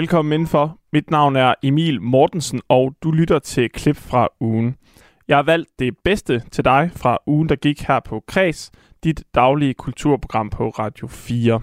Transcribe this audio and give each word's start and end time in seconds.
Velkommen 0.00 0.32
indenfor. 0.32 0.78
Mit 0.92 1.10
navn 1.10 1.36
er 1.36 1.54
Emil 1.62 2.02
Mortensen, 2.02 2.60
og 2.68 2.94
du 3.02 3.10
lytter 3.10 3.38
til 3.38 3.70
klip 3.70 3.96
fra 3.96 4.28
ugen. 4.40 4.76
Jeg 5.28 5.36
har 5.36 5.42
valgt 5.42 5.70
det 5.78 5.94
bedste 6.04 6.42
til 6.52 6.64
dig 6.64 6.90
fra 6.96 7.18
ugen, 7.26 7.48
der 7.48 7.56
gik 7.56 7.82
her 7.82 8.00
på 8.00 8.22
Kreds, 8.26 8.70
dit 9.04 9.22
daglige 9.34 9.74
kulturprogram 9.74 10.50
på 10.50 10.68
Radio 10.68 11.06
4. 11.06 11.60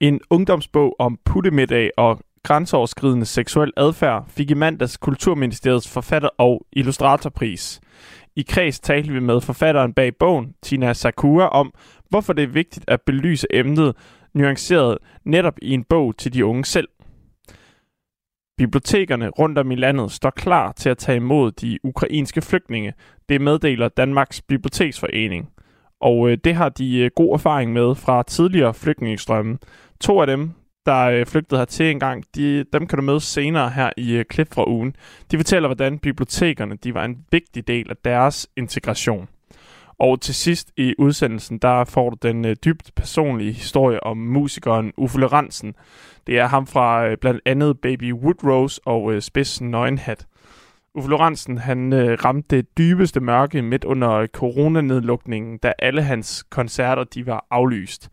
En 0.00 0.20
ungdomsbog 0.30 0.96
om 0.98 1.18
puttemiddag 1.24 1.90
og 1.96 2.20
grænseoverskridende 2.42 3.26
seksuel 3.26 3.72
adfærd 3.76 4.24
fik 4.28 4.50
i 4.50 4.54
mandags 4.54 4.96
Kulturministeriets 4.96 5.88
forfatter- 5.88 6.36
og 6.38 6.66
illustratorpris. 6.72 7.80
I 8.36 8.42
kreds 8.42 8.80
talte 8.80 9.12
vi 9.12 9.20
med 9.20 9.40
forfatteren 9.40 9.92
bag 9.92 10.16
bogen, 10.16 10.54
Tina 10.62 10.92
Sakura, 10.92 11.48
om, 11.48 11.72
hvorfor 12.08 12.32
det 12.32 12.42
er 12.42 12.48
vigtigt 12.48 12.84
at 12.88 13.00
belyse 13.06 13.46
emnet 13.50 13.96
nuanceret 14.34 14.98
netop 15.24 15.54
i 15.62 15.70
en 15.70 15.84
bog 15.84 16.16
til 16.16 16.34
de 16.34 16.44
unge 16.44 16.64
selv. 16.64 16.88
Bibliotekerne 18.58 19.28
rundt 19.28 19.58
om 19.58 19.70
i 19.70 19.74
landet 19.74 20.12
står 20.12 20.30
klar 20.30 20.72
til 20.72 20.88
at 20.88 20.98
tage 20.98 21.16
imod 21.16 21.52
de 21.52 21.78
ukrainske 21.84 22.42
flygtninge. 22.42 22.92
Det 23.28 23.40
meddeler 23.40 23.88
Danmarks 23.88 24.42
Biblioteksforening. 24.42 25.50
Og 26.00 26.30
øh, 26.30 26.38
det 26.44 26.54
har 26.54 26.68
de 26.68 26.98
øh, 26.98 27.10
god 27.16 27.34
erfaring 27.34 27.72
med 27.72 27.94
fra 27.94 28.22
tidligere 28.22 28.74
flygtningestrømme. 28.74 29.58
To 30.00 30.20
af 30.20 30.26
dem, 30.26 30.50
der 30.86 31.04
øh, 31.04 31.26
flygtede 31.26 31.58
hertil 31.58 31.90
en 31.90 32.00
gang, 32.00 32.24
de, 32.34 32.64
dem 32.72 32.86
kan 32.86 32.98
du 32.98 33.02
møde 33.02 33.20
senere 33.20 33.70
her 33.70 33.90
i 33.96 34.12
øh, 34.12 34.24
klip 34.24 34.54
fra 34.54 34.68
ugen. 34.68 34.96
De 35.30 35.36
fortæller, 35.36 35.68
hvordan 35.68 35.98
bibliotekerne 35.98 36.76
de 36.76 36.94
var 36.94 37.04
en 37.04 37.16
vigtig 37.30 37.68
del 37.68 37.90
af 37.90 37.96
deres 38.04 38.48
integration. 38.56 39.28
Og 39.98 40.20
til 40.20 40.34
sidst 40.34 40.72
i 40.76 40.94
udsendelsen, 40.98 41.58
der 41.58 41.84
får 41.84 42.10
du 42.10 42.16
den 42.22 42.44
øh, 42.44 42.56
dybt 42.64 42.90
personlige 42.96 43.52
historie 43.52 44.02
om 44.02 44.16
musikeren 44.16 44.92
Uffe 44.96 45.18
Lorentzen. 45.18 45.74
Det 46.26 46.38
er 46.38 46.46
ham 46.46 46.66
fra 46.66 47.06
øh, 47.06 47.16
blandt 47.16 47.40
andet 47.46 47.80
Baby 47.80 48.12
Woodrose 48.12 48.80
og 48.84 49.12
øh, 49.12 49.22
Spids 49.22 49.60
Nøgenhat. 49.60 50.26
Uffe 50.94 51.10
Lorentzen, 51.10 51.58
han 51.58 51.92
øh, 51.92 52.18
ramte 52.24 52.56
det 52.56 52.78
dybeste 52.78 53.20
mørke 53.20 53.62
midt 53.62 53.84
under 53.84 54.26
coronanedlukningen, 54.26 55.58
da 55.58 55.72
alle 55.78 56.02
hans 56.02 56.42
koncerter 56.50 57.04
de 57.04 57.26
var 57.26 57.46
aflyst. 57.50 58.10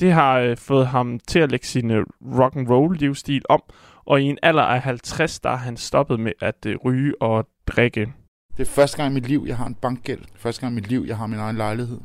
Det 0.00 0.12
har 0.12 0.38
øh, 0.38 0.56
fået 0.56 0.86
ham 0.86 1.18
til 1.18 1.38
at 1.38 1.50
lægge 1.50 1.66
sin 1.66 1.90
øh, 1.90 2.06
rock 2.38 2.56
and 2.56 2.68
roll 2.68 2.96
livsstil 2.96 3.42
om, 3.48 3.62
og 4.04 4.22
i 4.22 4.24
en 4.24 4.38
alder 4.42 4.62
af 4.62 4.80
50, 4.80 5.40
der 5.40 5.50
er 5.50 5.56
han 5.56 5.76
stoppet 5.76 6.20
med 6.20 6.32
at 6.40 6.66
øh, 6.66 6.76
ryge 6.84 7.22
og 7.22 7.48
drikke. 7.66 8.12
Det 8.60 8.68
er 8.68 8.70
første 8.70 8.96
gang 8.96 9.10
i 9.10 9.14
mit 9.14 9.28
liv, 9.28 9.44
jeg 9.46 9.56
har 9.56 9.66
en 9.66 9.74
bankgæld. 9.74 10.20
Første 10.36 10.60
gang 10.60 10.72
i 10.72 10.74
mit 10.74 10.88
liv, 10.88 11.04
jeg 11.06 11.16
har 11.16 11.26
min 11.26 11.38
egen 11.38 11.56
lejlighed. 11.56 12.00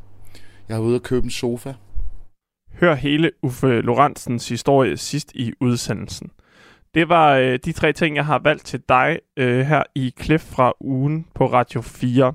Jeg 0.68 0.76
har 0.76 0.82
været 0.82 0.88
ude 0.88 0.96
at 0.96 1.04
købe 1.04 1.24
en 1.24 1.30
sofa. 1.30 1.74
Hør 2.80 2.96
hele 2.96 3.32
Uffe 3.42 3.82
Lorentzens 3.82 4.50
historie 4.50 4.98
sidst 4.98 5.32
i 5.34 5.54
udsendelsen. 5.60 6.32
Det 6.94 7.10
var 7.10 7.36
øh, 7.36 7.60
de 7.66 7.72
tre 7.72 7.94
ting, 7.94 8.16
jeg 8.16 8.26
har 8.26 8.40
valgt 8.40 8.66
til 8.66 8.82
dig 8.90 9.20
øh, 9.38 9.60
her 9.60 9.84
i 9.96 10.14
klip 10.18 10.42
fra 10.42 10.74
ugen 10.80 11.26
på 11.34 11.46
Radio 11.46 11.82
4. 11.82 12.34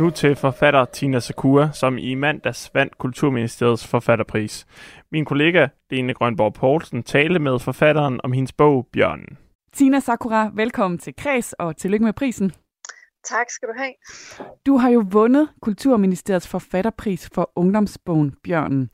Nu 0.00 0.10
til 0.10 0.36
forfatter 0.36 0.84
Tina 0.84 1.20
Sakura, 1.20 1.72
som 1.72 1.98
i 1.98 2.14
mandags 2.14 2.70
vandt 2.74 2.98
Kulturministeriets 2.98 3.86
forfatterpris. 3.86 4.66
Min 5.12 5.24
kollega 5.24 5.66
Lene 5.90 6.14
Grønborg 6.14 6.54
Poulsen 6.54 7.02
talte 7.02 7.38
med 7.38 7.58
forfatteren 7.58 8.20
om 8.24 8.32
hendes 8.32 8.52
bog 8.52 8.86
Bjørnen. 8.92 9.38
Tina 9.72 10.00
Sakura, 10.00 10.50
velkommen 10.54 10.98
til 10.98 11.14
Kreds 11.16 11.52
og 11.52 11.76
tillykke 11.76 12.04
med 12.04 12.12
prisen. 12.12 12.52
Tak 13.24 13.50
skal 13.50 13.68
du 13.68 13.74
have. 13.78 13.92
Du 14.66 14.76
har 14.76 14.90
jo 14.90 15.04
vundet 15.10 15.48
Kulturministeriets 15.62 16.48
forfatterpris 16.48 17.30
for 17.34 17.52
ungdomsbogen 17.56 18.34
Bjørnen. 18.44 18.90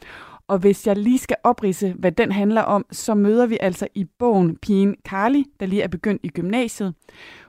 Og 0.48 0.58
hvis 0.58 0.86
jeg 0.86 0.96
lige 0.96 1.18
skal 1.18 1.36
oprise, 1.44 1.94
hvad 1.98 2.12
den 2.12 2.32
handler 2.32 2.62
om, 2.62 2.86
så 2.90 3.14
møder 3.14 3.46
vi 3.46 3.58
altså 3.60 3.88
i 3.94 4.04
bogen 4.18 4.56
pigen 4.56 4.96
Carly, 5.08 5.42
der 5.60 5.66
lige 5.66 5.82
er 5.82 5.88
begyndt 5.88 6.20
i 6.24 6.28
gymnasiet. 6.28 6.94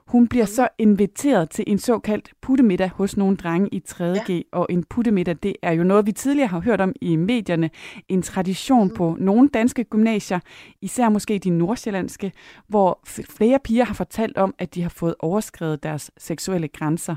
Hun 0.08 0.28
bliver 0.28 0.46
så 0.46 0.68
inviteret 0.78 1.50
til 1.50 1.64
en 1.68 1.80
såkaldt 1.80 2.32
puttemiddag 2.42 2.90
hos 2.90 3.18
nogle 3.18 3.38
drenge 3.38 3.70
i 3.72 3.84
3.G, 3.90 4.30
ja. 4.30 4.42
og 4.52 4.68
en 4.70 4.84
puttemiddag, 4.84 5.36
det 5.44 5.56
er 5.62 5.72
jo 5.72 5.84
noget, 5.84 6.06
vi 6.06 6.12
tidligere 6.12 6.48
har 6.48 6.60
hørt 6.60 6.82
om 6.82 6.94
i 7.02 7.16
medierne. 7.16 7.70
En 8.10 8.22
tradition 8.22 8.88
mm. 8.88 8.94
på 8.94 9.16
nogle 9.20 9.50
danske 9.50 9.84
gymnasier, 9.84 10.40
især 10.82 11.10
måske 11.10 11.40
de 11.40 11.50
nordsjællandske, 11.50 12.32
hvor 12.68 13.00
flere 13.30 13.60
piger 13.64 13.86
har 13.86 13.94
fortalt 13.94 14.38
om, 14.38 14.56
at 14.60 14.76
de 14.76 14.82
har 14.82 14.90
fået 14.90 15.16
overskrevet 15.20 15.84
deres 15.84 16.12
seksuelle 16.18 16.68
grænser. 16.68 17.16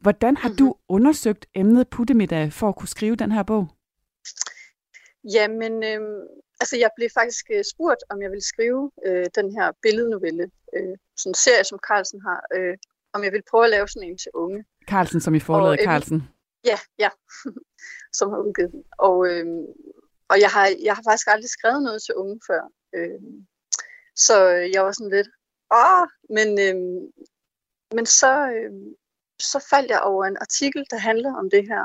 Hvordan 0.00 0.36
har 0.36 0.48
mm-hmm. 0.48 0.66
du 0.66 0.74
undersøgt 0.88 1.46
emnet 1.54 1.88
puttemiddag 1.88 2.52
for 2.52 2.68
at 2.68 2.76
kunne 2.76 2.88
skrive 2.88 3.16
den 3.16 3.32
her 3.32 3.42
bog? 3.42 3.68
Jamen, 5.34 5.84
øh, 5.84 6.00
altså 6.60 6.76
jeg 6.76 6.90
blev 6.96 7.08
faktisk 7.14 7.44
øh, 7.54 7.64
spurgt, 7.72 8.02
om 8.10 8.22
jeg 8.22 8.30
ville 8.30 8.48
skrive 8.52 8.90
øh, 9.06 9.26
den 9.34 9.48
her 9.56 9.72
billednovelle, 9.82 10.50
øh, 10.76 10.96
sådan 11.16 11.30
en 11.30 11.34
serie, 11.34 11.64
som 11.64 11.78
Carlsen 11.88 12.20
har, 12.20 12.40
øh, 12.56 12.76
om 13.14 13.24
jeg 13.24 13.32
ville 13.32 13.50
prøve 13.50 13.64
at 13.64 13.70
lave 13.70 13.88
sådan 13.88 14.08
en 14.08 14.18
til 14.18 14.30
unge. 14.34 14.64
Carlsen, 14.88 15.20
som 15.20 15.34
i 15.34 15.40
forladet 15.40 15.80
øh, 15.80 15.84
Carlsen? 15.84 16.22
Ja, 16.64 16.78
ja, 16.98 17.10
som 18.18 18.30
har 18.30 18.38
udgivet 18.38 18.72
den. 18.72 18.84
Og, 18.98 19.16
øh, 19.30 19.46
og 20.28 20.40
jeg, 20.40 20.50
har, 20.50 20.66
jeg 20.82 20.94
har 20.94 21.02
faktisk 21.08 21.28
aldrig 21.28 21.50
skrevet 21.50 21.82
noget 21.82 22.02
til 22.02 22.14
unge 22.14 22.40
før. 22.48 22.62
Øh, 22.96 23.20
så 24.16 24.36
jeg 24.74 24.84
var 24.84 24.92
sådan 24.92 25.16
lidt, 25.16 25.28
åh, 25.82 26.06
men, 26.36 26.48
øh, 26.66 26.76
men 27.96 28.06
så, 28.06 28.32
øh, 28.56 28.72
så 29.38 29.66
faldt 29.70 29.90
jeg 29.90 30.00
over 30.00 30.24
en 30.24 30.36
artikel, 30.40 30.86
der 30.90 30.96
handlede 30.96 31.34
om 31.36 31.50
det 31.50 31.64
her. 31.68 31.84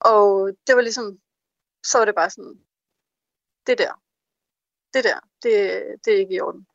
Og 0.00 0.50
det 0.66 0.76
var 0.76 0.82
ligesom, 0.82 1.18
så 1.86 1.98
var 1.98 2.04
det 2.04 2.14
bare 2.14 2.30
sådan, 2.30 2.60
det 3.66 3.78
der, 3.78 4.00
det 4.94 5.04
der, 5.04 5.20
det, 5.42 5.52
det 6.04 6.14
er 6.14 6.18
ikke 6.18 6.34
i 6.34 6.40
orden. 6.40 6.66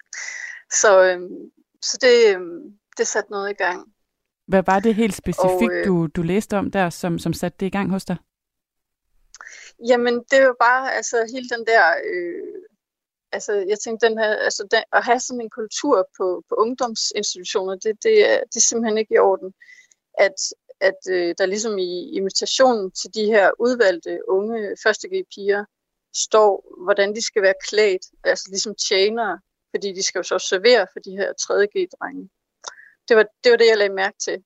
Så, 0.72 1.03
øhm, 1.03 1.52
så 1.81 1.97
det, 2.02 2.35
øhm, 2.35 2.79
det 2.97 3.07
satte 3.07 3.31
noget 3.31 3.50
i 3.50 3.53
gang. 3.53 3.94
Hvad 4.47 4.63
var 4.66 4.79
det 4.79 4.96
helt 4.96 5.16
specifikt, 5.16 5.72
og, 5.72 5.78
øh, 5.78 5.85
du, 5.85 6.07
du 6.07 6.22
læste 6.22 6.57
om 6.57 6.72
der, 6.72 6.90
som, 6.90 7.19
som 7.19 7.34
satte 7.34 7.57
det 7.59 7.66
i 7.66 7.69
gang 7.69 7.91
hos 7.91 8.06
dig? 8.06 8.18
Jamen, 9.88 10.24
det 10.31 10.44
jo 10.44 10.56
bare 10.59 10.94
altså, 10.94 11.18
hele 11.34 11.50
den 11.50 11.66
der... 11.66 11.84
Øh, 12.06 12.62
altså, 13.31 13.53
jeg 13.53 13.80
tænkte, 13.80 14.07
den 14.07 14.18
her, 14.18 14.35
altså, 14.35 14.68
den, 14.72 14.84
at 14.94 15.06
have 15.06 15.19
sådan 15.19 15.41
en 15.41 15.50
kultur 15.50 16.09
på, 16.18 16.44
på 16.50 16.56
ungdomsinstitutioner, 16.56 17.75
det, 17.75 18.03
det, 18.03 18.31
er, 18.31 18.40
det 18.40 18.56
er 18.56 18.68
simpelthen 18.69 18.97
ikke 18.97 19.16
i 19.16 19.18
orden. 19.18 19.53
At, 20.18 20.38
at 20.80 21.00
øh, 21.09 21.35
der 21.38 21.46
ligesom 21.46 21.78
i 21.78 22.16
invitationen 22.18 22.91
til 22.91 23.09
de 23.13 23.25
her 23.25 23.51
udvalgte 23.59 24.30
unge 24.30 24.75
første 24.84 25.07
piger 25.35 25.66
står, 26.13 26.83
hvordan 26.83 27.16
de 27.16 27.22
skal 27.22 27.41
være 27.41 27.53
klædt, 27.69 28.05
altså 28.23 28.45
ligesom 28.49 28.75
tjenere, 28.75 29.39
fordi 29.75 29.94
de 29.94 30.03
skal 30.03 30.19
jo 30.19 30.23
så 30.23 30.39
servere 30.39 30.88
for 30.94 30.99
de 30.99 31.11
her 31.11 31.33
3G-drenge. 31.41 32.30
Det 33.07 33.18
var, 33.18 33.25
det 33.44 33.51
var 33.51 33.57
det, 33.57 33.68
jeg 33.68 33.77
lagde 33.77 33.94
mærke 33.94 34.18
til 34.18 34.44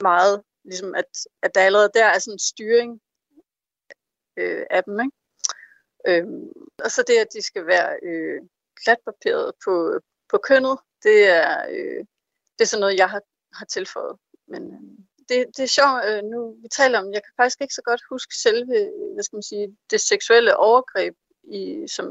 meget, 0.00 0.42
ligesom 0.64 0.94
at, 0.94 1.10
at 1.42 1.54
der 1.54 1.60
allerede 1.60 1.90
der 1.94 2.04
er 2.04 2.18
sådan 2.18 2.34
en 2.34 2.38
styring 2.38 3.00
øh, 4.36 4.66
af 4.70 4.84
dem, 4.84 5.00
ikke? 5.00 5.16
Øhm, 6.08 6.52
og 6.84 6.90
så 6.90 7.04
det, 7.06 7.16
at 7.18 7.32
de 7.32 7.42
skal 7.42 7.66
være 7.66 7.98
øh, 8.02 8.42
klatbarberet 8.84 9.52
på, 9.64 10.00
på 10.30 10.38
kønnet, 10.38 10.78
det 11.02 11.28
er, 11.28 11.66
øh, 11.70 12.04
det 12.54 12.60
er 12.60 12.64
sådan 12.64 12.80
noget, 12.80 12.98
jeg 12.98 13.10
har, 13.10 13.22
har 13.52 13.64
tilføjet. 13.64 14.18
Men 14.48 14.62
øh, 14.74 15.03
det, 15.28 15.46
det 15.56 15.62
er 15.62 15.74
sjovt, 15.78 16.04
øh, 16.08 16.22
nu 16.22 16.56
vi 16.62 16.68
taler 16.68 16.98
om, 16.98 17.12
jeg 17.12 17.22
kan 17.22 17.32
faktisk 17.36 17.60
ikke 17.60 17.74
så 17.74 17.82
godt 17.84 18.02
huske 18.10 18.34
selve, 18.36 18.76
øh, 18.80 19.14
hvad 19.14 19.24
skal 19.24 19.36
man 19.36 19.42
sige, 19.42 19.76
det 19.90 20.00
seksuelle 20.00 20.56
overgreb, 20.56 21.14
i, 21.44 21.88
som 21.88 22.06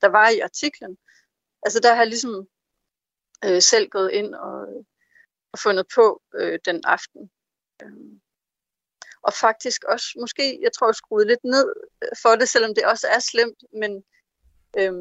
der 0.00 0.08
var 0.08 0.28
i 0.28 0.40
artiklen. 0.40 0.98
Altså 1.62 1.80
der 1.80 1.94
har 1.94 2.02
jeg 2.02 2.06
ligesom 2.06 2.48
øh, 3.44 3.62
selv 3.62 3.88
gået 3.88 4.10
ind 4.10 4.34
og, 4.34 4.62
øh, 4.68 4.84
og 5.52 5.58
fundet 5.58 5.86
på 5.94 6.22
øh, 6.34 6.58
den 6.64 6.80
aften. 6.84 7.30
Øhm, 7.82 8.20
og 9.22 9.32
faktisk 9.32 9.84
også, 9.84 10.06
måske, 10.20 10.58
jeg 10.62 10.72
tror, 10.72 10.88
jeg 10.88 10.94
skruede 10.94 11.26
lidt 11.26 11.44
ned 11.44 11.66
øh, 12.02 12.08
for 12.22 12.36
det, 12.36 12.48
selvom 12.48 12.74
det 12.74 12.84
også 12.84 13.06
er 13.06 13.18
slemt, 13.18 13.60
men 13.72 14.04
øh, 14.78 14.92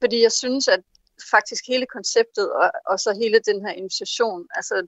fordi 0.00 0.22
jeg 0.22 0.32
synes, 0.32 0.68
at 0.68 0.82
faktisk 1.30 1.64
hele 1.68 1.86
konceptet 1.86 2.52
og, 2.52 2.70
og 2.86 2.98
så 2.98 3.14
hele 3.22 3.38
den 3.38 3.66
her 3.66 3.72
invitation, 3.72 4.48
altså 4.54 4.86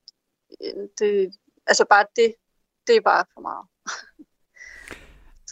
det, 0.99 1.35
altså 1.67 1.85
bare 1.91 2.07
det, 2.17 2.35
det 2.87 2.97
er 2.97 3.01
bare 3.01 3.25
for 3.35 3.41
meget. 3.41 3.67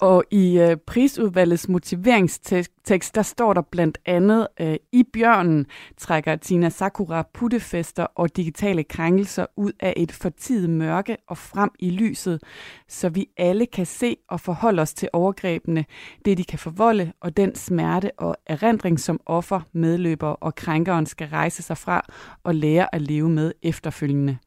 Og 0.00 0.24
i 0.30 0.58
øh, 0.58 0.76
prisudvalgets 0.86 1.68
motiveringstekst 1.68 2.72
tekst, 2.84 3.14
der 3.14 3.22
står 3.22 3.52
der 3.52 3.62
blandt 3.62 3.98
andet, 4.06 4.48
øh, 4.60 4.76
i 4.92 5.02
bjørnen 5.12 5.66
trækker 5.98 6.36
Tina 6.36 6.68
Sakura 6.68 7.28
puttefester 7.34 8.06
og 8.14 8.36
digitale 8.36 8.84
krænkelser 8.84 9.46
ud 9.56 9.72
af 9.80 9.94
et 9.96 10.12
fortidet 10.12 10.70
mørke 10.70 11.16
og 11.28 11.38
frem 11.38 11.70
i 11.78 11.90
lyset, 11.90 12.42
så 12.88 13.08
vi 13.08 13.26
alle 13.36 13.66
kan 13.66 13.86
se 13.86 14.16
og 14.28 14.40
forholde 14.40 14.82
os 14.82 14.94
til 14.94 15.08
overgrebene, 15.12 15.84
det 16.24 16.38
de 16.38 16.44
kan 16.44 16.58
forvolde, 16.58 17.12
og 17.20 17.36
den 17.36 17.54
smerte 17.54 18.10
og 18.18 18.36
erindring, 18.46 19.00
som 19.00 19.20
offer, 19.26 19.60
medløber 19.72 20.28
og 20.28 20.54
krænkeren 20.54 21.06
skal 21.06 21.28
rejse 21.28 21.62
sig 21.62 21.78
fra 21.78 22.06
og 22.44 22.54
lære 22.54 22.94
at 22.94 23.02
leve 23.02 23.28
med 23.28 23.52
efterfølgende. 23.62 24.38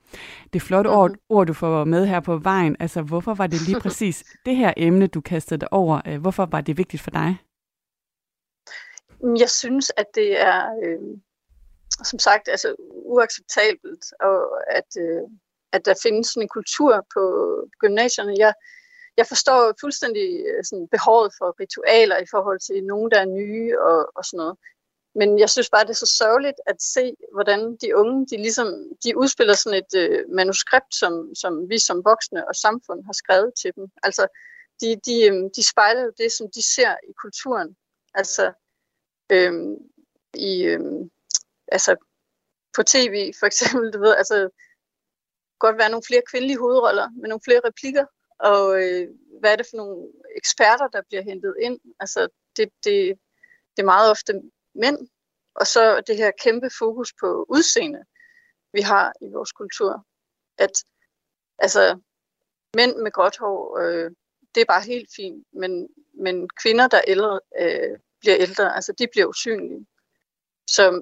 Det 0.53 0.59
er 0.59 0.65
flot 0.65 0.87
ord, 0.87 1.11
ord, 1.29 1.47
du 1.47 1.53
får 1.53 1.83
med 1.83 2.05
her 2.05 2.19
på 2.19 2.37
vejen. 2.37 2.75
Altså, 2.79 3.01
hvorfor 3.01 3.33
var 3.33 3.47
det 3.47 3.67
lige 3.67 3.79
præcis 3.85 4.23
det 4.45 4.55
her 4.55 4.73
emne, 4.77 5.07
du 5.07 5.21
kastede 5.21 5.59
dig 5.59 5.73
over? 5.73 6.01
Øh, 6.07 6.21
hvorfor 6.21 6.45
var 6.45 6.61
det 6.61 6.77
vigtigt 6.77 7.03
for 7.03 7.11
dig? 7.11 7.37
Jeg 9.39 9.49
synes, 9.49 9.91
at 9.97 10.05
det 10.15 10.41
er, 10.41 10.75
øh, 10.83 11.17
som 12.03 12.19
sagt, 12.19 12.47
altså 12.47 12.75
uacceptabelt, 12.79 14.05
og 14.19 14.37
at, 14.77 14.89
øh, 14.99 15.21
at 15.71 15.85
der 15.85 16.01
findes 16.03 16.27
sådan 16.27 16.43
en 16.43 16.55
kultur 16.57 17.05
på 17.13 17.23
gymnasierne. 17.79 18.33
Jeg, 18.37 18.53
jeg 19.17 19.27
forstår 19.27 19.73
fuldstændig 19.81 20.45
øh, 20.49 20.63
sådan, 20.63 20.87
behovet 20.87 21.31
for 21.37 21.55
ritualer 21.59 22.17
i 22.17 22.31
forhold 22.31 22.59
til 22.59 22.83
nogen, 22.83 23.11
der 23.11 23.19
er 23.19 23.35
nye 23.41 23.79
og, 23.79 24.11
og 24.15 24.25
sådan 24.25 24.37
noget. 24.37 24.57
Men 25.19 25.39
jeg 25.39 25.49
synes 25.49 25.69
bare, 25.69 25.83
det 25.83 25.89
er 25.89 26.05
så 26.05 26.15
sørgeligt 26.17 26.59
at 26.67 26.81
se, 26.81 27.15
hvordan 27.33 27.77
de 27.81 27.97
unge, 27.97 28.27
de 28.31 28.37
ligesom, 28.37 28.67
de 29.03 29.17
udspiller 29.17 29.53
sådan 29.53 29.83
et 29.83 29.93
øh, 30.01 30.19
manuskript, 30.29 30.95
som, 30.95 31.35
som 31.35 31.69
vi 31.69 31.79
som 31.79 32.05
voksne 32.05 32.47
og 32.47 32.55
samfund 32.55 33.05
har 33.05 33.13
skrevet 33.13 33.51
til 33.61 33.71
dem. 33.75 33.87
Altså, 34.03 34.27
de, 34.81 34.87
de, 35.05 35.15
øh, 35.29 35.49
de 35.55 35.63
spejler 35.71 36.03
jo 36.03 36.11
det, 36.17 36.31
som 36.31 36.47
de 36.55 36.63
ser 36.75 36.93
i 37.09 37.13
kulturen. 37.21 37.75
Altså, 38.13 38.53
øhm, 39.31 39.75
i, 40.33 40.63
øhm, 40.63 41.09
altså 41.67 41.95
på 42.75 42.83
tv 42.83 43.33
for 43.39 43.45
eksempel, 43.45 43.93
du 43.93 43.99
ved, 43.99 44.15
altså 44.15 44.49
godt 45.59 45.77
være 45.77 45.89
nogle 45.89 46.07
flere 46.07 46.21
kvindelige 46.31 46.59
hovedroller 46.59 47.09
med 47.09 47.29
nogle 47.29 47.41
flere 47.45 47.61
replikker, 47.65 48.05
og 48.39 48.83
øh, 48.83 49.07
hvad 49.39 49.51
er 49.51 49.55
det 49.55 49.67
for 49.69 49.77
nogle 49.77 50.11
eksperter, 50.35 50.87
der 50.87 51.01
bliver 51.09 51.23
hentet 51.23 51.55
ind? 51.61 51.79
Altså 51.99 52.27
det, 52.57 52.69
det, 52.83 53.19
det 53.75 53.81
er 53.81 53.93
meget 53.93 54.11
ofte 54.11 54.41
mænd, 54.75 54.97
og 55.55 55.67
så 55.67 56.01
det 56.07 56.17
her 56.17 56.31
kæmpe 56.43 56.69
fokus 56.79 57.13
på 57.21 57.45
udseende, 57.49 58.03
vi 58.73 58.81
har 58.81 59.13
i 59.21 59.27
vores 59.33 59.51
kultur. 59.51 60.05
At 60.57 60.71
altså 61.57 61.99
mænd 62.75 62.95
med 62.95 63.11
gråt 63.11 63.37
hår, 63.37 63.79
øh, 63.79 64.11
det 64.55 64.61
er 64.61 64.65
bare 64.65 64.81
helt 64.81 65.09
fint, 65.15 65.45
men, 65.53 65.89
men 66.13 66.49
kvinder, 66.61 66.87
der 66.87 67.01
ældre, 67.07 67.39
øh, 67.59 67.99
bliver 68.19 68.37
ældre, 68.39 68.75
altså 68.75 68.93
de 68.99 69.07
bliver 69.11 69.25
usynlige. 69.25 69.85
Så 70.67 71.01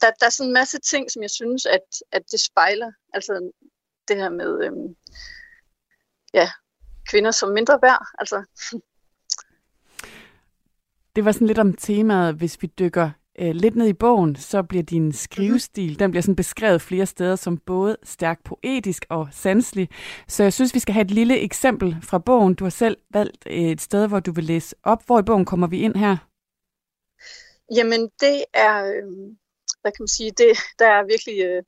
der, 0.00 0.10
der 0.20 0.26
er 0.26 0.30
sådan 0.30 0.48
en 0.48 0.54
masse 0.54 0.78
ting, 0.78 1.10
som 1.10 1.22
jeg 1.22 1.30
synes, 1.30 1.66
at, 1.66 1.86
at 2.12 2.22
det 2.30 2.40
spejler. 2.40 2.92
Altså 3.14 3.50
det 4.08 4.16
her 4.16 4.28
med 4.30 4.64
øhm, 4.64 4.96
ja, 6.34 6.50
kvinder 7.10 7.30
som 7.30 7.48
mindre 7.48 7.78
værd. 7.82 8.06
Altså. 8.18 8.44
Det 11.16 11.24
var 11.24 11.32
sådan 11.32 11.46
lidt 11.46 11.58
om 11.58 11.72
temaet, 11.72 12.34
hvis 12.34 12.62
vi 12.62 12.66
dykker 12.66 13.10
øh, 13.38 13.54
lidt 13.54 13.76
ned 13.76 13.86
i 13.86 13.92
bogen, 13.92 14.36
så 14.36 14.62
bliver 14.62 14.82
din 14.82 15.12
skrivestil, 15.12 15.84
mm-hmm. 15.84 15.98
den 15.98 16.10
bliver 16.10 16.22
sådan 16.22 16.36
beskrevet 16.36 16.82
flere 16.82 17.06
steder 17.06 17.36
som 17.36 17.58
både 17.58 17.96
stærkt 18.02 18.44
poetisk 18.44 19.04
og 19.08 19.28
sanselig. 19.30 19.88
Så 20.28 20.42
jeg 20.42 20.52
synes, 20.52 20.74
vi 20.74 20.78
skal 20.78 20.92
have 20.92 21.04
et 21.04 21.10
lille 21.10 21.40
eksempel 21.40 21.96
fra 22.02 22.18
bogen. 22.18 22.54
Du 22.54 22.64
har 22.64 22.70
selv 22.70 22.96
valgt 23.10 23.46
et 23.46 23.80
sted, 23.80 24.08
hvor 24.08 24.20
du 24.20 24.32
vil 24.32 24.44
læse 24.44 24.76
op. 24.82 25.06
Hvor 25.06 25.18
i 25.18 25.22
bogen 25.22 25.44
kommer 25.44 25.66
vi 25.66 25.80
ind 25.80 25.96
her? 25.96 26.31
Jamen, 27.76 28.10
det 28.20 28.44
er, 28.54 28.84
øh, 28.84 29.12
hvad 29.80 29.92
kan 29.92 30.02
man 30.02 30.08
sige, 30.08 30.30
det, 30.30 30.56
der 30.78 30.86
er 30.86 31.02
virkelig, 31.04 31.44
øh, 31.44 31.62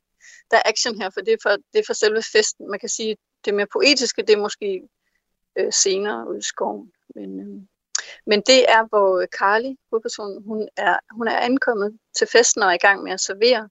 der 0.50 0.56
er 0.56 0.62
action 0.64 1.00
her, 1.00 1.10
for 1.10 1.20
det 1.20 1.32
er 1.32 1.42
for, 1.42 1.50
det 1.50 1.78
er 1.78 1.86
for 1.86 1.92
selve 1.92 2.22
festen. 2.32 2.70
Man 2.70 2.78
kan 2.78 2.88
sige, 2.88 3.16
det 3.44 3.54
mere 3.54 3.66
poetiske, 3.72 4.22
det 4.22 4.30
er 4.30 4.40
måske 4.40 4.88
øh, 5.58 5.72
senere 5.72 6.28
ude 6.30 6.38
i 6.38 6.42
skoven. 6.42 6.92
Men, 7.14 7.40
øh, 7.40 7.62
men 8.26 8.42
det 8.46 8.70
er, 8.70 8.88
hvor 8.88 9.26
Carly, 9.38 9.72
hovedpersonen, 9.90 10.42
hun 10.46 10.68
er, 10.76 10.96
hun 11.10 11.28
er 11.28 11.38
ankommet 11.38 11.98
til 12.18 12.26
festen 12.26 12.62
og 12.62 12.68
er 12.68 12.74
i 12.74 12.86
gang 12.86 13.02
med 13.02 13.12
at 13.12 13.20
servere. 13.20 13.68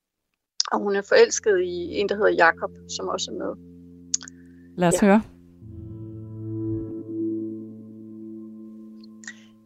Og 0.72 0.80
hun 0.80 0.96
er 0.96 1.02
forelsket 1.02 1.62
i 1.62 2.00
en, 2.00 2.10
der 2.10 2.16
hedder 2.16 2.32
Jakob, 2.32 2.72
som 2.96 3.08
også 3.08 3.32
er 3.32 3.36
med. 3.36 3.54
Lad 4.78 4.88
os 4.88 5.02
ja. 5.02 5.08
høre. 5.08 5.33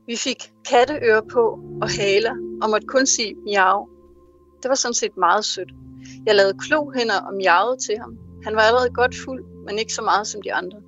Vi 0.08 0.16
fik 0.16 0.52
katteører 0.70 1.22
på 1.22 1.60
og 1.82 1.90
haler 1.90 2.36
og 2.62 2.70
måtte 2.70 2.88
kun 2.88 3.06
sige 3.06 3.36
miau. 3.36 3.88
Det 4.64 4.70
var 4.70 4.76
sådan 4.76 4.94
set 4.94 5.18
meget 5.18 5.46
sødt. 5.46 5.72
Jeg 6.26 6.36
lavede 6.36 6.58
klohænder 6.60 7.22
og 7.28 7.34
miavede 7.34 7.78
til 7.78 7.98
ham. 7.98 8.18
Han 8.44 8.56
var 8.56 8.62
allerede 8.62 8.90
godt 8.90 9.16
fuld, 9.26 9.44
men 9.66 9.80
ikke 9.80 9.94
så 9.94 10.02
meget 10.02 10.28
som 10.28 10.42
de 10.42 10.54
andre. 10.54 10.82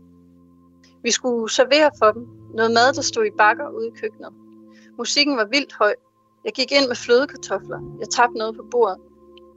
Vi 1.03 1.11
skulle 1.11 1.51
servere 1.51 1.91
for 1.99 2.11
dem. 2.11 2.27
Noget 2.53 2.71
mad, 2.71 2.93
der 2.93 3.01
stod 3.01 3.25
i 3.25 3.37
bakker 3.37 3.69
ude 3.69 3.87
i 3.87 3.99
køkkenet. 4.01 4.33
Musikken 4.97 5.37
var 5.37 5.45
vildt 5.45 5.73
høj. 5.73 5.93
Jeg 6.45 6.53
gik 6.53 6.71
ind 6.71 6.87
med 6.87 6.95
flødekartofler. 6.95 7.97
Jeg 7.99 8.09
tabte 8.09 8.37
noget 8.37 8.55
på 8.55 8.63
bordet. 8.71 8.97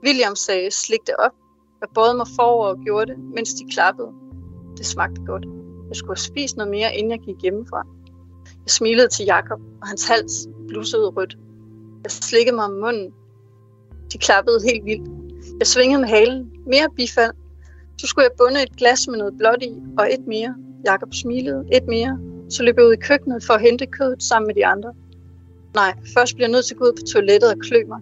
William 0.05 0.35
sagde, 0.35 0.71
slik 0.71 1.07
det 1.07 1.15
op. 1.15 1.35
Jeg 1.81 1.89
både 1.95 2.13
mig 2.13 2.27
forover 2.35 2.67
og 2.67 2.77
gjorde 2.85 3.11
det, 3.11 3.19
mens 3.19 3.53
de 3.53 3.71
klappede. 3.73 4.11
Det 4.77 4.85
smagte 4.85 5.21
godt. 5.25 5.45
Jeg 5.89 5.95
skulle 5.95 6.17
have 6.17 6.29
spist 6.31 6.57
noget 6.57 6.71
mere, 6.71 6.95
inden 6.95 7.11
jeg 7.11 7.19
gik 7.19 7.41
hjemmefra. 7.41 7.83
Jeg 8.65 8.71
smilede 8.71 9.07
til 9.07 9.25
Jakob, 9.25 9.59
og 9.81 9.87
hans 9.87 10.07
hals 10.07 10.47
blussede 10.67 11.07
rødt. 11.09 11.37
Jeg 12.03 12.11
slikkede 12.11 12.55
mig 12.55 12.65
om 12.65 12.71
munden. 12.71 13.13
De 14.13 14.17
klappede 14.17 14.59
helt 14.63 14.85
vildt. 14.85 15.09
Jeg 15.59 15.67
svingede 15.67 16.01
med 16.01 16.09
halen. 16.09 16.51
Mere 16.67 16.87
bifald. 16.95 17.31
Så 17.97 18.07
skulle 18.07 18.23
jeg 18.23 18.31
bunde 18.37 18.63
et 18.63 18.77
glas 18.77 19.07
med 19.07 19.17
noget 19.17 19.33
blåt 19.37 19.61
i, 19.61 19.73
og 19.97 20.13
et 20.13 20.27
mere. 20.27 20.55
Jakob 20.85 21.13
smilede. 21.13 21.65
Et 21.73 21.87
mere. 21.87 22.19
Så 22.49 22.63
løb 22.63 22.77
jeg 22.77 22.85
ud 22.85 22.93
i 22.93 23.01
køkkenet 23.01 23.43
for 23.43 23.53
at 23.53 23.61
hente 23.61 23.85
kødet 23.85 24.23
sammen 24.23 24.47
med 24.47 24.55
de 24.55 24.65
andre. 24.65 24.93
Nej, 25.75 25.93
først 26.17 26.35
bliver 26.35 26.47
jeg 26.47 26.51
nødt 26.51 26.65
til 26.65 26.73
at 26.73 26.79
gå 26.79 26.85
ud 26.85 26.93
på 26.93 27.03
toilettet 27.13 27.49
og 27.49 27.59
klø 27.59 27.79
mig. 27.87 27.99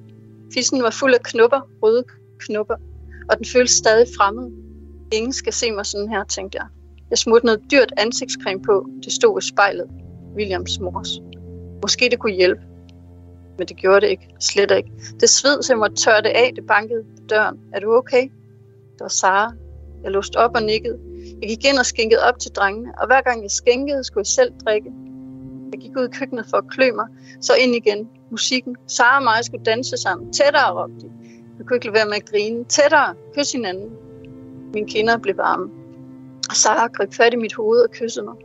Fissen 0.54 0.84
var 0.84 0.90
fuld 0.90 1.13
af 1.13 1.24
knupper, 1.24 1.62
røde 1.84 2.04
knupper, 2.40 2.75
og 3.30 3.38
den 3.38 3.46
føltes 3.46 3.75
stadig 3.75 4.08
fremmed. 4.18 4.52
Ingen 5.12 5.34
skal 5.34 5.53
se 5.53 5.72
mig 5.72 5.86
sådan 5.86 6.10
her, 6.10 6.24
tænkte 6.24 6.58
jeg. 6.58 6.68
Jeg 7.10 7.18
smurte 7.18 7.46
noget 7.46 7.62
dyrt 7.72 7.94
ansigtscreme 7.98 8.62
på. 8.62 8.86
Det 9.03 9.13
stod 9.13 9.41
i 9.41 9.48
spejlet. 9.48 9.88
Williams 10.36 10.80
mors. 10.80 11.10
Måske 11.84 12.10
det 12.10 12.20
kunne 12.20 12.34
hjælpe 12.34 12.62
men 13.62 13.68
det 13.68 13.78
gjorde 13.78 14.02
det 14.02 14.08
ikke. 14.08 14.28
Slet 14.40 14.72
ikke. 14.72 14.92
Det 15.20 15.30
sved, 15.30 15.64
så 15.64 15.74
jeg 15.74 15.80
måtte 15.80 15.96
tørre 15.96 16.22
det 16.22 16.30
af. 16.30 16.52
Det 16.56 16.68
bankede 16.68 17.04
på 17.04 17.24
døren. 17.30 17.60
Er 17.74 17.80
du 17.80 17.94
okay? 17.94 18.24
Det 18.94 19.00
var 19.00 19.08
Sara. 19.08 19.54
Jeg 20.04 20.12
låste 20.12 20.36
op 20.38 20.52
og 20.56 20.64
nikkede. 20.64 21.00
Jeg 21.42 21.50
gik 21.50 21.66
ind 21.66 21.78
og 21.80 21.86
skænkede 21.86 22.22
op 22.24 22.40
til 22.40 22.52
drengene, 22.52 22.92
og 23.02 23.08
hver 23.08 23.22
gang 23.22 23.42
jeg 23.42 23.52
skænkede, 23.52 24.04
skulle 24.04 24.22
jeg 24.22 24.28
selv 24.28 24.52
drikke. 24.66 24.92
Jeg 25.72 25.80
gik 25.80 25.92
ud 25.98 26.08
i 26.08 26.12
køkkenet 26.12 26.46
for 26.50 26.58
at 26.58 26.64
klø 26.70 26.92
mig, 26.92 27.06
så 27.42 27.54
ind 27.64 27.76
igen. 27.76 28.10
Musikken. 28.32 28.76
Sara 28.88 29.18
og 29.18 29.24
mig 29.24 29.46
skulle 29.46 29.64
danse 29.64 29.98
sammen. 29.98 30.34
Tættere, 30.34 30.82
råbte 30.82 30.96
de. 31.02 31.12
Jeg 31.58 31.66
kunne 31.66 31.76
ikke 31.78 31.86
lade 31.86 31.96
være 31.96 32.06
med 32.06 32.16
at 32.16 32.30
grine. 32.30 32.64
Tættere. 32.64 33.16
Kys 33.36 33.52
hinanden. 33.52 33.90
Mine 34.74 34.88
kinder 34.88 35.18
blev 35.18 35.38
varme. 35.38 35.70
Og 36.50 36.56
Sara 36.56 36.88
greb 36.88 37.14
fat 37.14 37.34
i 37.34 37.38
mit 37.38 37.54
hoved 37.54 37.82
og 37.82 37.92
kyssede 37.92 38.26
mig. 38.26 38.36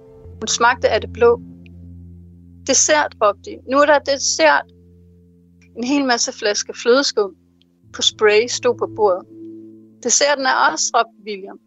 Hun 0.41 0.47
smagte 0.47 0.89
af 0.89 1.01
det 1.01 1.13
blå. 1.13 1.41
Dessert, 2.67 3.17
råbte 3.23 3.51
de. 3.51 3.59
Nu 3.71 3.77
er 3.79 3.87
der 3.87 3.99
dessert. 3.99 4.67
En 5.77 5.85
hel 5.85 6.05
masse 6.05 6.33
flaske 6.33 6.75
flødeskum 6.83 7.35
på 7.93 8.03
spray 8.03 8.47
stod 8.49 8.75
på 8.79 8.87
bordet. 8.97 9.27
Desserten 10.03 10.47
er 10.47 10.71
også, 10.73 10.85
råbte 10.95 11.23
William. 11.27 11.59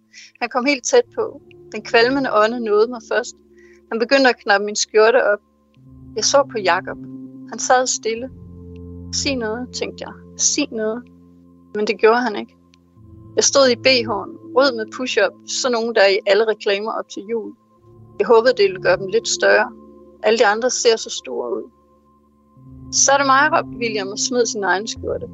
Han 0.41 0.49
kom 0.49 0.65
helt 0.65 0.83
tæt 0.83 1.07
på. 1.15 1.41
Den 1.71 1.81
kvalmende 1.81 2.29
ånde 2.33 2.59
nåede 2.59 2.87
mig 2.87 3.01
først. 3.11 3.35
Han 3.91 3.99
begyndte 3.99 4.29
at 4.29 4.39
knappe 4.39 4.65
min 4.65 4.75
skjorte 4.75 5.23
op. 5.31 5.39
Jeg 6.15 6.25
så 6.25 6.47
på 6.51 6.57
Jakob. 6.57 6.97
Han 7.49 7.59
sad 7.59 7.87
stille. 7.87 8.29
Sig 9.13 9.35
noget, 9.35 9.73
tænkte 9.73 10.03
jeg. 10.03 10.13
Sig 10.37 10.67
noget. 10.71 11.03
Men 11.75 11.87
det 11.87 11.99
gjorde 11.99 12.21
han 12.21 12.35
ikke. 12.35 12.55
Jeg 13.35 13.43
stod 13.43 13.67
i 13.69 13.75
BH'en, 13.75 14.31
rød 14.57 14.75
med 14.75 14.85
push-up, 14.95 15.33
så 15.47 15.69
nogen 15.69 15.95
der 15.95 16.01
er 16.01 16.07
i 16.07 16.19
alle 16.25 16.47
reklamer 16.47 16.91
op 16.91 17.09
til 17.09 17.23
jul. 17.31 17.53
Jeg 18.19 18.27
håbede, 18.27 18.53
det 18.57 18.63
ville 18.63 18.81
gøre 18.81 18.97
dem 18.97 19.07
lidt 19.07 19.27
større. 19.27 19.78
Alle 20.23 20.39
de 20.39 20.45
andre 20.45 20.69
ser 20.69 20.95
så 20.95 21.09
store 21.09 21.55
ud. 21.57 21.69
Så 22.91 23.11
er 23.11 23.17
det 23.17 23.25
mig, 23.25 23.49
råbte 23.53 23.77
William 23.77 24.07
og 24.07 24.19
smed 24.19 24.45
sin 24.45 24.63
egen 24.63 24.87
skjorte. 24.87 25.27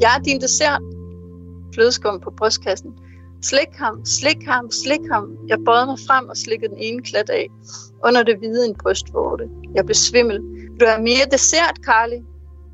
Jeg 0.00 0.16
er 0.16 0.22
din 0.22 0.40
dessert. 0.40 0.82
Flødeskum 1.74 2.20
på 2.20 2.30
brystkassen. 2.30 2.92
Slik 3.42 3.72
ham, 3.74 4.04
slik 4.04 4.42
ham, 4.46 4.70
slik 4.70 5.00
ham. 5.12 5.36
Jeg 5.48 5.58
bøjede 5.64 5.86
mig 5.86 5.98
frem 6.06 6.28
og 6.28 6.36
slikkede 6.36 6.70
den 6.70 6.78
ene 6.78 7.02
klat 7.02 7.30
af. 7.30 7.48
Under 8.04 8.22
det 8.22 8.38
hvide 8.38 8.66
en 8.66 8.74
brystvorte. 8.74 9.48
Jeg 9.74 9.84
blev 9.84 9.94
svimmel. 9.94 10.40
Vil 10.42 10.80
du 10.80 10.86
have 10.86 11.02
mere 11.02 11.26
dessert, 11.30 11.76
Carly? 11.84 12.20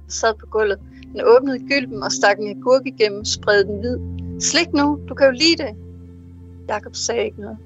Jeg 0.07 0.13
sad 0.21 0.35
på 0.41 0.47
gulvet. 0.47 0.79
Den 1.13 1.21
åbnede 1.25 1.59
gylden 1.69 2.03
og 2.03 2.13
stak 2.13 2.39
en 2.39 2.59
agurk 2.59 2.87
igennem, 2.87 3.25
spredte 3.25 3.71
den 3.71 3.79
hvid. 3.79 3.99
Slik 4.41 4.73
nu, 4.73 5.01
du 5.09 5.15
kan 5.15 5.27
jo 5.27 5.33
lide 5.33 5.63
det. 5.63 5.77
Jakob 6.69 6.95
sagde 6.95 7.25
ikke 7.25 7.41
noget. 7.41 7.59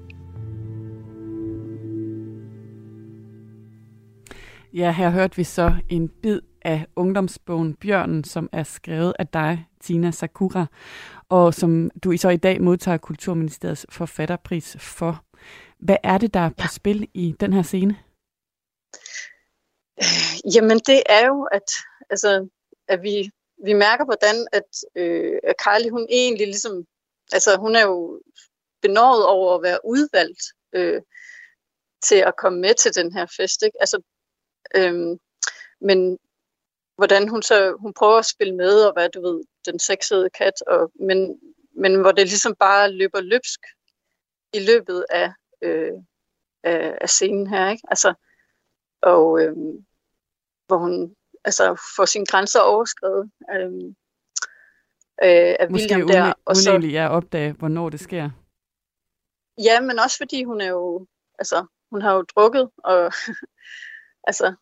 Ja, 4.73 4.91
her 4.91 5.09
hørte 5.09 5.35
vi 5.35 5.43
så 5.43 5.73
en 5.89 6.09
bid 6.09 6.41
af 6.61 6.85
ungdomsbogen 6.95 7.75
Bjørnen, 7.75 8.23
som 8.23 8.49
er 8.51 8.63
skrevet 8.63 9.13
af 9.19 9.27
dig, 9.27 9.67
Tina 9.81 10.11
Sakura, 10.11 10.65
og 11.29 11.53
som 11.53 11.89
du 12.03 12.17
så 12.17 12.29
i 12.29 12.37
dag 12.37 12.61
modtager 12.61 12.97
Kulturministeriets 12.97 13.85
forfatterpris 13.89 14.77
for. 14.79 15.23
Hvad 15.79 15.97
er 16.03 16.17
det, 16.17 16.33
der 16.33 16.39
er 16.39 16.49
på 16.49 16.67
spil 16.67 17.07
i 17.13 17.35
den 17.39 17.53
her 17.53 17.61
scene? 17.61 17.97
Jamen, 20.55 20.79
det 20.79 21.03
er 21.09 21.27
jo, 21.27 21.43
at, 21.43 21.71
altså, 22.09 22.47
at 22.87 23.03
vi, 23.03 23.31
vi 23.63 23.73
mærker, 23.73 24.05
hvordan 24.05 24.47
at, 24.51 24.69
øh, 24.95 25.39
at 25.43 25.55
Kylie, 25.57 25.91
hun 25.91 26.07
egentlig 26.09 26.47
ligesom, 26.47 26.85
altså 27.31 27.57
hun 27.59 27.75
er 27.75 27.81
jo 27.81 28.21
benådet 28.81 29.25
over 29.25 29.55
at 29.55 29.63
være 29.63 29.79
udvalgt 29.85 30.41
øh, 30.73 31.01
til 32.03 32.15
at 32.15 32.33
komme 32.37 32.59
med 32.61 32.73
til 32.73 32.95
den 32.95 33.13
her 33.13 33.25
fest. 33.37 33.63
Ikke? 33.63 33.77
Altså, 33.79 34.01
øh, 34.75 35.17
men 35.81 36.17
hvordan 36.95 37.29
hun 37.29 37.41
så 37.41 37.77
hun 37.79 37.93
prøver 37.93 38.17
at 38.17 38.25
spille 38.25 38.55
med 38.55 38.83
og 38.83 38.93
være, 38.95 39.07
du 39.07 39.21
ved, 39.21 39.43
den 39.65 39.79
sexede 39.79 40.29
kat, 40.29 40.61
og, 40.67 40.91
men, 40.95 41.39
men 41.75 42.01
hvor 42.01 42.11
det 42.11 42.27
ligesom 42.27 42.55
bare 42.55 42.91
løber 42.91 43.21
løbsk 43.21 43.59
i 44.53 44.59
løbet 44.59 45.05
af, 45.09 45.33
øh, 45.61 45.93
af, 46.63 46.97
af 47.01 47.09
scenen 47.09 47.47
her, 47.47 47.69
ikke? 47.69 47.83
Altså, 47.87 48.13
og 49.01 49.41
øh, 49.41 49.55
hvor 50.67 50.77
hun 50.77 51.15
altså 51.45 51.81
får 51.95 52.05
sine 52.05 52.25
grænser 52.25 52.59
overskrevet 52.59 53.31
øh, 53.53 53.73
øh, 55.23 55.55
af 55.59 55.67
Måske 55.69 55.83
William 55.83 56.07
der. 56.07 56.33
Og 56.45 56.55
så, 56.55 56.69
egentlig 56.71 56.95
er 56.95 57.07
opdage, 57.07 57.51
hvornår 57.51 57.89
det 57.89 57.99
sker. 57.99 58.29
Ja, 59.63 59.81
men 59.81 59.99
også 59.99 60.17
fordi 60.17 60.43
hun 60.43 60.61
er 60.61 60.69
jo, 60.69 61.07
altså, 61.39 61.65
hun 61.91 62.01
har 62.01 62.13
jo 62.13 62.21
drukket, 62.21 62.69
og 62.77 63.13
altså, 64.27 64.53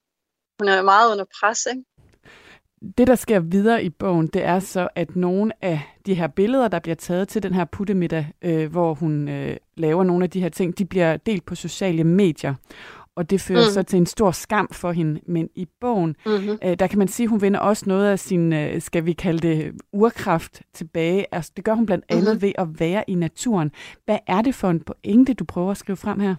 hun 0.60 0.68
er 0.68 0.82
meget 0.82 1.12
under 1.12 1.26
pres, 1.40 1.66
ikke? 1.66 1.84
Det, 2.98 3.08
der 3.08 3.16
sker 3.16 3.40
videre 3.40 3.84
i 3.84 3.90
bogen, 3.90 4.28
det 4.28 4.44
er 4.44 4.60
så, 4.60 4.88
at 4.96 5.16
nogle 5.16 5.52
af 5.62 5.82
de 6.06 6.14
her 6.14 6.28
billeder, 6.28 6.68
der 6.68 6.80
bliver 6.80 6.96
taget 6.96 7.28
til 7.28 7.44
den 7.44 7.54
her 7.54 7.66
puttemiddag, 7.66 8.34
øh, 8.42 8.72
hvor 8.72 8.94
hun 8.94 9.30
øh, 9.30 9.58
laver 9.78 10.04
nogle 10.04 10.24
af 10.24 10.30
de 10.30 10.42
her 10.42 10.50
ting, 10.50 10.78
de 10.78 10.86
bliver 10.86 11.18
delt 11.18 11.46
på 11.46 11.56
sociale 11.56 12.04
medier. 12.04 12.56
Og 13.16 13.30
det 13.30 13.42
fører 13.42 13.66
mm. 13.66 13.72
så 13.72 13.84
til 13.84 13.98
en 13.98 14.06
stor 14.06 14.32
skam 14.32 14.70
for 14.72 14.92
hende. 14.92 15.22
Men 15.28 15.50
i 15.56 15.68
bogen, 15.82 16.16
mm-hmm. 16.26 16.58
øh, 16.64 16.80
der 16.80 16.88
kan 16.88 17.00
man 17.00 17.08
sige, 17.08 17.26
at 17.26 17.30
hun 17.30 17.42
vinder 17.42 17.60
også 17.60 17.84
noget 17.88 18.08
af 18.08 18.20
sin, 18.20 18.54
øh, 18.54 18.82
skal 18.82 19.06
vi 19.06 19.14
kalde 19.14 19.48
det, 19.48 19.74
urkraft 19.94 20.62
tilbage. 20.74 21.26
Altså, 21.32 21.52
det 21.56 21.66
gør 21.66 21.74
hun 21.74 21.86
blandt 21.86 22.06
andet 22.10 22.28
mm-hmm. 22.28 22.42
ved 22.42 22.52
at 22.58 22.80
være 22.80 23.04
i 23.08 23.16
naturen. 23.16 23.72
Hvad 24.06 24.20
er 24.28 24.42
det 24.42 24.56
for 24.56 24.70
en 24.70 24.80
pointe, 24.80 25.34
du 25.34 25.46
prøver 25.46 25.72
at 25.72 25.78
skrive 25.78 25.98
frem 25.98 26.20
her? 26.20 26.36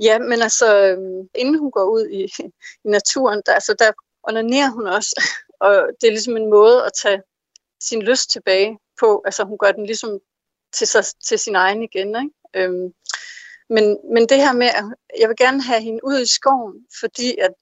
Ja, 0.00 0.18
men 0.18 0.42
altså, 0.42 0.86
øhm, 0.86 1.28
inden 1.34 1.58
hun 1.58 1.70
går 1.70 1.84
ud 1.84 2.08
i, 2.08 2.24
i 2.84 2.88
naturen, 2.88 3.42
der, 3.46 3.54
altså, 3.54 3.74
der 3.78 3.92
onanerer 4.22 4.70
hun 4.70 4.86
også. 4.86 5.22
Og 5.66 5.88
det 6.00 6.06
er 6.06 6.10
ligesom 6.10 6.36
en 6.36 6.50
måde 6.50 6.84
at 6.84 6.92
tage 7.02 7.22
sin 7.80 8.02
lyst 8.02 8.30
tilbage 8.30 8.78
på. 9.00 9.22
Altså, 9.24 9.44
hun 9.44 9.58
gør 9.58 9.72
den 9.72 9.86
ligesom 9.86 10.18
til, 10.72 10.86
sig, 10.86 11.04
til 11.24 11.38
sin 11.38 11.56
egen 11.56 11.82
igen, 11.82 12.08
ikke? 12.08 12.30
Øhm, 12.54 12.94
men, 13.70 13.98
men 14.14 14.28
det 14.28 14.36
her 14.36 14.52
med, 14.52 14.66
at 14.66 14.84
jeg 15.18 15.28
vil 15.28 15.36
gerne 15.36 15.62
have 15.62 15.82
hende 15.82 16.00
ud 16.04 16.20
i 16.20 16.26
skoven, 16.26 16.86
fordi 17.00 17.36
at, 17.38 17.54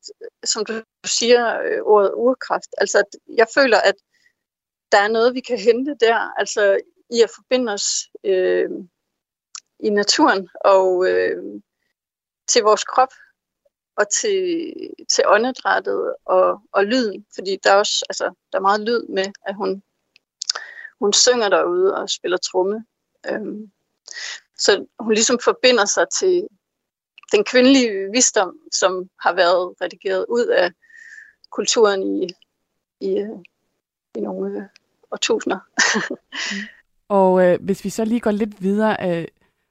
som 0.45 0.65
du 0.65 0.83
siger, 1.07 1.61
øh, 1.61 1.81
ordet 1.83 2.13
urkraft, 2.15 2.69
altså 2.79 2.99
at 2.99 3.37
jeg 3.37 3.47
føler, 3.55 3.81
at 3.81 3.95
der 4.93 4.99
er 4.99 5.09
noget, 5.09 5.35
vi 5.35 5.41
kan 5.41 5.59
hente 5.59 5.97
der, 6.01 6.39
altså 6.39 6.81
i 7.11 7.23
at 7.23 7.31
forbinde 7.35 7.73
os 7.73 7.87
øh, 8.25 8.71
i 9.81 9.91
naturen 9.91 10.49
og 10.65 11.09
øh, 11.09 11.61
til 12.49 12.63
vores 12.63 12.85
krop 12.85 13.13
og 13.97 14.07
til, 14.21 14.73
til 15.15 15.25
åndedrættet 15.27 16.15
og, 16.25 16.61
og 16.73 16.85
lyden, 16.85 17.27
fordi 17.35 17.59
der 17.65 17.73
er 17.73 17.77
også 17.77 18.05
altså, 18.09 18.25
der 18.53 18.59
er 18.59 18.63
meget 18.63 18.81
lyd 18.81 19.03
med, 19.09 19.27
at 19.47 19.55
hun, 19.55 19.83
hun 21.01 21.13
synger 21.13 21.49
derude 21.49 21.97
og 21.97 22.11
spiller 22.11 22.37
tromme. 22.37 22.85
Øhm, 23.27 23.71
så 24.59 24.87
hun 25.01 25.15
ligesom 25.15 25.39
forbinder 25.45 25.85
sig 25.85 26.07
til 26.19 26.49
den 27.33 27.45
kvindelige 27.45 28.11
visdom, 28.13 28.59
som 28.73 29.11
har 29.21 29.33
været 29.33 29.75
redigeret 29.81 30.27
ud 30.29 30.47
af 30.47 30.73
kulturen 31.51 32.23
i, 32.23 32.29
i, 33.01 33.19
øh, 33.19 33.39
i 34.15 34.21
nogle 34.21 34.59
øh, 34.59 34.65
årtusinder. 35.11 35.59
og 37.19 37.45
øh, 37.45 37.59
hvis 37.63 37.85
vi 37.85 37.91
så 37.91 38.05
lige 38.05 38.21
går 38.21 38.31
lidt 38.31 38.63
videre, 38.63 38.97
øh, 39.09 39.29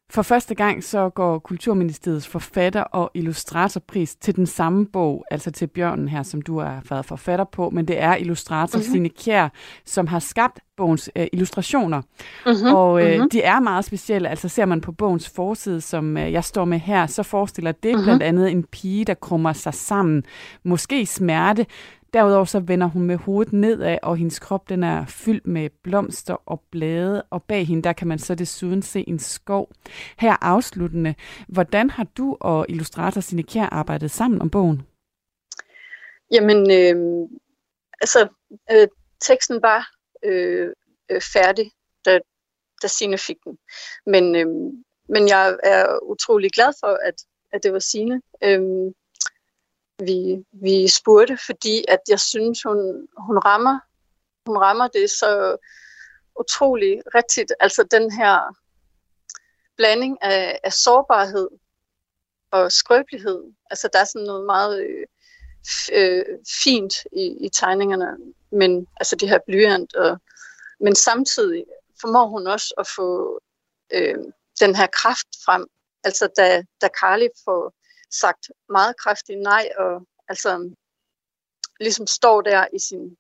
for 0.10 0.22
første 0.22 0.56
gang 0.56 0.84
så 0.84 1.10
går 1.10 1.40
Kulturministeriets 1.40 2.28
forfatter- 2.28 2.84
og 2.84 3.12
illustratorpris 3.14 4.16
til 4.16 4.36
den 4.36 4.46
samme 4.46 4.86
bog, 4.86 5.26
altså 5.32 5.52
til 5.52 5.68
Bjørnen 5.68 6.08
her, 6.08 6.24
som 6.24 6.42
du 6.42 6.60
har 6.60 6.84
været 6.90 7.06
forfatter 7.06 7.46
på, 7.46 7.70
men 7.70 7.88
det 7.88 8.02
er 8.02 8.16
illustrator 8.16 8.78
mm-hmm. 8.78 8.92
Signe 8.92 9.10
Kjær, 9.10 9.50
som 9.86 10.08
har 10.08 10.20
skabt 10.20 10.60
bogens 10.78 11.10
øh, 11.16 11.28
illustrationer. 11.34 12.02
Mm-hmm. 12.46 12.76
Og 12.76 13.02
øh, 13.02 13.14
mm-hmm. 13.14 13.30
de 13.30 13.42
er 13.42 13.60
meget 13.60 13.86
specielle, 13.86 14.30
altså 14.30 14.50
ser 14.50 14.66
man 14.66 14.82
på 14.82 14.92
bogens 14.92 15.30
forside, 15.30 15.82
som 15.82 16.18
øh, 16.18 16.32
jeg 16.32 16.44
står 16.44 16.66
med 16.66 16.80
her, 16.80 17.08
så 17.08 17.24
forestiller 17.24 17.72
det 17.72 17.92
mm-hmm. 17.92 18.06
blandt 18.06 18.24
andet 18.24 18.52
en 18.52 18.64
pige, 18.64 19.06
der 19.06 19.14
krummer 19.14 19.54
sig 19.54 19.74
sammen, 19.74 20.24
måske 20.64 21.06
smerte, 21.06 21.66
Derudover 22.14 22.46
så 22.46 22.60
vender 22.60 22.88
hun 22.88 23.02
med 23.02 23.16
hovedet 23.16 23.54
nedad, 23.54 23.98
og 24.04 24.18
hendes 24.18 24.40
krop 24.40 24.70
den 24.70 24.84
er 24.84 25.06
fyldt 25.06 25.48
med 25.48 25.70
blomster 25.84 26.36
og 26.46 26.62
blade, 26.72 27.24
og 27.24 27.44
bag 27.44 27.68
hende 27.68 27.84
der 27.84 27.94
kan 27.94 28.08
man 28.08 28.20
så 28.20 28.36
desuden 28.36 28.82
se 28.82 29.04
en 29.08 29.20
skov. 29.20 29.72
Her 30.20 30.36
afsluttende, 30.42 31.16
hvordan 31.48 31.90
har 31.90 32.04
du 32.18 32.38
og 32.40 32.66
illustrator 32.70 33.22
Signe 33.22 33.44
Kjær 33.44 33.66
arbejdet 33.66 34.12
sammen 34.12 34.42
om 34.42 34.50
bogen? 34.50 34.82
Jamen, 36.32 36.72
øh, 36.72 37.28
altså, 38.02 38.28
øh, 38.72 38.88
teksten 39.20 39.62
var 39.62 39.90
øh, 40.24 40.70
øh, 41.12 41.22
færdig, 41.34 41.72
da, 42.06 42.20
da 42.82 42.88
Signe 42.88 43.18
fik 43.18 43.38
den. 43.44 43.58
Men, 44.06 44.36
øh, 44.36 44.48
men 45.10 45.28
jeg 45.28 45.58
er 45.64 46.00
utrolig 46.04 46.52
glad 46.52 46.74
for, 46.80 47.00
at, 47.08 47.16
at 47.54 47.64
det 47.64 47.74
var 47.74 47.80
Signe. 47.80 48.22
Øh, 48.44 48.60
vi, 50.00 50.46
vi 50.52 50.88
spurgte, 50.88 51.38
fordi 51.46 51.86
at 51.88 52.00
jeg 52.10 52.20
synes, 52.20 52.64
hun, 52.64 53.08
hun 53.18 53.38
rammer 53.38 53.80
hun 54.48 54.58
rammer 54.58 54.88
det 54.88 55.10
så 55.10 55.58
utrolig 56.40 57.02
rigtigt. 57.16 57.54
Altså 57.60 57.84
den 57.92 58.12
her 58.12 58.56
blanding 59.78 60.18
af, 60.22 60.60
af 60.64 60.74
sårbarhed 60.74 61.50
og 62.52 62.72
skrøbelighed. 62.72 63.44
Altså 63.70 63.90
der 63.94 64.00
er 64.00 64.04
sådan 64.04 64.26
noget 64.26 64.46
meget 64.46 64.82
øh, 64.82 65.06
øh, 65.94 66.26
fint 66.64 66.94
i, 67.12 67.46
i 67.46 67.50
tegningerne, 67.50 68.18
men 68.52 68.88
altså 69.00 69.16
det 69.16 69.30
her 69.30 69.40
blyant. 69.46 69.96
Og, 69.96 70.18
men 70.80 70.96
samtidig 70.96 71.66
formår 72.02 72.28
hun 72.28 72.48
også 72.48 72.74
at 72.78 72.88
få 72.96 73.40
øh, 73.94 74.18
den 74.60 74.76
her 74.76 74.88
kraft 74.88 75.28
frem. 75.46 75.68
Altså 76.04 76.30
da, 76.38 76.64
da 76.82 76.88
Carly 77.00 77.28
får 77.46 77.74
sagt 78.12 78.52
meget 78.70 78.98
kraftigt 78.98 79.40
nej, 79.40 79.70
og 79.78 80.08
altså 80.28 80.74
ligesom 81.80 82.08
står 82.08 82.42
der 82.42 82.68
i 82.74 82.80
sin, 82.80 83.18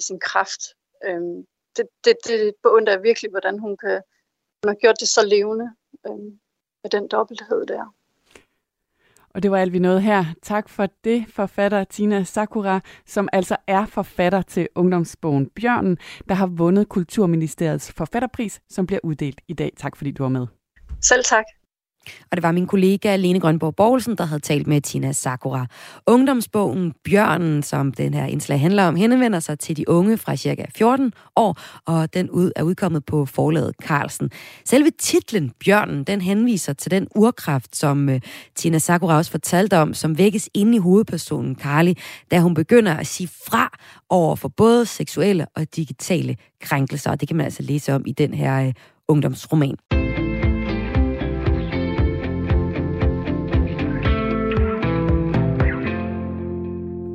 i 0.00 0.02
sin 0.02 0.20
kraft. 0.20 0.62
Øhm, 1.04 1.46
det, 1.76 1.86
det, 2.04 2.16
det 2.26 2.54
beundrer 2.62 2.92
jeg 2.92 3.02
virkelig, 3.02 3.30
hvordan 3.30 3.58
hun, 3.58 3.76
kan, 3.76 4.02
hun 4.62 4.68
har 4.68 4.74
gjort 4.74 5.00
det 5.00 5.08
så 5.08 5.26
levende 5.26 5.70
øhm, 6.06 6.40
med 6.82 6.90
den 6.90 7.08
dobbelthed 7.08 7.66
der. 7.66 7.94
Og 9.34 9.42
det 9.42 9.50
var 9.50 9.58
alt, 9.58 9.72
vi 9.72 9.78
nåede 9.78 10.00
her. 10.00 10.24
Tak 10.42 10.68
for 10.68 10.88
det, 11.04 11.24
forfatter 11.28 11.84
Tina 11.84 12.24
Sakura, 12.24 12.80
som 13.06 13.28
altså 13.32 13.56
er 13.66 13.86
forfatter 13.86 14.42
til 14.42 14.68
ungdomsbogen 14.74 15.50
Bjørnen, 15.50 15.98
der 16.28 16.34
har 16.34 16.46
vundet 16.46 16.88
Kulturministeriets 16.88 17.92
forfatterpris, 17.92 18.60
som 18.68 18.86
bliver 18.86 19.00
uddelt 19.02 19.40
i 19.48 19.52
dag. 19.54 19.72
Tak 19.76 19.96
fordi 19.96 20.10
du 20.10 20.22
var 20.22 20.30
med. 20.30 20.46
Selv 21.02 21.24
tak. 21.24 21.44
Og 22.30 22.36
det 22.36 22.42
var 22.42 22.52
min 22.52 22.66
kollega 22.66 23.16
Lene 23.16 23.40
Grønborg 23.40 23.76
Borgelsen, 23.76 24.16
der 24.16 24.24
havde 24.24 24.40
talt 24.40 24.66
med 24.66 24.80
Tina 24.80 25.12
Sakura. 25.12 25.66
Ungdomsbogen 26.06 26.92
Bjørnen, 27.04 27.62
som 27.62 27.92
den 27.92 28.14
her 28.14 28.26
indslag 28.26 28.60
handler 28.60 28.84
om, 28.84 28.96
henvender 28.96 29.40
sig 29.40 29.58
til 29.58 29.76
de 29.76 29.88
unge 29.88 30.18
fra 30.18 30.36
cirka 30.36 30.64
14 30.76 31.12
år, 31.36 31.58
og 31.86 32.14
den 32.14 32.30
ud 32.30 32.52
er 32.56 32.62
udkommet 32.62 33.04
på 33.04 33.26
forlaget 33.26 33.74
Carlsen. 33.82 34.30
Selve 34.64 34.90
titlen 34.98 35.52
Bjørnen, 35.64 36.04
den 36.04 36.20
henviser 36.20 36.72
til 36.72 36.90
den 36.90 37.08
urkraft, 37.14 37.76
som 37.76 38.08
uh, 38.08 38.14
Tina 38.54 38.78
Sakura 38.78 39.16
også 39.16 39.30
fortalte 39.30 39.78
om, 39.78 39.94
som 39.94 40.18
vækkes 40.18 40.48
inde 40.54 40.76
i 40.76 40.78
hovedpersonen 40.78 41.56
Carly, 41.56 41.92
da 42.30 42.40
hun 42.40 42.54
begynder 42.54 42.94
at 42.96 43.06
sige 43.06 43.28
fra 43.46 43.78
over 44.08 44.36
for 44.36 44.48
både 44.48 44.86
seksuelle 44.86 45.46
og 45.56 45.76
digitale 45.76 46.36
krænkelser. 46.60 47.10
Og 47.10 47.20
det 47.20 47.28
kan 47.28 47.36
man 47.36 47.44
altså 47.44 47.62
læse 47.62 47.94
om 47.94 48.02
i 48.06 48.12
den 48.12 48.34
her 48.34 48.66
uh, 48.66 48.72
ungdomsroman. 49.08 49.76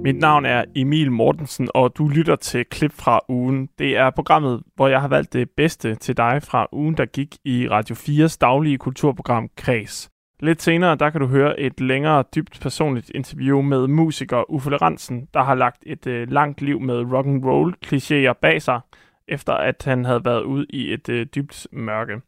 Mit 0.07 0.19
navn 0.19 0.45
er 0.45 0.65
Emil 0.75 1.11
Mortensen, 1.11 1.69
og 1.73 1.97
du 1.97 2.07
lytter 2.07 2.35
til 2.35 2.65
klip 2.65 2.91
fra 2.93 3.19
ugen. 3.29 3.69
Det 3.79 3.97
er 3.97 4.09
programmet, 4.09 4.63
hvor 4.75 4.87
jeg 4.87 5.01
har 5.01 5.07
valgt 5.07 5.33
det 5.33 5.49
bedste 5.49 5.95
til 5.95 6.17
dig 6.17 6.43
fra 6.43 6.67
ugen, 6.71 6.97
der 6.97 7.05
gik 7.05 7.35
i 7.45 7.67
Radio 7.69 7.95
4's 7.95 8.37
daglige 8.41 8.77
kulturprogram 8.77 9.49
Kreds. 9.57 10.09
Lidt 10.39 10.61
senere, 10.61 10.95
der 10.95 11.09
kan 11.09 11.21
du 11.21 11.27
høre 11.27 11.59
et 11.59 11.81
længere, 11.81 12.23
dybt 12.35 12.59
personligt 12.61 13.11
interview 13.15 13.61
med 13.61 13.87
musiker 13.87 14.51
Uffe 14.51 14.69
Leransen, 14.69 15.27
der 15.33 15.43
har 15.43 15.55
lagt 15.55 15.83
et 15.85 16.07
øh, 16.07 16.31
langt 16.31 16.61
liv 16.61 16.79
med 16.81 17.13
rock 17.13 17.27
and 17.27 17.45
roll 17.45 17.75
klichéer 17.85 18.33
bag 18.41 18.61
sig, 18.61 18.79
efter 19.27 19.53
at 19.53 19.83
han 19.85 20.05
havde 20.05 20.25
været 20.25 20.43
ude 20.43 20.65
i 20.69 20.93
et 20.93 21.09
øh, 21.09 21.25
dybt 21.35 21.67
mørke. 21.71 22.21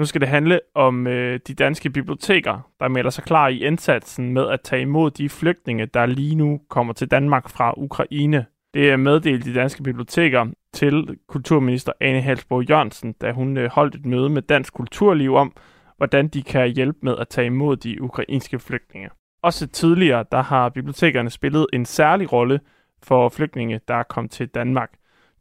Nu 0.00 0.06
skal 0.06 0.20
det 0.20 0.28
handle 0.28 0.60
om 0.74 1.06
øh, 1.06 1.40
de 1.46 1.54
danske 1.54 1.90
biblioteker, 1.90 2.70
der 2.80 2.88
melder 2.88 3.10
sig 3.10 3.24
klar 3.24 3.48
i 3.48 3.64
indsatsen 3.64 4.32
med 4.32 4.48
at 4.48 4.60
tage 4.60 4.82
imod 4.82 5.10
de 5.10 5.28
flygtninge, 5.28 5.86
der 5.86 6.06
lige 6.06 6.34
nu 6.34 6.60
kommer 6.68 6.92
til 6.92 7.10
Danmark 7.10 7.48
fra 7.48 7.74
Ukraine. 7.76 8.46
Det 8.74 8.90
er 8.90 8.96
meddelt 8.96 9.44
de 9.44 9.54
danske 9.54 9.82
biblioteker 9.82 10.46
til 10.72 11.18
kulturminister 11.28 11.92
Ane 12.00 12.20
Halsborg 12.20 12.70
Jørgensen, 12.70 13.12
da 13.12 13.32
hun 13.32 13.56
øh, 13.56 13.70
holdt 13.70 13.94
et 13.94 14.06
møde 14.06 14.28
med 14.28 14.42
Dansk 14.42 14.74
Kulturliv 14.74 15.34
om, 15.34 15.52
hvordan 15.96 16.28
de 16.28 16.42
kan 16.42 16.68
hjælpe 16.68 16.98
med 17.02 17.14
at 17.18 17.28
tage 17.28 17.46
imod 17.46 17.76
de 17.76 18.02
ukrainske 18.02 18.58
flygtninge. 18.58 19.10
Også 19.42 19.66
tidligere, 19.66 20.24
der 20.32 20.42
har 20.42 20.68
bibliotekerne 20.68 21.30
spillet 21.30 21.66
en 21.72 21.84
særlig 21.84 22.32
rolle 22.32 22.60
for 23.02 23.28
flygtninge, 23.28 23.80
der 23.88 23.94
er 23.94 24.02
kommet 24.02 24.30
til 24.30 24.48
Danmark. 24.48 24.90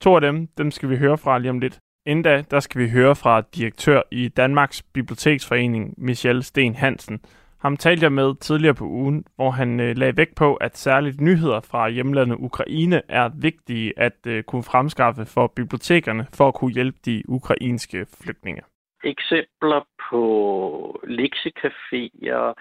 To 0.01 0.15
af 0.15 0.21
dem, 0.21 0.47
dem 0.57 0.71
skal 0.71 0.89
vi 0.89 0.97
høre 0.97 1.17
fra 1.17 1.39
lige 1.39 1.49
om 1.49 1.59
lidt. 1.59 1.79
Inden 2.05 2.23
da, 2.23 2.43
der 2.51 2.59
skal 2.59 2.81
vi 2.81 2.89
høre 2.89 3.15
fra 3.15 3.41
direktør 3.41 4.01
i 4.11 4.27
Danmarks 4.27 4.83
Biblioteksforening, 4.93 5.93
Michel 5.97 6.43
Sten 6.43 6.75
Hansen. 6.75 7.19
Ham 7.59 7.77
talte 7.77 8.03
jeg 8.03 8.11
med 8.11 8.35
tidligere 8.35 8.73
på 8.73 8.85
ugen, 8.85 9.25
hvor 9.35 9.51
han 9.51 9.79
øh, 9.79 9.97
lagde 9.97 10.17
vægt 10.17 10.35
på, 10.35 10.55
at 10.55 10.77
særligt 10.77 11.21
nyheder 11.21 11.59
fra 11.59 11.89
hjemlandet 11.89 12.37
Ukraine 12.39 13.01
er 13.09 13.29
vigtige 13.41 13.93
at 13.97 14.17
øh, 14.27 14.43
kunne 14.43 14.63
fremskaffe 14.63 15.25
for 15.25 15.47
bibliotekerne 15.47 16.27
for 16.33 16.47
at 16.47 16.53
kunne 16.53 16.73
hjælpe 16.73 16.97
de 17.05 17.23
ukrainske 17.27 18.05
flygtninge. 18.23 18.61
Eksempler 19.03 19.87
på 20.09 21.01
lektiecaféer, 21.03 22.53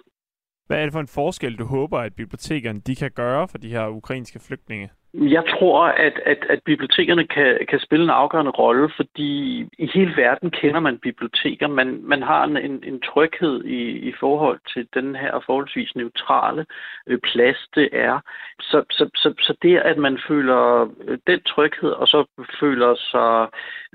Hvad 0.68 0.78
er 0.78 0.84
det 0.84 0.94
for 0.94 1.00
en 1.00 1.08
forskel, 1.08 1.56
du 1.56 1.66
håber, 1.66 2.00
at 2.00 2.16
bibliotekerne 2.16 2.80
de 2.80 2.96
kan 2.96 3.12
gøre 3.12 3.48
for 3.48 3.58
de 3.58 3.70
her 3.70 3.88
ukrainske 3.88 4.40
flygtninge? 4.48 4.90
Jeg 5.18 5.44
tror, 5.50 5.86
at, 5.86 6.20
at, 6.26 6.46
at 6.50 6.60
bibliotekerne 6.66 7.28
kan, 7.28 7.60
kan 7.70 7.80
spille 7.80 8.04
en 8.04 8.10
afgørende 8.10 8.52
rolle, 8.52 8.90
fordi 8.96 9.62
i 9.78 9.90
hele 9.94 10.14
verden 10.18 10.52
kender 10.52 10.80
man 10.80 10.98
biblioteker. 10.98 11.68
Man, 11.68 12.00
man 12.04 12.24
har 12.24 12.44
en, 12.44 12.58
en, 12.58 12.84
en 12.84 13.02
tryghed 13.02 13.64
i, 13.64 13.82
i 14.10 14.14
forhold 14.20 14.60
til 14.74 14.88
den 14.94 15.16
her 15.16 15.40
forholdsvis 15.46 15.96
neutrale 15.96 16.66
øh, 17.08 17.20
plads, 17.20 17.68
det 17.76 17.90
er. 17.92 18.20
Så, 18.62 18.84
så, 18.92 19.10
så, 19.16 19.34
så 19.40 19.56
det, 19.62 19.78
at 19.78 19.98
man 19.98 20.20
føler 20.28 20.92
øh, 21.08 21.18
den 21.28 21.42
tryghed, 21.42 21.90
og 21.90 22.08
så 22.08 22.26
føler 22.60 22.96
sig 22.96 23.48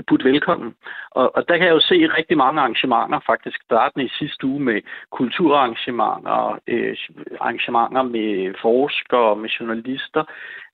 budt 0.07 0.25
velkommen. 0.25 0.75
Og, 1.11 1.37
og 1.37 1.49
der 1.49 1.57
kan 1.57 1.67
jeg 1.67 1.75
jo 1.75 1.81
se 1.81 1.95
rigtig 2.19 2.37
mange 2.37 2.61
arrangementer, 2.61 3.21
faktisk 3.27 3.63
starten 3.65 4.01
i 4.01 4.09
sidste 4.19 4.47
uge 4.47 4.61
med 4.61 4.81
kulturarrangementer, 5.11 6.59
øh, 6.67 6.97
arrangementer 7.41 8.03
med 8.03 8.55
forskere, 8.63 9.37
med 9.37 9.49
journalister, 9.49 10.25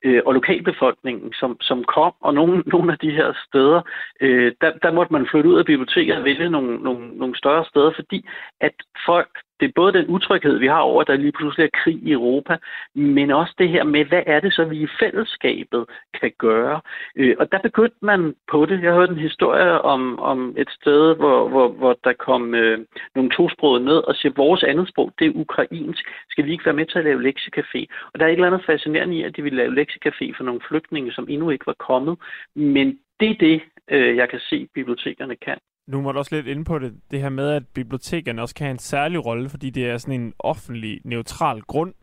øh, 0.06 0.22
og 0.26 0.34
lokalbefolkningen, 0.34 1.32
som, 1.32 1.56
som 1.60 1.84
kom, 1.84 2.12
og 2.20 2.34
nogle, 2.34 2.62
nogle 2.72 2.92
af 2.92 2.98
de 2.98 3.10
her 3.10 3.32
steder, 3.46 3.80
øh, 4.20 4.52
der, 4.60 4.70
der 4.82 4.92
måtte 4.92 5.12
man 5.12 5.28
flytte 5.30 5.50
ud 5.50 5.58
af 5.58 5.64
biblioteket 5.64 6.16
og 6.16 6.24
vælge 6.24 6.50
nogle, 6.50 6.76
nogle, 6.76 7.18
nogle 7.18 7.36
større 7.36 7.64
steder, 7.64 7.90
fordi 7.94 8.28
at 8.60 8.76
folk 9.06 9.32
det 9.60 9.68
er 9.68 9.72
både 9.74 9.92
den 9.92 10.06
utryghed, 10.08 10.58
vi 10.58 10.66
har 10.66 10.80
over, 10.80 11.00
at 11.00 11.06
der 11.06 11.16
lige 11.16 11.32
pludselig 11.32 11.64
er 11.64 11.78
krig 11.82 11.98
i 12.02 12.12
Europa, 12.12 12.56
men 12.94 13.30
også 13.30 13.54
det 13.58 13.68
her 13.68 13.84
med, 13.84 14.04
hvad 14.04 14.22
er 14.26 14.40
det 14.40 14.52
så, 14.52 14.64
vi 14.64 14.76
i 14.82 14.88
fællesskabet 15.00 15.86
kan 16.20 16.32
gøre? 16.38 16.80
Øh, 17.16 17.36
og 17.38 17.52
der 17.52 17.58
begyndte 17.58 17.96
man 18.02 18.34
på 18.50 18.66
det. 18.66 18.82
Jeg 18.82 18.92
hørte 18.92 19.12
en 19.12 19.18
historie 19.18 19.80
om, 19.80 20.18
om 20.18 20.54
et 20.58 20.70
sted, 20.70 21.16
hvor, 21.16 21.48
hvor, 21.48 21.68
hvor 21.68 21.98
der 22.04 22.12
kom 22.12 22.54
øh, 22.54 22.78
nogle 23.14 23.30
tosprogede 23.30 23.84
ned 23.84 23.96
og 23.96 24.14
siger, 24.14 24.32
vores 24.36 24.62
andet 24.62 24.88
sprog, 24.88 25.12
det 25.18 25.26
er 25.26 25.32
ukrainsk. 25.34 26.04
Skal 26.30 26.44
vi 26.46 26.52
ikke 26.52 26.66
være 26.66 26.74
med 26.74 26.86
til 26.86 26.98
at 26.98 27.04
lave 27.04 27.28
lektiecafé? 27.28 27.86
Og 28.12 28.20
der 28.20 28.24
er 28.24 28.28
et 28.28 28.32
eller 28.32 28.46
andet 28.46 28.66
fascinerende 28.66 29.16
i, 29.16 29.22
at 29.22 29.36
de 29.36 29.42
ville 29.42 29.56
lave 29.56 29.82
lektiecafé 29.82 30.36
for 30.36 30.44
nogle 30.44 30.60
flygtninge, 30.68 31.12
som 31.12 31.26
endnu 31.28 31.50
ikke 31.50 31.66
var 31.66 31.76
kommet. 31.78 32.18
Men 32.54 32.98
det 33.20 33.30
er 33.30 33.34
det, 33.40 33.62
øh, 33.90 34.16
jeg 34.16 34.28
kan 34.28 34.40
se, 34.40 34.68
bibliotekerne 34.74 35.36
kan. 35.36 35.58
Nu 35.86 36.00
må 36.00 36.12
du 36.12 36.18
også 36.18 36.34
lidt 36.34 36.46
inde 36.46 36.64
på 36.64 36.78
det, 36.78 36.94
det 37.10 37.20
her 37.20 37.28
med, 37.28 37.50
at 37.50 37.62
bibliotekerne 37.74 38.42
også 38.42 38.54
kan 38.54 38.64
have 38.64 38.72
en 38.72 38.78
særlig 38.78 39.26
rolle, 39.26 39.48
fordi 39.48 39.70
det 39.70 39.90
er 39.90 39.96
sådan 39.98 40.20
en 40.20 40.34
offentlig, 40.38 41.00
neutral 41.04 41.60
grund. 41.60 41.94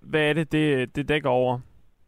Hvad 0.00 0.20
er 0.20 0.32
det, 0.32 0.52
det, 0.52 0.96
det 0.96 1.08
dækker 1.08 1.28
over? 1.28 1.58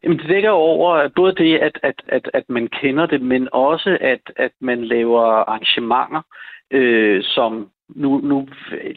Jamen, 0.03 0.19
det 0.19 0.29
dækker 0.29 0.51
over 0.51 1.09
både 1.17 1.35
det, 1.35 1.59
at, 1.59 1.79
at, 1.83 2.03
at, 2.09 2.31
at 2.35 2.45
man 2.49 2.69
kender 2.69 3.07
det, 3.07 3.23
men 3.23 3.49
også, 3.53 3.99
at, 4.01 4.21
at 4.37 4.53
man 4.61 4.85
laver 4.85 5.23
arrangementer, 5.23 6.23
øh, 6.71 7.23
som 7.23 7.71
nu, 7.89 8.19
nu, 8.19 8.49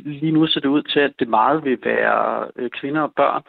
lige 0.05 0.31
nu 0.31 0.47
ser 0.47 0.59
det 0.59 0.69
ud 0.69 0.83
til, 0.83 0.99
at 0.99 1.13
det 1.19 1.27
meget 1.27 1.65
vil 1.65 1.77
være 1.83 2.47
øh, 2.55 2.69
kvinder 2.69 3.01
og 3.01 3.13
børn, 3.15 3.43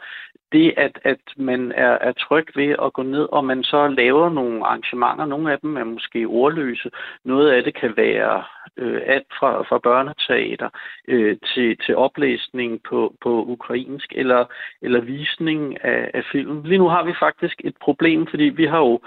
det, 0.51 0.73
at, 0.77 0.99
at 1.03 1.21
man 1.37 1.71
er, 1.71 1.97
er 2.07 2.11
tryg 2.11 2.47
ved 2.55 2.75
at 2.85 2.93
gå 2.93 3.03
ned, 3.03 3.27
og 3.31 3.45
man 3.45 3.63
så 3.63 3.87
laver 3.87 4.29
nogle 4.29 4.65
arrangementer. 4.65 5.25
Nogle 5.25 5.51
af 5.51 5.59
dem 5.59 5.77
er 5.77 5.83
måske 5.83 6.25
ordløse. 6.25 6.89
Noget 7.23 7.51
af 7.51 7.63
det 7.63 7.75
kan 7.81 7.93
være 7.97 8.43
øh, 8.77 9.01
alt 9.05 9.27
fra, 9.39 9.61
fra 9.61 9.77
børneteater 9.77 10.69
øh, 11.07 11.37
til, 11.53 11.77
til 11.85 11.95
oplæsning 11.95 12.83
på, 12.83 13.15
på 13.21 13.43
ukrainsk 13.43 14.13
eller, 14.15 14.45
eller 14.81 15.01
visning 15.01 15.83
af, 15.83 16.11
af 16.13 16.23
film. 16.31 16.63
Lige 16.63 16.77
nu 16.77 16.87
har 16.87 17.03
vi 17.03 17.13
faktisk 17.19 17.61
et 17.63 17.75
problem, 17.81 18.27
fordi 18.27 18.43
vi 18.43 18.65
har 18.65 18.79
jo 18.79 18.99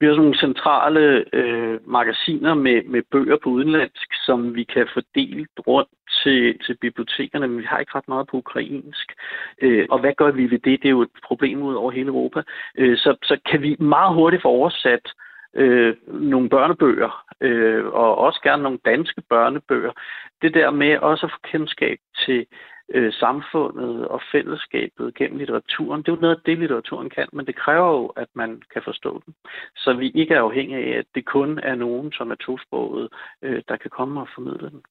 vi 0.00 0.06
har 0.06 0.12
sådan 0.12 0.22
nogle 0.22 0.38
centrale 0.38 1.24
øh, 1.32 1.88
magasiner 1.88 2.54
med, 2.54 2.82
med 2.82 3.02
bøger 3.10 3.36
på 3.42 3.50
udenlandsk, 3.50 4.08
som 4.26 4.54
vi 4.54 4.64
kan 4.64 4.86
fordele 4.94 5.46
rundt 5.66 5.90
til, 6.22 6.58
til 6.58 6.76
bibliotekerne, 6.80 7.48
men 7.48 7.58
vi 7.58 7.64
har 7.64 7.78
ikke 7.78 7.94
ret 7.94 8.08
meget 8.08 8.26
på 8.26 8.36
ukrainsk. 8.36 9.12
Øh, 9.62 9.86
og 9.90 9.98
hvad 9.98 10.12
gør 10.16 10.30
vi 10.30 10.50
ved 10.50 10.58
det? 10.58 10.82
Det 10.82 10.84
er 10.84 10.90
jo 10.98 11.02
et 11.02 11.16
problem 11.26 11.62
ud 11.62 11.74
over 11.74 11.90
hele 11.90 12.08
Europa. 12.08 12.42
Øh, 12.78 12.96
så, 12.96 13.16
så 13.22 13.38
kan 13.50 13.62
vi 13.62 13.76
meget 13.78 14.14
hurtigt 14.14 14.42
få 14.42 14.48
oversat 14.48 15.06
øh, 15.06 15.23
Øh, 15.54 15.96
nogle 16.06 16.48
børnebøger, 16.48 17.24
øh, 17.40 17.86
og 17.86 18.18
også 18.18 18.40
gerne 18.42 18.62
nogle 18.62 18.78
danske 18.84 19.22
børnebøger. 19.28 19.92
Det 20.42 20.54
der 20.54 20.70
med 20.70 20.98
også 20.98 21.26
at 21.26 21.32
få 21.32 21.38
kendskab 21.50 21.98
til 22.26 22.46
øh, 22.94 23.12
samfundet 23.12 24.08
og 24.08 24.20
fællesskabet 24.32 25.14
gennem 25.14 25.38
litteraturen. 25.38 26.02
Det 26.02 26.08
er 26.08 26.16
jo 26.16 26.20
noget 26.20 26.36
af 26.36 26.42
det, 26.46 26.58
litteraturen 26.58 27.10
kan, 27.10 27.28
men 27.32 27.46
det 27.46 27.56
kræver 27.56 27.88
jo, 27.88 28.06
at 28.06 28.28
man 28.34 28.62
kan 28.72 28.82
forstå 28.82 29.22
den. 29.26 29.34
Så 29.76 29.92
vi 29.92 30.10
ikke 30.14 30.34
er 30.34 30.40
afhængige 30.40 30.94
af, 30.94 30.98
at 30.98 31.06
det 31.14 31.24
kun 31.26 31.58
er 31.58 31.74
nogen, 31.74 32.12
som 32.12 32.30
er 32.30 32.34
tosproget, 32.34 33.08
øh, 33.42 33.62
der 33.68 33.76
kan 33.76 33.90
komme 33.90 34.20
og 34.20 34.28
formidle 34.34 34.70
den 34.70 34.82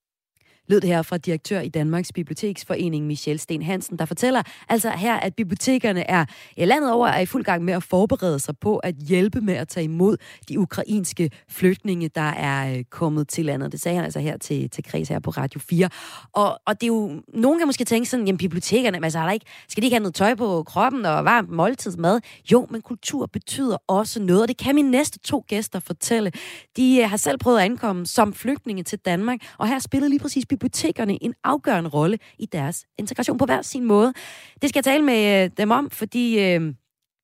lød 0.68 0.82
det 0.82 0.90
her 0.90 1.02
fra 1.02 1.18
direktør 1.18 1.60
i 1.60 1.70
Danmarks 1.70 2.12
Biblioteksforening, 2.12 3.08
Michel 3.08 3.40
Sten 3.40 3.62
Hansen, 3.62 4.00
der 4.00 4.06
fortæller 4.06 4.44
altså 4.70 4.90
her, 4.90 5.16
at 5.16 5.36
bibliotekerne 5.36 6.10
er 6.10 6.26
ja, 6.58 6.66
landet 6.66 6.92
over 6.92 7.08
er 7.08 7.20
i 7.20 7.26
fuld 7.26 7.44
gang 7.44 7.64
med 7.64 7.74
at 7.74 7.84
forberede 7.84 8.40
sig 8.40 8.58
på 8.58 8.78
at 8.78 8.96
hjælpe 8.96 9.42
med 9.42 9.54
at 9.54 9.68
tage 9.68 9.84
imod 9.84 10.18
de 10.50 10.60
ukrainske 10.60 11.32
flygtninge, 11.50 12.10
der 12.16 12.22
er 12.22 12.78
øh, 12.78 12.84
kommet 12.84 13.28
til 13.28 13.46
landet. 13.46 13.72
Det 13.72 13.82
sagde 13.82 13.96
han 13.96 14.04
altså 14.04 14.20
her 14.20 14.38
til, 14.38 14.70
til 14.70 14.84
Kreds 14.84 15.10
her 15.10 15.20
på 15.20 15.30
Radio 15.30 15.60
4. 15.60 15.90
Og, 16.34 16.60
og 16.66 16.82
det 16.82 16.84
er 16.84 16.88
jo, 16.88 17.22
nogen 17.34 17.60
kan 17.60 17.68
måske 17.68 17.86
tænke 17.86 18.10
sådan, 18.10 18.26
jamen 18.26 18.38
bibliotekerne, 18.38 19.04
altså, 19.04 19.20
er 19.20 19.24
der 19.24 19.32
ikke, 19.32 19.46
skal 19.70 19.82
de 19.82 19.86
ikke 19.86 19.96
have 19.96 20.04
noget 20.04 20.16
tøj 20.16 20.36
på 20.36 20.64
kroppen 20.64 21.06
og 21.06 21.26
varmt 21.26 21.50
måltidsmad? 21.50 22.22
Jo, 22.52 22.68
men 22.70 22.82
kultur 22.82 23.26
betyder 23.26 23.78
også 23.88 24.22
noget, 24.22 24.42
og 24.42 24.48
det 24.48 24.58
kan 24.58 24.76
mine 24.76 24.92
næste 24.92 25.20
to 25.20 25.46
gæster 25.48 25.80
fortælle. 25.80 26.32
De 26.78 26.98
øh, 27.02 27.10
har 27.10 27.18
selv 27.18 27.38
prøvet 27.38 27.60
at 27.60 27.66
ankomme 27.66 28.06
som 28.06 28.34
flygtninge 28.34 28.84
til 28.84 29.00
Danmark, 29.00 29.40
og 29.58 29.68
her 29.68 29.80
spillede 29.80 30.10
lige 30.10 30.20
præcis 30.20 30.46
bibliotekerne 30.58 31.24
en 31.24 31.34
afgørende 31.44 31.90
rolle 31.90 32.20
i 32.40 32.46
deres 32.46 32.86
integration 32.98 33.38
på 33.38 33.46
hver 33.46 33.62
sin 33.62 33.84
måde. 33.84 34.14
Det 34.62 34.70
skal 34.70 34.78
jeg 34.78 34.84
tale 34.84 35.04
med 35.04 35.44
øh, 35.44 35.50
dem 35.58 35.72
om, 35.72 35.90
fordi 35.90 36.40
øh, 36.40 36.74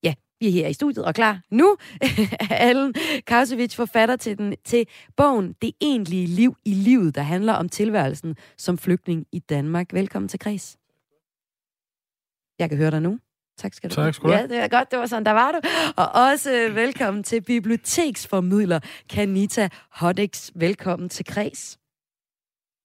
ja, 0.02 0.14
vi 0.40 0.46
er 0.46 0.50
her 0.50 0.68
i 0.68 0.72
studiet 0.72 1.04
og 1.04 1.14
klar 1.14 1.40
nu. 1.50 1.76
Allen 2.50 2.94
Kausevich, 3.26 3.76
forfatter 3.76 4.16
til, 4.16 4.38
den, 4.38 4.54
til 4.64 4.86
bogen 5.16 5.54
Det 5.62 5.72
egentlige 5.80 6.26
liv 6.26 6.56
i 6.64 6.74
livet, 6.74 7.14
der 7.14 7.22
handler 7.22 7.52
om 7.52 7.68
tilværelsen 7.68 8.36
som 8.56 8.78
flygtning 8.78 9.26
i 9.32 9.38
Danmark. 9.38 9.92
Velkommen 9.92 10.28
til 10.28 10.38
Kreds. 10.38 10.76
Jeg 12.58 12.68
kan 12.68 12.78
høre 12.78 12.90
dig 12.90 13.02
nu. 13.02 13.18
Tak 13.58 13.74
skal 13.74 13.90
du 13.90 13.94
Tak 13.94 14.14
skal 14.14 14.28
du 14.28 14.34
Ja, 14.34 14.42
det 14.42 14.56
er 14.56 14.68
godt, 14.68 14.90
det 14.90 14.98
var 14.98 15.06
sådan, 15.06 15.24
der 15.24 15.32
var 15.32 15.52
du. 15.52 15.60
Og 15.96 16.08
også 16.30 16.52
øh, 16.52 16.76
velkommen 16.76 17.22
til 17.22 17.42
biblioteksformidler 17.42 18.80
Kanita 19.08 19.68
Hoddix. 19.90 20.50
Velkommen 20.54 21.08
til 21.08 21.24
Kreds. 21.24 21.79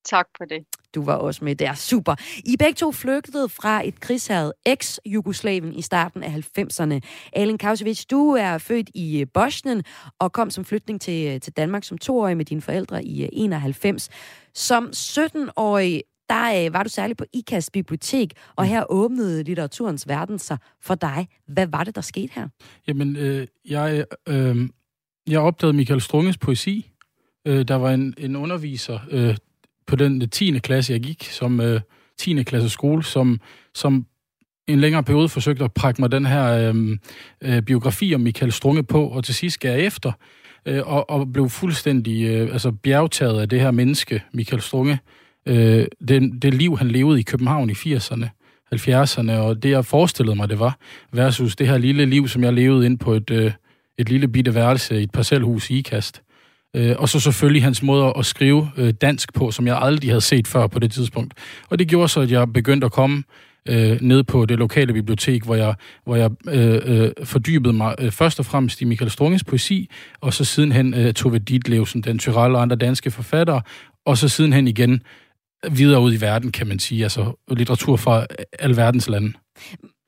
Tak 0.05 0.27
for 0.37 0.45
det. 0.45 0.63
Du 0.95 1.03
var 1.03 1.15
også 1.15 1.45
med 1.45 1.55
der. 1.55 1.73
Super. 1.73 2.15
I 2.45 2.57
begge 2.59 2.73
to 2.73 2.91
flygtede 2.91 3.49
fra 3.49 3.87
et 3.87 3.99
krigshavet 3.99 4.53
eks-Jugoslavien 4.65 5.73
i 5.73 5.81
starten 5.81 6.23
af 6.23 6.29
90'erne. 6.59 6.99
Alen 7.33 7.57
Kausevic, 7.57 8.05
du 8.05 8.31
er 8.31 8.57
født 8.57 8.89
i 8.95 9.21
øh, 9.21 9.27
Bosnien 9.33 9.83
og 10.19 10.33
kom 10.33 10.49
som 10.49 10.65
flytning 10.65 11.01
til, 11.01 11.27
øh, 11.27 11.39
til 11.39 11.53
Danmark 11.53 11.83
som 11.83 11.97
toårig 11.97 12.37
med 12.37 12.45
dine 12.45 12.61
forældre 12.61 13.05
i 13.05 13.29
91. 13.33 14.09
Som 14.53 14.89
17-årig 14.95 16.03
der 16.29 16.65
øh, 16.65 16.73
var 16.73 16.83
du 16.83 16.89
særligt 16.89 17.17
på 17.17 17.25
IKAS 17.33 17.69
bibliotek, 17.69 18.33
og 18.55 18.65
her 18.65 18.83
åbnede 18.89 19.43
litteraturens 19.43 20.07
verden 20.07 20.39
sig 20.39 20.57
for 20.81 20.95
dig. 20.95 21.27
Hvad 21.47 21.67
var 21.67 21.83
det, 21.83 21.95
der 21.95 22.01
skete 22.01 22.33
her? 22.33 22.47
Jamen, 22.87 23.15
øh, 23.15 23.47
jeg, 23.69 24.05
øh, 24.29 24.69
jeg 25.27 25.39
opdagede 25.39 25.77
Michael 25.77 26.01
Strunges 26.01 26.37
poesi. 26.37 26.91
Øh, 27.47 27.67
der 27.67 27.75
var 27.75 27.91
en, 27.91 28.13
en 28.17 28.35
underviser 28.35 28.99
øh, 29.11 29.37
på 29.87 29.95
den 29.95 30.21
øh, 30.21 30.29
10. 30.29 30.59
klasse, 30.59 30.93
jeg 30.93 31.01
gik, 31.01 31.23
som 31.23 31.61
øh, 31.61 31.81
10. 32.17 32.43
klasse 32.43 32.69
skole, 32.69 33.03
som, 33.03 33.39
som 33.73 34.05
en 34.67 34.79
længere 34.79 35.03
periode 35.03 35.29
forsøgte 35.29 35.63
at 35.63 35.73
prække 35.73 36.01
mig 36.01 36.11
den 36.11 36.25
her 36.25 36.73
øh, 36.73 36.97
øh, 37.41 37.61
biografi 37.61 38.15
om 38.15 38.21
Michael 38.21 38.51
Strunge 38.51 38.83
på, 38.83 39.07
og 39.07 39.23
til 39.23 39.35
sidst 39.35 39.59
gav 39.59 39.71
jeg 39.71 39.85
efter, 39.85 40.11
øh, 40.65 40.81
og, 40.85 41.09
og 41.09 41.33
blev 41.33 41.49
fuldstændig 41.49 42.23
øh, 42.23 42.53
altså 42.53 42.71
bjergtaget 42.71 43.41
af 43.41 43.49
det 43.49 43.61
her 43.61 43.71
menneske, 43.71 44.23
Michael 44.33 44.61
Strunge, 44.61 44.99
øh, 45.45 45.85
det, 46.07 46.41
det 46.41 46.53
liv, 46.53 46.77
han 46.77 46.87
levede 46.87 47.19
i 47.19 47.23
København 47.23 47.69
i 47.69 47.73
80'erne, 47.73 48.27
70'erne, 48.75 49.31
og 49.31 49.63
det, 49.63 49.69
jeg 49.69 49.85
forestillede 49.85 50.35
mig, 50.35 50.49
det 50.49 50.59
var, 50.59 50.77
versus 51.11 51.55
det 51.55 51.67
her 51.67 51.77
lille 51.77 52.05
liv, 52.05 52.27
som 52.27 52.43
jeg 52.43 52.53
levede 52.53 52.85
ind 52.85 52.99
på 52.99 53.13
et, 53.13 53.29
øh, 53.31 53.51
et 53.97 54.09
lille 54.09 54.27
bitte 54.27 54.55
værelse 54.55 54.99
i 54.99 55.03
et 55.03 55.11
parcelhus 55.11 55.69
i 55.69 55.77
Ikast. 55.77 56.21
Øh, 56.75 56.95
og 56.99 57.09
så 57.09 57.19
selvfølgelig 57.19 57.63
hans 57.63 57.83
måde 57.83 58.13
at 58.17 58.25
skrive 58.25 58.69
øh, 58.77 58.93
dansk 58.93 59.33
på, 59.33 59.51
som 59.51 59.67
jeg 59.67 59.79
aldrig 59.81 60.09
havde 60.09 60.21
set 60.21 60.47
før 60.47 60.67
på 60.67 60.79
det 60.79 60.91
tidspunkt. 60.91 61.33
Og 61.69 61.79
det 61.79 61.87
gjorde 61.87 62.07
så, 62.07 62.21
at 62.21 62.31
jeg 62.31 62.53
begyndte 62.53 62.85
at 62.85 62.91
komme 62.91 63.23
øh, 63.69 64.01
ned 64.01 64.23
på 64.23 64.45
det 64.45 64.59
lokale 64.59 64.93
bibliotek, 64.93 65.43
hvor 65.43 65.55
jeg, 65.55 65.75
hvor 66.03 66.15
jeg 66.15 66.31
øh, 66.47 66.81
øh, 66.85 67.11
fordybede 67.23 67.73
mig 67.73 67.95
øh, 67.99 68.11
først 68.11 68.39
og 68.39 68.45
fremmest 68.45 68.81
i 68.81 68.85
Michael 68.85 69.11
Strunges 69.11 69.43
poesi, 69.43 69.89
og 70.21 70.33
så 70.33 70.45
sidenhen 70.45 70.93
øh, 70.93 71.13
Tove 71.13 71.39
Ditlevsen, 71.39 72.01
Den 72.01 72.19
Tyrell 72.19 72.55
og 72.55 72.61
andre 72.61 72.75
danske 72.75 73.11
forfattere, 73.11 73.61
og 74.05 74.17
så 74.17 74.29
sidenhen 74.29 74.67
igen 74.67 75.01
videre 75.71 76.01
ud 76.01 76.13
i 76.13 76.21
verden, 76.21 76.51
kan 76.51 76.67
man 76.67 76.79
sige, 76.79 77.03
altså 77.03 77.31
litteratur 77.51 77.95
fra 77.95 78.25
alverdens 78.59 79.09
lande. 79.09 79.33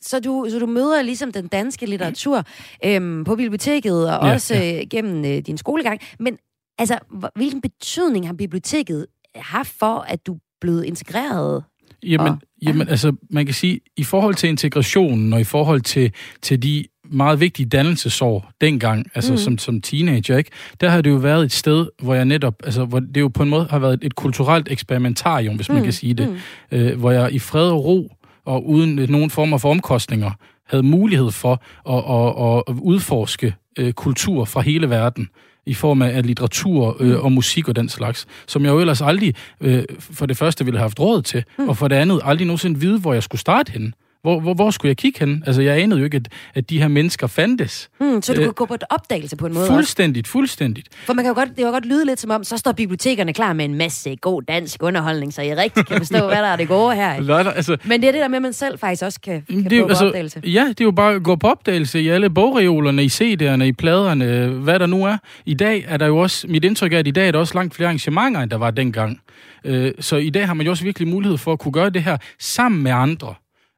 Så 0.01 0.19
du, 0.19 0.47
så 0.49 0.59
du 0.59 0.65
møder 0.65 1.01
ligesom 1.01 1.31
den 1.31 1.47
danske 1.47 1.85
litteratur 1.85 2.43
øhm, 2.85 3.23
på 3.23 3.35
biblioteket, 3.35 4.11
og 4.11 4.27
ja, 4.27 4.33
også 4.33 4.55
ja. 4.55 4.79
Øh, 4.79 4.87
gennem 4.89 5.25
øh, 5.25 5.37
din 5.37 5.57
skolegang. 5.57 5.99
Men 6.19 6.37
altså, 6.77 6.99
hvilken 7.35 7.61
betydning 7.61 8.27
har 8.27 8.33
biblioteket 8.33 9.05
haft 9.35 9.73
for, 9.79 9.99
at 9.99 10.27
du 10.27 10.37
blevet 10.61 10.83
integreret? 10.83 11.63
Jamen, 12.03 12.27
og, 12.27 12.37
ja. 12.61 12.69
jamen 12.69 12.89
altså, 12.93 13.15
man 13.29 13.45
kan 13.45 13.55
sige, 13.55 13.79
i 13.97 14.03
forhold 14.03 14.35
til 14.35 14.49
integrationen, 14.49 15.33
og 15.33 15.41
i 15.41 15.43
forhold 15.43 15.81
til, 15.81 16.11
til 16.41 16.63
de 16.63 16.85
meget 17.11 17.39
vigtige 17.39 17.69
dannelsesår 17.69 18.51
dengang, 18.61 19.05
altså 19.15 19.31
mm. 19.31 19.37
som, 19.37 19.57
som 19.57 19.81
teenager, 19.81 20.37
ikke? 20.37 20.51
der 20.81 20.89
har 20.89 21.01
det 21.01 21.09
jo 21.09 21.15
været 21.15 21.43
et 21.43 21.51
sted, 21.51 21.87
hvor 22.01 22.13
jeg 22.13 22.25
netop, 22.25 22.53
altså 22.63 22.85
hvor 22.85 22.99
det 22.99 23.21
jo 23.21 23.27
på 23.27 23.43
en 23.43 23.49
måde 23.49 23.67
har 23.69 23.79
været 23.79 23.99
et 24.01 24.15
kulturelt 24.15 24.71
eksperimentarium, 24.71 25.55
hvis 25.55 25.69
mm. 25.69 25.75
man 25.75 25.83
kan 25.83 25.93
sige 25.93 26.13
det, 26.13 26.29
mm. 26.29 26.77
øh, 26.77 26.99
hvor 26.99 27.11
jeg 27.11 27.33
i 27.33 27.39
fred 27.39 27.69
og 27.69 27.85
ro 27.85 28.11
og 28.45 28.69
uden 28.69 28.95
nogen 29.09 29.29
former 29.29 29.57
for 29.57 29.71
omkostninger 29.71 30.31
havde 30.65 30.83
mulighed 30.83 31.31
for 31.31 31.63
at, 31.89 31.97
at, 31.97 32.63
at 32.67 32.81
udforske 32.81 33.55
øh, 33.79 33.93
kultur 33.93 34.45
fra 34.45 34.61
hele 34.61 34.89
verden 34.89 35.29
i 35.67 35.73
form 35.73 36.01
af 36.01 36.25
litteratur 36.25 36.97
øh, 36.99 37.09
mm. 37.09 37.15
og 37.15 37.31
musik 37.31 37.67
og 37.67 37.75
den 37.75 37.89
slags, 37.89 38.27
som 38.47 38.65
jeg 38.65 38.71
jo 38.71 38.79
ellers 38.79 39.01
aldrig 39.01 39.35
øh, 39.61 39.83
for 39.99 40.25
det 40.25 40.37
første 40.37 40.65
ville 40.65 40.77
have 40.77 40.83
haft 40.83 40.99
råd 40.99 41.21
til, 41.21 41.43
mm. 41.57 41.69
og 41.69 41.77
for 41.77 41.87
det 41.87 41.95
andet 41.95 42.21
aldrig 42.23 42.47
nogensinde 42.47 42.79
vide, 42.79 42.99
hvor 42.99 43.13
jeg 43.13 43.23
skulle 43.23 43.41
starte 43.41 43.71
henne. 43.71 43.91
Hvor, 44.27 44.39
hvor, 44.39 44.53
hvor 44.53 44.71
skulle 44.71 44.89
jeg 44.89 44.97
kigge 44.97 45.19
hen? 45.19 45.43
Altså, 45.45 45.61
jeg 45.61 45.81
anede 45.81 45.99
jo 45.99 46.05
ikke, 46.05 46.15
at, 46.15 46.27
at 46.55 46.69
de 46.69 46.79
her 46.79 46.87
mennesker 46.87 47.27
fandtes. 47.27 47.89
Hmm, 47.99 48.21
så 48.21 48.33
du 48.33 48.39
øh, 48.39 48.45
kunne 48.45 48.53
gå 48.53 48.65
på 48.65 48.73
et 48.73 48.83
opdagelse 48.89 49.35
på 49.35 49.45
en 49.45 49.53
måde 49.53 49.67
Fuldstændigt, 49.67 50.25
også. 50.25 50.31
fuldstændigt. 50.31 50.87
For 51.05 51.13
man 51.13 51.25
kan 51.25 51.29
jo 51.29 51.35
godt, 51.35 51.49
det 51.49 51.55
kan 51.55 51.65
jo 51.65 51.71
godt 51.71 51.85
lyde 51.85 52.05
lidt 52.05 52.19
som 52.19 52.31
om, 52.31 52.43
så 52.43 52.57
står 52.57 52.71
bibliotekerne 52.71 53.33
klar 53.33 53.53
med 53.53 53.65
en 53.65 53.75
masse 53.75 54.15
god 54.15 54.41
dansk 54.41 54.83
underholdning, 54.83 55.33
så 55.33 55.41
jeg 55.41 55.57
rigtig 55.57 55.85
kan 55.85 55.97
forstå, 55.97 56.27
hvad 56.27 56.37
der 56.37 56.47
er 56.47 56.55
det 56.55 56.67
gode 56.67 56.95
her. 56.95 57.21
Lørdag, 57.21 57.55
altså, 57.55 57.77
Men 57.85 58.01
det 58.01 58.07
er 58.07 58.11
det 58.11 58.21
der 58.21 58.27
med, 58.27 58.35
at 58.35 58.41
man 58.41 58.53
selv 58.53 58.79
faktisk 58.79 59.03
også 59.03 59.21
kan, 59.21 59.43
kan 59.49 59.63
det, 59.63 59.79
gå 59.79 59.85
på 59.85 59.89
altså, 59.89 60.07
opdagelse. 60.07 60.41
Ja, 60.43 60.65
det 60.69 60.81
er 60.81 60.85
jo 60.85 60.91
bare 60.91 61.13
at 61.13 61.23
gå 61.23 61.35
på 61.35 61.47
opdagelse 61.47 62.01
i 62.01 62.07
alle 62.07 62.29
bogreolerne, 62.29 63.03
i 63.03 63.07
CD'erne, 63.07 63.63
i 63.63 63.71
pladerne, 63.71 64.47
hvad 64.47 64.79
der 64.79 64.85
nu 64.85 65.05
er. 65.05 65.17
I 65.45 65.53
dag 65.53 65.85
er 65.87 65.97
der 65.97 66.05
jo 66.05 66.17
også, 66.17 66.47
mit 66.47 66.65
indtryk 66.65 66.93
er, 66.93 66.99
at 66.99 67.07
i 67.07 67.11
dag 67.11 67.27
er 67.27 67.31
der 67.31 67.39
også 67.39 67.53
langt 67.53 67.75
flere 67.75 67.87
arrangementer, 67.87 68.41
end 68.41 68.51
der 68.51 68.57
var 68.57 68.71
dengang. 68.71 69.21
Øh, 69.63 69.91
så 69.99 70.15
i 70.15 70.29
dag 70.29 70.47
har 70.47 70.53
man 70.53 70.65
jo 70.65 70.71
også 70.71 70.83
virkelig 70.83 71.07
mulighed 71.07 71.37
for 71.37 71.53
at 71.53 71.59
kunne 71.59 71.71
gøre 71.71 71.89
det 71.89 72.03
her 72.03 72.17
sammen 72.39 72.83
med 72.83 72.91
andre. 72.91 73.33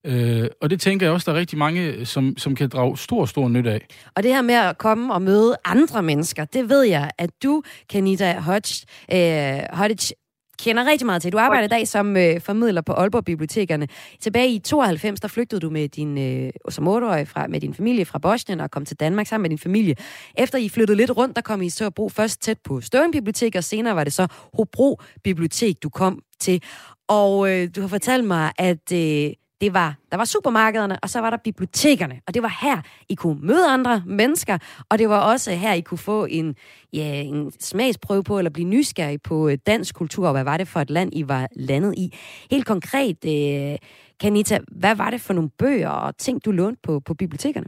Øh, 0.06 0.48
og 0.62 0.70
det 0.70 0.82
tænker 0.82 1.06
jeg 1.06 1.14
også, 1.14 1.32
der 1.32 1.38
er 1.38 1.40
rigtig 1.40 1.58
mange, 1.58 2.06
som, 2.06 2.38
som 2.38 2.56
kan 2.56 2.70
drage 2.70 2.98
stor, 2.98 3.26
stor 3.26 3.48
nytte 3.48 3.72
af. 3.72 3.88
Og 4.16 4.24
det 4.24 4.34
her 4.34 4.42
med 4.42 4.56
at 4.56 4.78
komme 4.78 5.14
og 5.14 5.22
møde 5.22 5.56
andre 5.66 6.04
mennesker, 6.04 6.46
det 6.46 6.70
ved 6.70 6.84
jeg, 6.84 7.12
at 7.18 7.30
du, 7.44 7.64
Kanita 7.90 8.40
Hodge, 8.40 8.86
øh, 9.14 9.78
Hodge 9.78 10.16
kender 10.60 10.86
rigtig 10.86 11.06
meget 11.06 11.22
til. 11.22 11.32
Du 11.32 11.38
arbejder 11.38 11.66
i 11.66 11.68
dag 11.68 11.88
som 11.88 12.18
øh, 12.18 12.42
formidler 12.42 12.82
på 12.82 12.94
Aalborg 12.94 13.26
Bibliotekerne. 13.26 13.88
Tilbage 14.20 14.50
i 14.50 14.60
92, 14.60 15.20
der 15.20 15.28
flygtede 15.28 15.62
du 15.62 15.70
med 15.70 15.90
din, 15.90 16.18
øh, 16.18 16.52
som 16.70 16.88
8 16.88 17.26
fra, 17.26 17.48
med 17.48 17.62
din 17.62 17.74
familie 17.74 18.06
fra 18.06 18.20
Bosnien 18.20 18.60
og 18.60 18.72
kom 18.72 18.86
til 18.86 18.98
Danmark 19.00 19.28
sammen 19.28 19.44
med 19.44 19.50
din 19.50 19.60
familie. 19.60 19.96
Efter 20.38 20.58
I 20.58 20.70
flyttede 20.70 20.98
lidt 20.98 21.12
rundt, 21.18 21.36
der 21.36 21.42
kom 21.42 21.62
I 21.62 21.70
til 21.70 21.84
at 21.84 21.94
bruge 21.94 22.10
først 22.10 22.42
tæt 22.42 22.58
på 22.64 22.82
Støvring 22.82 23.14
Bibliotek, 23.14 23.56
og 23.56 23.64
senere 23.64 23.96
var 23.96 24.04
det 24.04 24.14
så 24.14 24.28
Hobro 24.54 25.00
Bibliotek, 25.24 25.84
du 25.84 25.90
kom 25.90 26.22
til. 26.40 26.64
Og 27.08 27.52
øh, 27.52 27.70
du 27.76 27.82
har 27.82 27.88
fortalt 27.88 28.26
mig, 28.26 28.52
at 28.58 28.92
øh, 28.94 29.32
det 29.62 29.74
var, 29.74 29.96
der 30.12 30.18
var 30.18 30.26
supermarkederne, 30.26 31.00
og 31.04 31.10
så 31.10 31.20
var 31.20 31.30
der 31.30 31.38
bibliotekerne. 31.38 32.22
Og 32.28 32.34
det 32.34 32.44
var 32.44 32.58
her, 32.62 32.82
I 33.10 33.16
kunne 33.16 33.40
møde 33.42 33.68
andre 33.68 34.04
mennesker, 34.06 34.58
og 34.90 35.00
det 35.00 35.10
var 35.10 35.20
også 35.20 35.52
her, 35.52 35.74
I 35.74 35.82
kunne 35.82 35.98
få 35.98 36.26
en, 36.26 36.56
ja, 36.94 37.22
en 37.22 37.52
smagsprøve 37.60 38.24
på, 38.24 38.38
eller 38.38 38.52
blive 38.52 38.68
nysgerrig 38.68 39.22
på 39.22 39.50
øh, 39.50 39.58
dansk 39.68 39.96
kultur, 39.96 40.28
og 40.28 40.32
hvad 40.32 40.44
var 40.44 40.58
det 40.58 40.68
for 40.68 40.80
et 40.80 40.90
land, 40.90 41.10
I 41.14 41.28
var 41.28 41.48
landet 41.56 41.94
i. 41.98 42.14
Helt 42.52 42.66
konkret, 42.66 43.18
øh, 43.26 43.78
Kanita, 44.20 44.60
hvad 44.68 44.96
var 44.96 45.10
det 45.10 45.22
for 45.22 45.34
nogle 45.34 45.50
bøger 45.50 45.90
og 45.90 46.18
ting, 46.18 46.46
du 46.46 46.52
lånte 46.52 46.80
på, 46.84 47.00
på 47.00 47.14
bibliotekerne? 47.14 47.68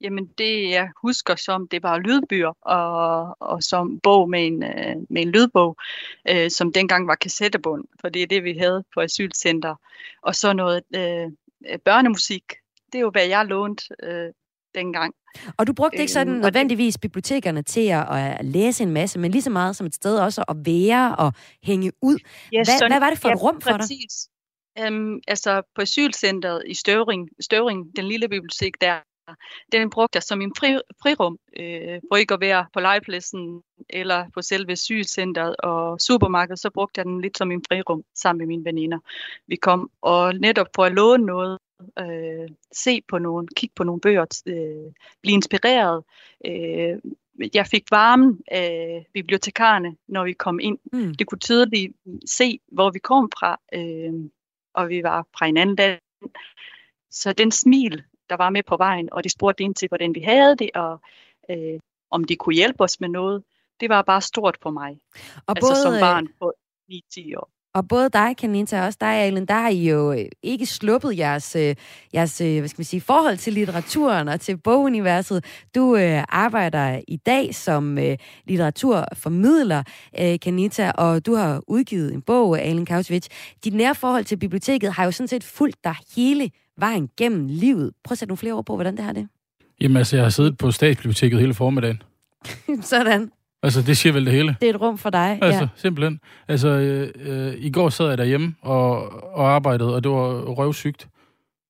Jamen 0.00 0.26
det 0.38 0.70
jeg 0.70 0.88
husker 1.02 1.36
som, 1.36 1.68
det 1.68 1.82
var 1.82 1.98
lydbøger 1.98 2.52
og, 2.60 3.36
og 3.40 3.62
som 3.62 4.00
bog 4.00 4.30
med 4.30 4.46
en, 4.46 4.62
øh, 4.62 4.96
med 5.10 5.22
en 5.22 5.28
lydbog, 5.28 5.76
øh, 6.28 6.50
som 6.50 6.72
dengang 6.72 7.06
var 7.06 7.14
kassettebund, 7.14 7.84
for 8.00 8.08
det 8.08 8.22
er 8.22 8.26
det, 8.26 8.44
vi 8.44 8.52
havde 8.58 8.84
på 8.94 9.00
asylcenter. 9.00 9.74
Og 10.22 10.34
så 10.34 10.52
noget 10.52 10.82
øh, 10.94 11.30
børnemusik. 11.84 12.44
Det 12.92 12.98
er 12.98 13.02
jo, 13.02 13.10
hvad 13.10 13.26
jeg 13.26 13.46
lånte 13.46 13.84
øh, 14.02 14.32
dengang. 14.74 15.14
Og 15.56 15.66
du 15.66 15.72
brugte 15.72 15.98
ikke 15.98 16.12
sådan 16.12 16.34
øhm, 16.34 16.42
nødvendigvis 16.42 16.98
bibliotekerne 16.98 17.62
til 17.62 17.88
at, 17.88 18.06
at 18.10 18.44
læse 18.44 18.82
en 18.82 18.90
masse, 18.90 19.18
men 19.18 19.30
lige 19.30 19.42
så 19.42 19.50
meget 19.50 19.76
som 19.76 19.86
et 19.86 19.94
sted 19.94 20.18
også 20.18 20.44
at 20.48 20.56
være 20.64 21.16
og 21.16 21.32
hænge 21.62 21.92
ud. 22.02 22.18
Ja, 22.52 22.58
hvad, 22.58 22.78
sådan, 22.78 22.92
hvad 22.92 23.00
var 23.00 23.10
det 23.10 23.18
for 23.18 23.28
ja, 23.28 23.34
et 23.34 23.42
rum 23.42 23.60
for 23.60 23.76
præcis. 23.76 24.28
dig? 24.76 24.88
Um, 24.88 25.20
altså 25.28 25.62
på 25.74 25.82
asylcentret 25.82 26.62
i 26.66 26.74
Støvring, 26.74 27.28
Støvring, 27.40 27.96
den 27.96 28.04
lille 28.04 28.28
bibliotek 28.28 28.80
der, 28.80 28.96
den 29.72 29.90
brugte 29.90 30.16
jeg 30.16 30.22
som 30.22 30.40
en 30.40 30.52
fri, 30.58 30.78
frirum, 31.02 31.38
øh, 31.60 32.00
for 32.08 32.16
ikke 32.16 32.34
at 32.34 32.40
være 32.40 32.66
på 32.72 32.80
legepladsen 32.80 33.62
eller 33.90 34.30
på 34.34 34.42
selve 34.42 34.76
sygecenteret 34.76 35.56
og 35.56 36.00
supermarkedet, 36.00 36.60
så 36.60 36.70
brugte 36.70 36.98
jeg 36.98 37.04
den 37.04 37.20
lidt 37.20 37.38
som 37.38 37.50
en 37.50 37.64
frirum 37.68 38.04
sammen 38.14 38.38
med 38.38 38.46
mine 38.46 38.64
veninder. 38.64 38.98
Vi 39.46 39.56
kom 39.56 39.90
og 40.02 40.34
netop 40.34 40.66
for 40.74 40.84
at 40.84 40.92
låne 40.92 41.26
noget, 41.26 41.58
øh, 41.98 42.48
se 42.72 43.02
på 43.08 43.18
nogle, 43.18 43.48
kigge 43.56 43.72
på 43.76 43.84
nogle 43.84 44.00
bøger, 44.00 44.42
øh, 44.46 44.92
blive 45.22 45.34
inspireret. 45.34 46.04
Øh, 46.46 46.98
jeg 47.54 47.66
fik 47.66 47.90
varmen 47.90 48.40
af 48.46 49.06
bibliotekarerne, 49.12 49.96
når 50.08 50.24
vi 50.24 50.32
kom 50.32 50.60
ind. 50.60 50.78
Mm. 50.92 51.14
Det 51.14 51.26
kunne 51.26 51.38
tydeligt 51.38 51.96
se, 52.26 52.60
hvor 52.72 52.90
vi 52.90 52.98
kom 52.98 53.30
fra, 53.38 53.60
øh, 53.74 54.30
og 54.74 54.88
vi 54.88 55.02
var 55.02 55.26
fra 55.38 55.46
en 55.46 55.56
anden 55.56 55.76
land. 55.76 56.00
Så 57.10 57.32
den 57.32 57.50
smil, 57.50 58.02
der 58.30 58.36
var 58.36 58.50
med 58.50 58.62
på 58.62 58.76
vejen, 58.76 59.08
og 59.12 59.24
de 59.24 59.28
spurgte 59.28 59.64
ind 59.64 59.74
til, 59.74 59.88
hvordan 59.88 60.14
vi 60.14 60.20
havde 60.20 60.56
det, 60.56 60.70
og 60.74 61.00
øh, 61.50 61.80
om 62.10 62.24
de 62.24 62.36
kunne 62.36 62.54
hjælpe 62.54 62.80
os 62.80 63.00
med 63.00 63.08
noget. 63.08 63.42
Det 63.80 63.88
var 63.88 64.02
bare 64.02 64.20
stort 64.20 64.58
for 64.62 64.70
mig. 64.70 64.98
Og 65.36 65.54
altså 65.56 65.68
både, 65.68 65.82
som 65.82 65.92
barn 66.00 66.28
på 66.40 66.52
9-10 66.92 67.36
år. 67.36 67.50
Og 67.74 67.88
både 67.88 68.10
dig, 68.10 68.36
Kanita, 68.36 68.80
og 68.80 68.86
også 68.86 68.98
dig, 69.00 69.08
Alen, 69.08 69.46
der 69.46 69.54
har 69.54 69.68
I 69.68 69.88
jo 69.88 70.12
øh, 70.12 70.24
ikke 70.42 70.66
sluppet 70.66 71.18
jeres, 71.18 71.56
øh, 71.56 71.74
jeres 72.14 72.40
øh, 72.40 72.58
hvad 72.58 72.68
skal 72.68 72.80
man 72.80 72.84
sige, 72.84 73.00
forhold 73.00 73.36
til 73.36 73.52
litteraturen 73.52 74.28
og 74.28 74.40
til 74.40 74.56
boguniverset. 74.56 75.44
Du 75.74 75.96
øh, 75.96 76.24
arbejder 76.28 77.00
i 77.08 77.16
dag 77.16 77.54
som 77.54 77.98
øh, 77.98 78.16
litteraturformidler, 78.44 79.82
øh, 80.20 80.38
Kanita, 80.40 80.90
og 80.90 81.26
du 81.26 81.34
har 81.34 81.62
udgivet 81.66 82.14
en 82.14 82.22
bog, 82.22 82.60
Alen 82.60 82.86
Kausvich. 82.86 83.28
Dit 83.64 83.74
nære 83.74 83.94
forhold 83.94 84.24
til 84.24 84.36
biblioteket 84.36 84.92
har 84.92 85.04
jo 85.04 85.10
sådan 85.10 85.28
set 85.28 85.44
fulgt 85.44 85.84
dig 85.84 85.96
hele 86.16 86.50
vejen 86.78 87.10
gennem 87.16 87.46
livet. 87.46 87.92
Prøv 88.04 88.12
at 88.12 88.18
sætte 88.18 88.30
nogle 88.30 88.38
flere 88.38 88.54
ord 88.54 88.64
på, 88.64 88.74
hvordan 88.74 88.96
det 88.96 89.04
her 89.04 89.12
det. 89.12 89.28
Jamen 89.80 89.96
altså, 89.96 90.16
jeg 90.16 90.24
har 90.24 90.30
siddet 90.30 90.58
på 90.58 90.70
statsbiblioteket 90.70 91.40
hele 91.40 91.54
formiddagen. 91.54 92.02
Sådan. 92.82 93.30
Altså, 93.62 93.82
det 93.82 93.96
siger 93.96 94.12
vel 94.12 94.24
det 94.24 94.32
hele. 94.32 94.56
Det 94.60 94.68
er 94.68 94.74
et 94.74 94.80
rum 94.80 94.98
for 94.98 95.10
dig. 95.10 95.38
Altså, 95.42 95.60
ja. 95.60 95.68
simpelthen. 95.76 96.20
Altså, 96.48 96.68
øh, 96.68 97.10
øh, 97.16 97.54
i 97.58 97.70
går 97.70 97.88
sad 97.88 98.08
jeg 98.08 98.18
derhjemme 98.18 98.54
og, 98.62 99.12
og 99.34 99.50
arbejdede, 99.50 99.94
og 99.94 100.04
det 100.04 100.12
var 100.12 100.40
røvsygt. 100.40 101.08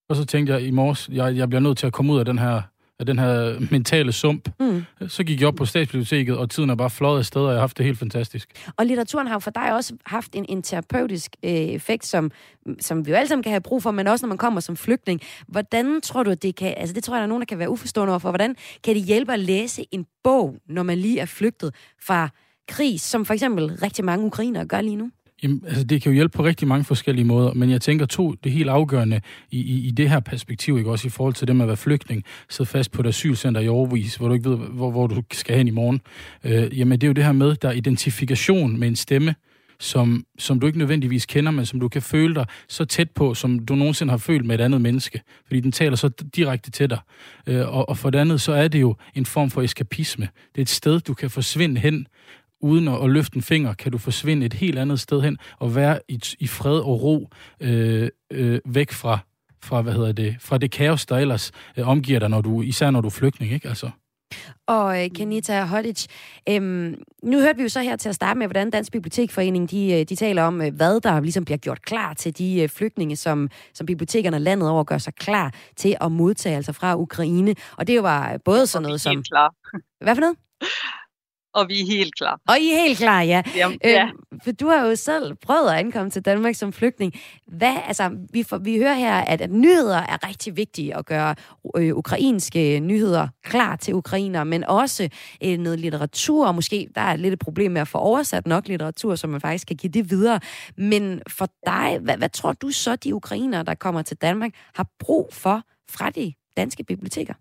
Og 0.08 0.16
så 0.16 0.24
tænkte 0.24 0.52
jeg 0.52 0.62
i 0.62 0.70
morges, 0.70 1.08
jeg, 1.12 1.36
jeg 1.36 1.48
bliver 1.48 1.60
nødt 1.60 1.78
til 1.78 1.86
at 1.86 1.92
komme 1.92 2.12
ud 2.12 2.18
af 2.18 2.24
den 2.24 2.38
her, 2.38 2.62
af 2.98 3.06
den 3.06 3.18
her 3.18 3.60
mentale 3.70 4.12
sump. 4.12 4.48
Mm. 4.60 4.84
Så 5.08 5.24
gik 5.24 5.40
jeg 5.40 5.48
op 5.48 5.54
på 5.54 5.64
statsbiblioteket, 5.64 6.36
og 6.36 6.50
tiden 6.50 6.70
er 6.70 6.74
bare 6.74 6.90
fløjet 6.90 7.18
afsted, 7.18 7.40
og 7.40 7.48
jeg 7.48 7.56
har 7.56 7.60
haft 7.60 7.78
det 7.78 7.86
helt 7.86 7.98
fantastisk. 7.98 8.48
Og 8.76 8.86
litteraturen 8.86 9.26
har 9.26 9.34
jo 9.34 9.38
for 9.38 9.50
dig 9.50 9.74
også 9.74 9.94
haft 10.06 10.34
en, 10.34 10.46
en 10.48 10.62
terapeutisk 10.62 11.36
øh, 11.44 11.50
effekt, 11.50 12.06
som, 12.06 12.30
som 12.80 13.06
vi 13.06 13.10
jo 13.10 13.16
alle 13.16 13.28
sammen 13.28 13.42
kan 13.42 13.52
have 13.52 13.60
brug 13.60 13.82
for, 13.82 13.90
men 13.90 14.06
også 14.06 14.26
når 14.26 14.28
man 14.28 14.38
kommer 14.38 14.60
som 14.60 14.76
flygtning. 14.76 15.20
Hvordan 15.48 16.00
tror 16.00 16.22
du, 16.22 16.30
at 16.30 16.42
det 16.42 16.56
kan... 16.56 16.74
Altså 16.76 16.94
det 16.94 17.04
tror 17.04 17.14
jeg, 17.14 17.18
der 17.18 17.24
er 17.24 17.28
nogen, 17.28 17.40
der 17.40 17.46
kan 17.46 17.58
være 17.58 17.70
uforstående 17.70 18.12
overfor. 18.12 18.30
Hvordan 18.30 18.56
kan 18.84 18.94
det 18.94 19.02
hjælpe 19.02 19.32
at 19.32 19.40
læse 19.40 19.84
en 19.90 20.06
bog, 20.24 20.56
når 20.68 20.82
man 20.82 20.98
lige 20.98 21.20
er 21.20 21.26
flygtet 21.26 21.74
fra 22.02 22.28
krig, 22.68 23.00
som 23.00 23.24
for 23.24 23.34
eksempel 23.34 23.78
rigtig 23.82 24.04
mange 24.04 24.26
ukrainere 24.26 24.66
gør 24.66 24.80
lige 24.80 24.96
nu? 24.96 25.10
Jamen, 25.42 25.62
altså, 25.66 25.84
det 25.84 26.02
kan 26.02 26.12
jo 26.12 26.14
hjælpe 26.14 26.36
på 26.36 26.44
rigtig 26.44 26.68
mange 26.68 26.84
forskellige 26.84 27.24
måder, 27.24 27.54
men 27.54 27.70
jeg 27.70 27.80
tænker 27.80 28.06
to, 28.06 28.32
det 28.44 28.52
helt 28.52 28.68
afgørende 28.68 29.20
i, 29.50 29.60
i, 29.60 29.86
i 29.86 29.90
det 29.90 30.10
her 30.10 30.20
perspektiv, 30.20 30.78
ikke? 30.78 30.90
også 30.90 31.06
i 31.06 31.10
forhold 31.10 31.34
til 31.34 31.48
det 31.48 31.56
med 31.56 31.64
at 31.64 31.68
være 31.68 31.76
flygtning, 31.76 32.24
sidde 32.48 32.70
fast 32.70 32.92
på 32.92 33.02
et 33.02 33.06
asylcenter 33.06 33.60
i 33.60 33.68
overvis, 33.68 34.16
hvor 34.16 34.28
du 34.28 34.34
ikke 34.34 34.50
ved, 34.50 34.56
hvor, 34.56 34.90
hvor 34.90 35.06
du 35.06 35.22
skal 35.32 35.56
hen 35.56 35.68
i 35.68 35.70
morgen. 35.70 36.00
Øh, 36.44 36.78
jamen, 36.78 37.00
det 37.00 37.06
er 37.06 37.08
jo 37.08 37.12
det 37.12 37.24
her 37.24 37.32
med, 37.32 37.54
der 37.54 37.68
er 37.68 37.72
identifikation 37.72 38.78
med 38.78 38.88
en 38.88 38.96
stemme, 38.96 39.34
som, 39.80 40.24
som 40.38 40.60
du 40.60 40.66
ikke 40.66 40.78
nødvendigvis 40.78 41.26
kender, 41.26 41.52
men 41.52 41.66
som 41.66 41.80
du 41.80 41.88
kan 41.88 42.02
føle 42.02 42.34
dig 42.34 42.46
så 42.68 42.84
tæt 42.84 43.10
på, 43.10 43.34
som 43.34 43.58
du 43.58 43.74
nogensinde 43.74 44.10
har 44.10 44.18
følt 44.18 44.46
med 44.46 44.54
et 44.54 44.60
andet 44.60 44.80
menneske. 44.80 45.22
Fordi 45.46 45.60
den 45.60 45.72
taler 45.72 45.96
så 45.96 46.08
direkte 46.08 46.70
til 46.70 46.90
dig. 46.90 46.98
Øh, 47.46 47.74
og, 47.74 47.88
og 47.88 47.98
for 47.98 48.10
det 48.10 48.18
andet, 48.18 48.40
så 48.40 48.52
er 48.52 48.68
det 48.68 48.80
jo 48.80 48.96
en 49.14 49.26
form 49.26 49.50
for 49.50 49.62
eskapisme. 49.62 50.28
Det 50.54 50.58
er 50.58 50.62
et 50.62 50.68
sted, 50.68 51.00
du 51.00 51.14
kan 51.14 51.30
forsvinde 51.30 51.80
hen, 51.80 52.06
uden 52.60 52.88
at, 52.88 53.04
at 53.04 53.10
løfte 53.10 53.36
en 53.36 53.42
finger, 53.42 53.74
kan 53.74 53.92
du 53.92 53.98
forsvinde 53.98 54.46
et 54.46 54.52
helt 54.52 54.78
andet 54.78 55.00
sted 55.00 55.20
hen, 55.20 55.38
og 55.58 55.74
være 55.74 56.00
i, 56.08 56.20
i 56.38 56.46
fred 56.46 56.78
og 56.78 57.02
ro 57.02 57.28
øh, 57.60 58.08
øh, 58.32 58.60
væk 58.64 58.92
fra, 58.92 59.18
fra, 59.62 59.82
hvad 59.82 59.92
hedder 59.92 60.12
det, 60.12 60.36
fra 60.40 60.58
det 60.58 60.70
kaos, 60.70 61.06
der 61.06 61.16
ellers 61.16 61.52
øh, 61.76 61.88
omgiver 61.88 62.18
dig, 62.18 62.28
når 62.28 62.40
du, 62.40 62.62
især 62.62 62.90
når 62.90 63.00
du 63.00 63.08
er 63.08 63.10
flygtning, 63.10 63.52
ikke? 63.52 63.68
Altså. 63.68 63.90
Og 64.66 65.04
øh, 65.04 65.10
Kenita 65.10 65.64
Hodic, 65.64 66.06
øhm, 66.48 66.94
nu 67.22 67.40
hørte 67.40 67.56
vi 67.56 67.62
jo 67.62 67.68
så 67.68 67.80
her 67.80 67.96
til 67.96 68.08
at 68.08 68.14
starte 68.14 68.38
med, 68.38 68.46
hvordan 68.46 68.70
Dansk 68.70 68.92
Bibliotekforening 68.92 69.70
de, 69.70 69.92
øh, 69.92 70.04
de 70.08 70.16
taler 70.16 70.42
om, 70.42 70.62
øh, 70.62 70.74
hvad 70.74 71.00
der 71.00 71.20
ligesom 71.20 71.44
bliver 71.44 71.58
gjort 71.58 71.82
klar 71.82 72.14
til 72.14 72.38
de 72.38 72.62
øh, 72.62 72.68
flygtninge, 72.68 73.16
som, 73.16 73.50
som 73.74 73.86
bibliotekerne 73.86 74.38
landet 74.38 74.70
over 74.70 74.84
gør 74.84 74.98
sig 74.98 75.14
klar 75.14 75.54
til 75.76 75.96
at 76.00 76.12
modtage, 76.12 76.56
altså 76.56 76.72
fra 76.72 76.96
Ukraine. 76.96 77.54
Og 77.76 77.86
det 77.86 78.02
var 78.02 78.38
både 78.44 78.66
sådan 78.66 78.82
noget 78.82 79.00
som... 79.00 79.22
klar. 79.22 79.54
Hvad 80.04 80.14
for 80.14 80.20
noget? 80.20 80.36
Og 81.58 81.68
vi 81.68 81.80
er 81.80 81.86
helt 81.86 82.14
klar. 82.14 82.40
Og 82.48 82.58
I 82.58 82.72
er 82.72 82.80
helt 82.80 82.98
klar, 82.98 83.22
ja. 83.22 83.42
Jamen, 83.56 83.78
ja. 83.84 84.04
Øhm, 84.04 84.40
for 84.44 84.52
du 84.52 84.68
har 84.68 84.86
jo 84.86 84.96
selv 84.96 85.34
prøvet 85.34 85.70
at 85.70 85.78
ankomme 85.78 86.10
til 86.10 86.22
Danmark 86.22 86.54
som 86.54 86.72
flygtning. 86.72 87.12
Hvad, 87.46 87.76
altså, 87.86 88.10
vi, 88.32 88.42
får, 88.42 88.58
vi 88.58 88.78
hører 88.78 88.94
her, 88.94 89.14
at, 89.14 89.40
at 89.40 89.50
nyheder 89.50 89.96
er 89.96 90.28
rigtig 90.28 90.56
vigtige 90.56 90.96
at 90.96 91.06
gøre 91.06 91.34
øh, 91.76 91.96
ukrainske 91.96 92.80
nyheder 92.80 93.28
klar 93.42 93.76
til 93.76 93.94
ukrainer, 93.94 94.44
men 94.44 94.64
også 94.64 95.08
øh, 95.44 95.58
noget 95.58 95.80
litteratur, 95.80 96.46
og 96.46 96.54
måske 96.54 96.88
der 96.94 97.00
er 97.00 97.16
lidt 97.16 97.32
et 97.32 97.38
problem 97.38 97.72
med 97.72 97.80
at 97.80 97.88
få 97.88 97.98
oversat 97.98 98.46
nok 98.46 98.68
litteratur, 98.68 99.14
så 99.14 99.26
man 99.26 99.40
faktisk 99.40 99.66
kan 99.66 99.76
give 99.76 99.92
det 99.92 100.10
videre. 100.10 100.40
Men 100.76 101.22
for 101.28 101.48
dig, 101.66 101.98
hvad, 102.02 102.16
hvad 102.16 102.28
tror 102.28 102.52
du 102.52 102.70
så, 102.70 102.96
de 102.96 103.14
ukrainere, 103.14 103.62
der 103.62 103.74
kommer 103.74 104.02
til 104.02 104.16
Danmark, 104.16 104.52
har 104.74 104.86
brug 104.98 105.28
for 105.32 105.62
fra 105.90 106.10
de 106.10 106.32
danske 106.56 106.84
biblioteker? 106.84 107.34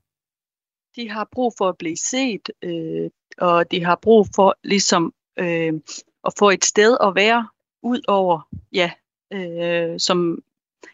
De 0.95 1.09
har 1.09 1.27
brug 1.31 1.53
for 1.57 1.69
at 1.69 1.77
blive 1.77 1.97
set, 1.97 2.49
øh, 2.63 3.09
og 3.37 3.71
de 3.71 3.83
har 3.83 3.95
brug 3.95 4.27
for 4.35 4.55
ligesom 4.63 5.13
øh, 5.39 5.73
at 6.25 6.33
få 6.39 6.49
et 6.49 6.65
sted 6.65 6.97
at 7.03 7.15
være 7.15 7.47
ud 7.83 8.01
over, 8.07 8.49
ja, 8.73 8.91
øh, 9.33 9.99
som 9.99 10.43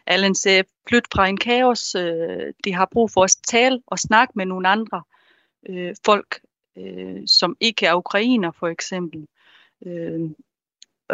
Allen 0.06 0.34
sagde, 0.34 0.64
flyt 0.88 1.04
fra 1.14 1.26
en 1.26 1.36
kaos. 1.36 1.94
Øh, 1.94 2.52
de 2.64 2.72
har 2.72 2.88
brug 2.92 3.10
for 3.10 3.24
at 3.24 3.36
tale 3.48 3.82
og 3.86 3.98
snakke 3.98 4.32
med 4.36 4.46
nogle 4.46 4.68
andre 4.68 5.02
øh, 5.68 5.94
folk, 6.04 6.40
øh, 6.78 7.22
som 7.26 7.56
ikke 7.60 7.86
er 7.86 7.94
ukrainer 7.94 8.50
for 8.50 8.68
eksempel. 8.68 9.26
Øh, 9.86 10.20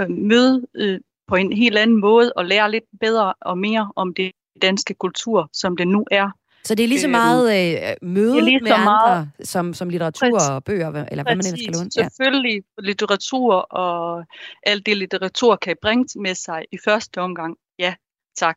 møde 0.08 0.66
øh, 0.74 1.00
på 1.26 1.36
en 1.36 1.52
helt 1.52 1.78
anden 1.78 2.00
måde 2.00 2.32
og 2.36 2.44
lære 2.44 2.70
lidt 2.70 2.84
bedre 3.00 3.34
og 3.40 3.58
mere 3.58 3.92
om 3.96 4.14
det 4.14 4.32
danske 4.62 4.94
kultur, 4.94 5.48
som 5.52 5.76
det 5.76 5.88
nu 5.88 6.06
er. 6.10 6.30
Så 6.64 6.74
det 6.74 6.84
er 6.84 6.88
lige 6.88 7.00
så 7.00 7.08
meget 7.08 7.44
øh, 7.50 8.08
møde 8.08 8.44
lige 8.44 8.60
med 8.60 8.68
så 8.70 8.74
andre, 8.74 8.84
meget- 8.84 9.28
som, 9.48 9.74
som 9.74 9.88
litteratur 9.88 10.30
Præcis. 10.30 10.48
og 10.48 10.64
bøger, 10.64 10.86
eller 10.86 11.22
hvad 11.22 11.36
man 11.36 11.46
ellers 11.46 11.60
skal 11.60 11.72
låne. 11.74 11.90
Ja. 11.96 12.08
Selvfølgelig 12.08 12.62
litteratur 12.78 13.54
og 13.54 14.24
alt 14.62 14.86
det 14.86 14.96
litteratur 14.96 15.56
kan 15.56 15.76
bringe 15.82 16.20
med 16.20 16.34
sig 16.34 16.64
i 16.72 16.78
første 16.84 17.18
omgang. 17.18 17.56
Ja, 17.78 17.94
tak. 18.36 18.56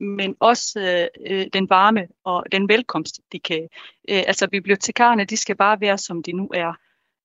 Men 0.00 0.36
også 0.40 0.80
øh, 0.80 1.36
øh, 1.38 1.46
den 1.52 1.70
varme 1.70 2.06
og 2.24 2.44
den 2.52 2.68
velkomst, 2.68 3.20
de 3.32 3.38
kan. 3.38 3.68
Øh, 4.10 4.22
altså 4.26 4.48
bibliotekarerne, 4.48 5.24
de 5.24 5.36
skal 5.36 5.56
bare 5.56 5.80
være, 5.80 5.98
som 5.98 6.22
de 6.22 6.32
nu 6.32 6.50
er. 6.54 6.72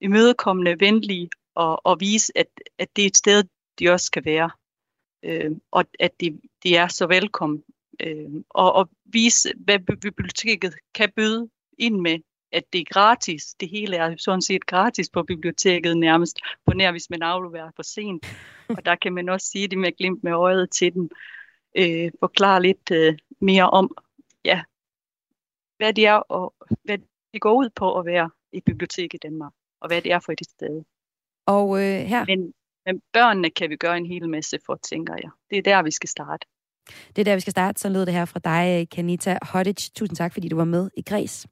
Imødekommende, 0.01 0.80
venlige 0.80 1.30
og, 1.56 1.86
og 1.86 1.99
vise, 1.99 2.38
at, 2.38 2.47
at 2.80 2.88
det 2.95 3.01
er 3.01 3.08
et 3.08 3.17
sted, 3.17 3.43
de 3.80 3.89
også 3.89 4.06
skal 4.06 4.25
være. 4.25 4.49
Øh, 5.25 5.51
og 5.71 5.86
at 5.99 6.12
de, 6.21 6.39
de 6.63 6.75
er 6.75 6.88
så 6.88 7.08
velkommen. 7.08 7.63
Øh, 8.04 8.30
og, 8.50 8.74
og 8.74 8.90
vise, 9.06 9.54
hvad 9.58 9.80
bi- 9.80 9.96
biblioteket 9.96 10.76
kan 10.96 11.12
byde 11.16 11.50
ind 11.78 12.00
med 12.00 12.20
at 12.52 12.64
det 12.74 12.82
er 12.82 12.94
gratis. 12.94 13.54
Det 13.60 13.70
hele 13.70 13.98
er 13.98 14.16
sådan 14.18 14.42
set 14.42 14.66
gratis 14.66 15.10
på 15.10 15.24
biblioteket 15.24 15.98
nærmest, 15.98 16.40
på 16.66 16.74
nær 16.74 16.92
hvis 16.92 17.10
man 17.10 17.22
afleverer 17.22 17.72
for 17.76 17.84
sent. 17.84 18.26
Og 18.70 18.86
der 18.86 18.96
kan 18.96 19.14
man 19.14 19.30
også 19.30 19.48
sige 19.48 19.68
det 19.68 19.78
med 19.78 19.98
glimt 19.98 20.24
med 20.24 20.32
øjet 20.32 20.72
til 20.72 20.94
dem. 20.94 21.10
Øh, 21.78 22.12
forklare 22.20 22.62
lidt 22.62 22.92
øh, 22.92 23.18
mere 23.40 23.70
om, 23.70 23.96
ja, 24.46 24.64
hvad 25.78 25.94
det 25.94 26.06
er 26.06 26.14
og 26.14 26.54
hvad 26.84 26.98
det 27.34 27.42
går 27.42 27.54
ud 27.54 27.70
på 27.70 28.00
at 28.00 28.06
være 28.06 28.30
et 28.52 28.64
bibliotek 28.66 29.14
i 29.14 29.18
Danmark, 29.18 29.54
og 29.82 29.88
hvad 29.88 30.02
det 30.02 30.12
er 30.12 30.20
for 30.20 30.32
et 30.32 30.46
sted. 30.50 30.84
Og 31.46 31.78
øh, 31.78 32.00
her, 32.00 32.26
Men, 32.26 32.54
men 32.86 33.02
børnene 33.14 33.50
kan 33.50 33.70
vi 33.70 33.76
gøre 33.76 33.98
en 33.98 34.06
hel 34.06 34.30
masse 34.30 34.60
for, 34.66 34.76
tænker 34.76 35.14
jeg. 35.14 35.30
Det 35.50 35.58
er 35.58 35.62
der, 35.62 35.84
vi 35.84 35.92
skal 35.92 36.10
starte. 36.10 36.48
Det 37.15 37.20
er 37.20 37.24
der, 37.24 37.36
vi 37.36 37.41
skal 37.41 37.52
starte. 37.52 37.82
Så 37.82 37.89
lød 37.89 38.06
det 38.06 38.13
her 38.13 38.26
fra 38.26 38.39
dig, 38.44 38.89
Kanita 38.89 39.38
Hodic. 39.41 39.89
Tusind 39.96 40.15
tak, 40.15 40.34
fordi 40.34 40.48
du 40.48 40.56
var 40.56 40.65
med 40.65 40.89
i 40.98 41.02
Græs. 41.02 41.48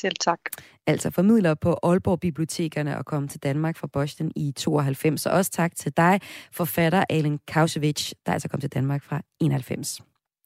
Selv 0.00 0.16
tak. 0.20 0.38
altså 0.86 1.10
formidler 1.10 1.54
på 1.54 1.78
Aalborg 1.82 2.20
Bibliotekerne 2.20 2.98
og 2.98 3.06
kom 3.06 3.28
til 3.28 3.42
Danmark 3.42 3.76
fra 3.76 3.86
Boston 3.86 4.32
i 4.36 4.52
92. 4.56 5.26
Og 5.26 5.32
også 5.32 5.50
tak 5.50 5.76
til 5.76 5.92
dig, 5.96 6.20
forfatter 6.52 7.04
Alen 7.10 7.38
Kausevich, 7.48 8.14
der 8.26 8.32
altså 8.32 8.48
kom 8.48 8.60
til 8.60 8.70
Danmark 8.70 9.02
fra 9.02 9.22
91. 9.40 10.00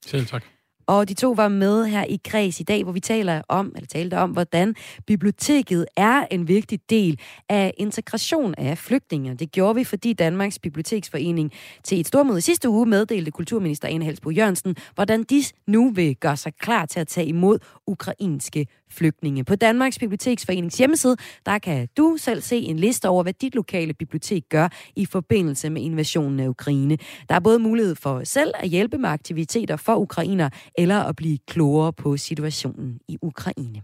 Selv 0.07 0.27
tak. 0.27 0.56
Og 0.87 1.09
de 1.09 1.15
to 1.15 1.33
var 1.33 1.49
med 1.49 1.87
her 1.87 2.05
i 2.09 2.21
Græs 2.25 2.61
i 2.61 2.63
dag, 2.63 2.83
hvor 2.83 2.93
vi 2.93 3.01
taler 3.01 3.43
om, 3.49 3.73
eller 3.77 3.87
talte 3.87 4.19
om, 4.19 4.31
hvordan 4.31 4.75
biblioteket 5.07 5.87
er 5.97 6.27
en 6.31 6.49
vigtig 6.49 6.81
del 6.91 7.21
af 7.49 7.75
integration 7.77 8.55
af 8.59 8.79
flygtninge. 8.79 9.35
Det 9.35 9.53
gjorde 9.53 9.75
vi, 9.75 9.85
fordi 9.85 10.13
Danmarks 10.13 10.59
Biblioteksforening 10.59 11.53
til 11.85 12.01
et 12.01 12.07
stormøde 12.07 12.41
sidste 12.41 12.69
uge 12.69 12.87
meddelte 12.87 13.31
kulturminister 13.31 13.89
Ane 13.89 14.05
Halsbo 14.05 14.31
Jørgensen, 14.31 14.77
hvordan 14.95 15.23
de 15.23 15.45
nu 15.67 15.91
vil 15.91 16.17
gøre 16.17 16.37
sig 16.37 16.53
klar 16.55 16.87
til 16.87 17.01
at 17.01 17.09
tage 17.09 17.27
imod 17.27 17.59
ukrainske 17.87 18.67
flygtninge. 18.97 19.45
På 19.45 19.55
Danmarks 19.55 19.99
Biblioteksforenings 19.99 20.79
hjemmeside, 20.79 21.17
der 21.47 21.59
kan 21.59 21.89
du 21.97 22.17
selv 22.19 22.41
se 22.41 22.57
en 22.57 22.77
liste 22.77 23.09
over, 23.09 23.23
hvad 23.23 23.33
dit 23.33 23.55
lokale 23.55 23.95
bibliotek 23.95 24.43
gør 24.49 24.69
i 24.97 25.07
forbindelse 25.07 25.71
med 25.71 25.83
invasionen 25.83 26.41
af 26.41 26.49
Ukraine. 26.49 26.99
Der 27.29 27.35
er 27.35 27.41
både 27.41 27.59
mulighed 27.59 27.95
for 27.95 28.25
selv 28.25 28.53
at 28.55 28.69
hjælpe 28.69 28.99
med 28.99 29.09
aktiviteter 29.09 29.77
for 29.77 29.97
ukrainer, 29.97 30.49
eller 30.79 31.01
at 31.03 31.17
blive 31.17 31.39
klogere 31.47 31.93
på 31.93 32.17
situationen 32.17 32.99
i 33.09 33.19
Ukraine. 33.23 33.83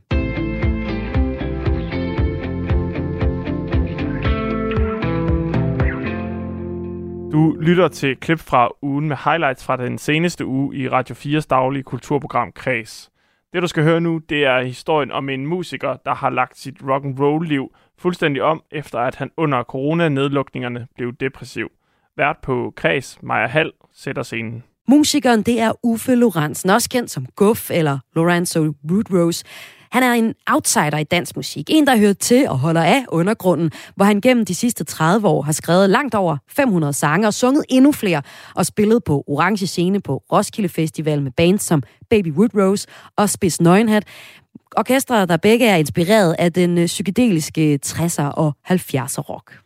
Du 7.32 7.56
lytter 7.60 7.88
til 7.88 8.16
klip 8.16 8.38
fra 8.38 8.68
ugen 8.82 9.08
med 9.08 9.16
highlights 9.24 9.64
fra 9.64 9.76
den 9.76 9.98
seneste 9.98 10.46
uge 10.46 10.76
i 10.76 10.88
Radio 10.88 11.14
4's 11.14 11.46
daglige 11.50 11.82
kulturprogram 11.82 12.52
Kreds. 12.52 13.11
Det 13.52 13.62
du 13.62 13.66
skal 13.66 13.84
høre 13.84 14.00
nu, 14.00 14.18
det 14.28 14.44
er 14.44 14.62
historien 14.62 15.12
om 15.12 15.28
en 15.28 15.46
musiker, 15.46 15.96
der 16.04 16.14
har 16.14 16.30
lagt 16.30 16.58
sit 16.58 16.74
rock 16.88 17.04
and 17.04 17.20
roll 17.20 17.46
liv 17.46 17.74
fuldstændig 17.98 18.42
om, 18.42 18.62
efter 18.70 18.98
at 18.98 19.14
han 19.14 19.30
under 19.36 19.62
coronanedlukningerne 19.62 20.86
blev 20.96 21.12
depressiv. 21.20 21.68
Vært 22.16 22.36
på 22.42 22.72
Kreds, 22.76 23.18
Maja 23.22 23.46
Hall, 23.46 23.72
sætter 23.92 24.22
scenen. 24.22 24.62
Musikeren, 24.88 25.42
det 25.42 25.60
er 25.60 25.72
Uffe 25.82 26.14
Lorentzen, 26.14 26.70
også 26.70 26.90
kendt 26.90 27.10
som 27.10 27.26
Guff 27.36 27.70
eller 27.70 27.98
Lorenzo 28.14 28.72
Woodrose. 28.90 29.44
Han 29.92 30.02
er 30.02 30.12
en 30.12 30.34
outsider 30.46 30.98
i 30.98 31.04
dansk 31.04 31.36
musik. 31.36 31.70
En, 31.70 31.86
der 31.86 31.96
hører 31.96 32.12
til 32.12 32.48
og 32.48 32.58
holder 32.58 32.82
af 32.82 33.04
undergrunden, 33.08 33.70
hvor 33.94 34.04
han 34.04 34.20
gennem 34.20 34.44
de 34.44 34.54
sidste 34.54 34.84
30 34.84 35.28
år 35.28 35.42
har 35.42 35.52
skrevet 35.52 35.90
langt 35.90 36.14
over 36.14 36.36
500 36.48 36.92
sange 36.92 37.26
og 37.26 37.34
sunget 37.34 37.64
endnu 37.68 37.92
flere 37.92 38.22
og 38.54 38.66
spillet 38.66 39.04
på 39.04 39.24
Orange 39.26 39.66
Scene 39.66 40.00
på 40.00 40.22
Roskilde 40.32 40.68
Festival 40.68 41.22
med 41.22 41.30
bands 41.30 41.62
som 41.62 41.82
Baby 42.10 42.32
Woodrose 42.32 42.88
og 43.16 43.30
Spids 43.30 43.60
Nøgenhat. 43.60 44.04
Orkestre, 44.76 45.26
der 45.26 45.36
begge 45.36 45.66
er 45.66 45.76
inspireret 45.76 46.36
af 46.38 46.52
den 46.52 46.78
øh, 46.78 46.86
psykedeliske 46.86 47.78
60'er 47.86 48.22
og 48.22 48.56
70'er 48.70 49.20
rock. 49.20 49.61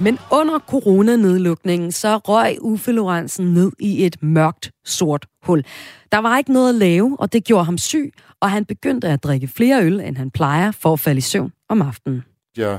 Men 0.00 0.18
under 0.32 0.58
coronanedlukningen, 0.58 1.92
så 1.92 2.16
røg 2.16 2.56
Uffe 2.60 2.92
Lorentzen 2.92 3.46
ned 3.46 3.72
i 3.78 4.06
et 4.06 4.22
mørkt, 4.22 4.70
sort 4.84 5.26
hul. 5.42 5.64
Der 6.12 6.18
var 6.18 6.38
ikke 6.38 6.52
noget 6.52 6.68
at 6.68 6.74
lave, 6.74 7.16
og 7.20 7.32
det 7.32 7.44
gjorde 7.44 7.64
ham 7.64 7.78
syg, 7.78 8.12
og 8.40 8.50
han 8.50 8.64
begyndte 8.64 9.08
at 9.08 9.24
drikke 9.24 9.48
flere 9.48 9.82
øl, 9.82 10.00
end 10.00 10.16
han 10.16 10.30
plejer, 10.30 10.70
for 10.70 10.92
at 10.92 11.00
falde 11.00 11.18
i 11.18 11.20
søvn 11.20 11.52
om 11.68 11.82
aftenen. 11.82 12.24
Jeg 12.56 12.78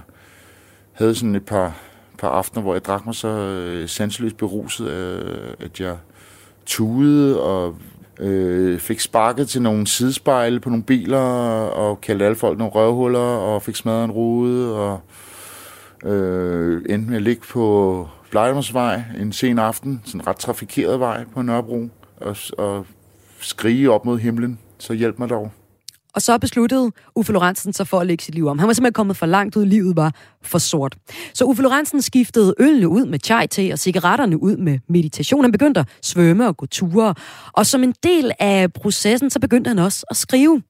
havde 0.93 1.15
sådan 1.15 1.35
et 1.35 1.45
par, 1.45 1.77
par 2.17 2.29
aftener, 2.29 2.61
hvor 2.61 2.73
jeg 2.73 2.85
drak 2.85 3.05
mig 3.05 3.15
så 3.15 3.27
øh, 3.27 3.89
sanseløst 3.89 4.37
beruset, 4.37 4.87
øh, 4.87 5.53
at 5.59 5.79
jeg 5.79 5.97
tudede 6.65 7.41
og 7.41 7.75
øh, 8.19 8.79
fik 8.79 8.99
sparket 8.99 9.49
til 9.49 9.61
nogle 9.61 9.87
sidespejle 9.87 10.59
på 10.59 10.69
nogle 10.69 10.83
biler, 10.83 11.19
og 11.67 12.01
kaldte 12.01 12.25
alle 12.25 12.35
folk 12.35 12.57
nogle 12.57 12.73
røvhuller, 12.73 13.19
og 13.19 13.61
fik 13.61 13.75
smadret 13.75 14.05
en 14.05 14.11
rude, 14.11 14.75
og 14.75 15.01
øh, 16.03 16.81
endte 16.89 17.09
med 17.09 17.15
at 17.15 17.21
ligge 17.21 17.41
på 17.49 18.07
Blejdomsvej 18.31 19.01
en 19.19 19.33
sen 19.33 19.59
aften, 19.59 20.01
sådan 20.05 20.21
en 20.21 20.27
ret 20.27 20.37
trafikeret 20.37 20.99
vej 20.99 21.25
på 21.33 21.41
Nørrebro, 21.41 21.89
og, 22.21 22.35
og 22.57 22.85
skrige 23.39 23.91
op 23.91 24.05
mod 24.05 24.19
himlen. 24.19 24.59
Så 24.79 24.93
hjælp 24.93 25.19
mig 25.19 25.29
dog. 25.29 25.51
Og 26.17 26.21
så 26.21 26.37
besluttede 26.37 26.91
Uffe 27.15 27.33
Lorentzen 27.33 27.73
sig 27.73 27.87
for 27.87 27.99
at 27.99 28.07
lægge 28.07 28.23
sit 28.23 28.35
liv 28.35 28.47
om. 28.47 28.59
Han 28.59 28.67
var 28.67 28.73
simpelthen 28.73 28.93
kommet 28.93 29.17
for 29.17 29.25
langt 29.25 29.55
ud, 29.55 29.65
livet 29.65 29.95
var 29.95 30.13
for 30.43 30.57
sort. 30.57 30.95
Så 31.33 31.45
Uffe 31.45 31.63
Lorentzen 31.63 32.01
skiftede 32.01 32.53
ølene 32.59 32.87
ud 32.87 33.05
med 33.05 33.19
chai 33.23 33.47
te 33.47 33.69
og 33.73 33.79
cigaretterne 33.79 34.43
ud 34.43 34.57
med 34.57 34.79
meditation. 34.89 35.43
Han 35.43 35.51
begyndte 35.51 35.79
at 35.79 35.87
svømme 36.01 36.47
og 36.47 36.57
gå 36.57 36.65
ture. 36.65 37.15
Og 37.53 37.65
som 37.65 37.83
en 37.83 37.93
del 38.03 38.31
af 38.39 38.73
processen, 38.73 39.29
så 39.29 39.39
begyndte 39.39 39.67
han 39.67 39.79
også 39.79 40.05
at 40.09 40.17
skrive 40.17 40.61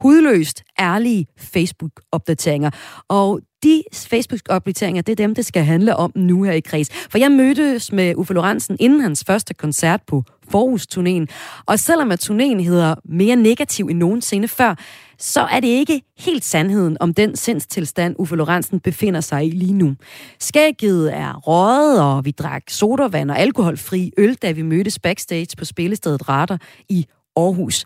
hudløst 0.00 0.62
ærlige 0.80 1.26
Facebook-opdateringer. 1.38 2.70
Og 3.08 3.40
de 3.62 3.82
Facebook-opdateringer, 3.94 5.02
det 5.02 5.12
er 5.12 5.16
dem, 5.16 5.34
det 5.34 5.46
skal 5.46 5.64
handle 5.64 5.96
om 5.96 6.12
nu 6.14 6.42
her 6.42 6.52
i 6.52 6.60
Kreds. 6.60 6.90
For 7.10 7.18
jeg 7.18 7.32
mødtes 7.32 7.92
med 7.92 8.14
Uffe 8.16 8.34
Lorentzen 8.34 8.76
inden 8.80 9.00
hans 9.00 9.24
første 9.26 9.54
koncert 9.54 10.00
på 10.06 10.24
Forhus-turnéen. 10.48 11.26
Og 11.66 11.78
selvom 11.78 12.10
at 12.12 12.30
turnéen 12.30 12.62
hedder 12.62 12.94
mere 13.04 13.36
negativ 13.36 13.86
end 13.86 13.98
nogensinde 13.98 14.48
før, 14.48 14.74
så 15.18 15.40
er 15.40 15.60
det 15.60 15.68
ikke 15.68 16.02
helt 16.18 16.44
sandheden 16.44 16.96
om 17.00 17.14
den 17.14 17.36
sindstilstand, 17.36 18.16
Uffe 18.18 18.36
Lorentzen 18.36 18.80
befinder 18.80 19.20
sig 19.20 19.46
i 19.46 19.50
lige 19.50 19.72
nu. 19.72 19.94
Skægget 20.40 21.16
er 21.16 21.34
røget, 21.34 22.02
og 22.02 22.24
vi 22.24 22.30
drak 22.30 22.62
sodavand 22.68 23.30
og 23.30 23.38
alkoholfri 23.38 24.12
øl, 24.18 24.34
da 24.34 24.52
vi 24.52 24.62
mødtes 24.62 24.98
backstage 24.98 25.56
på 25.58 25.64
spillestedet 25.64 26.28
Rater 26.28 26.58
i 26.88 27.06
Aarhus. 27.36 27.84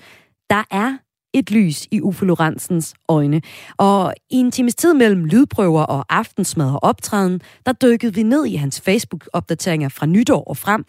Der 0.51 0.65
er 0.71 0.97
et 1.35 1.51
lys 1.51 1.87
i 1.91 2.01
Uffe 2.01 2.25
Lorentzens 2.25 2.95
øjne. 3.09 3.43
Og 3.77 4.15
i 4.31 4.37
en 4.37 4.51
times 4.51 4.75
tid 4.75 4.95
mellem 4.95 5.25
lydprøver 5.25 5.83
og 5.83 6.05
aftensmad 6.09 6.71
og 6.73 6.83
optræden, 6.83 7.41
der 7.67 7.73
dykkede 7.73 8.15
vi 8.15 8.23
ned 8.23 8.47
i 8.47 8.55
hans 8.57 8.81
Facebook-opdateringer 8.81 9.89
fra 9.89 10.07
nytår 10.07 10.45
og 10.45 10.57
frem, 10.57 10.85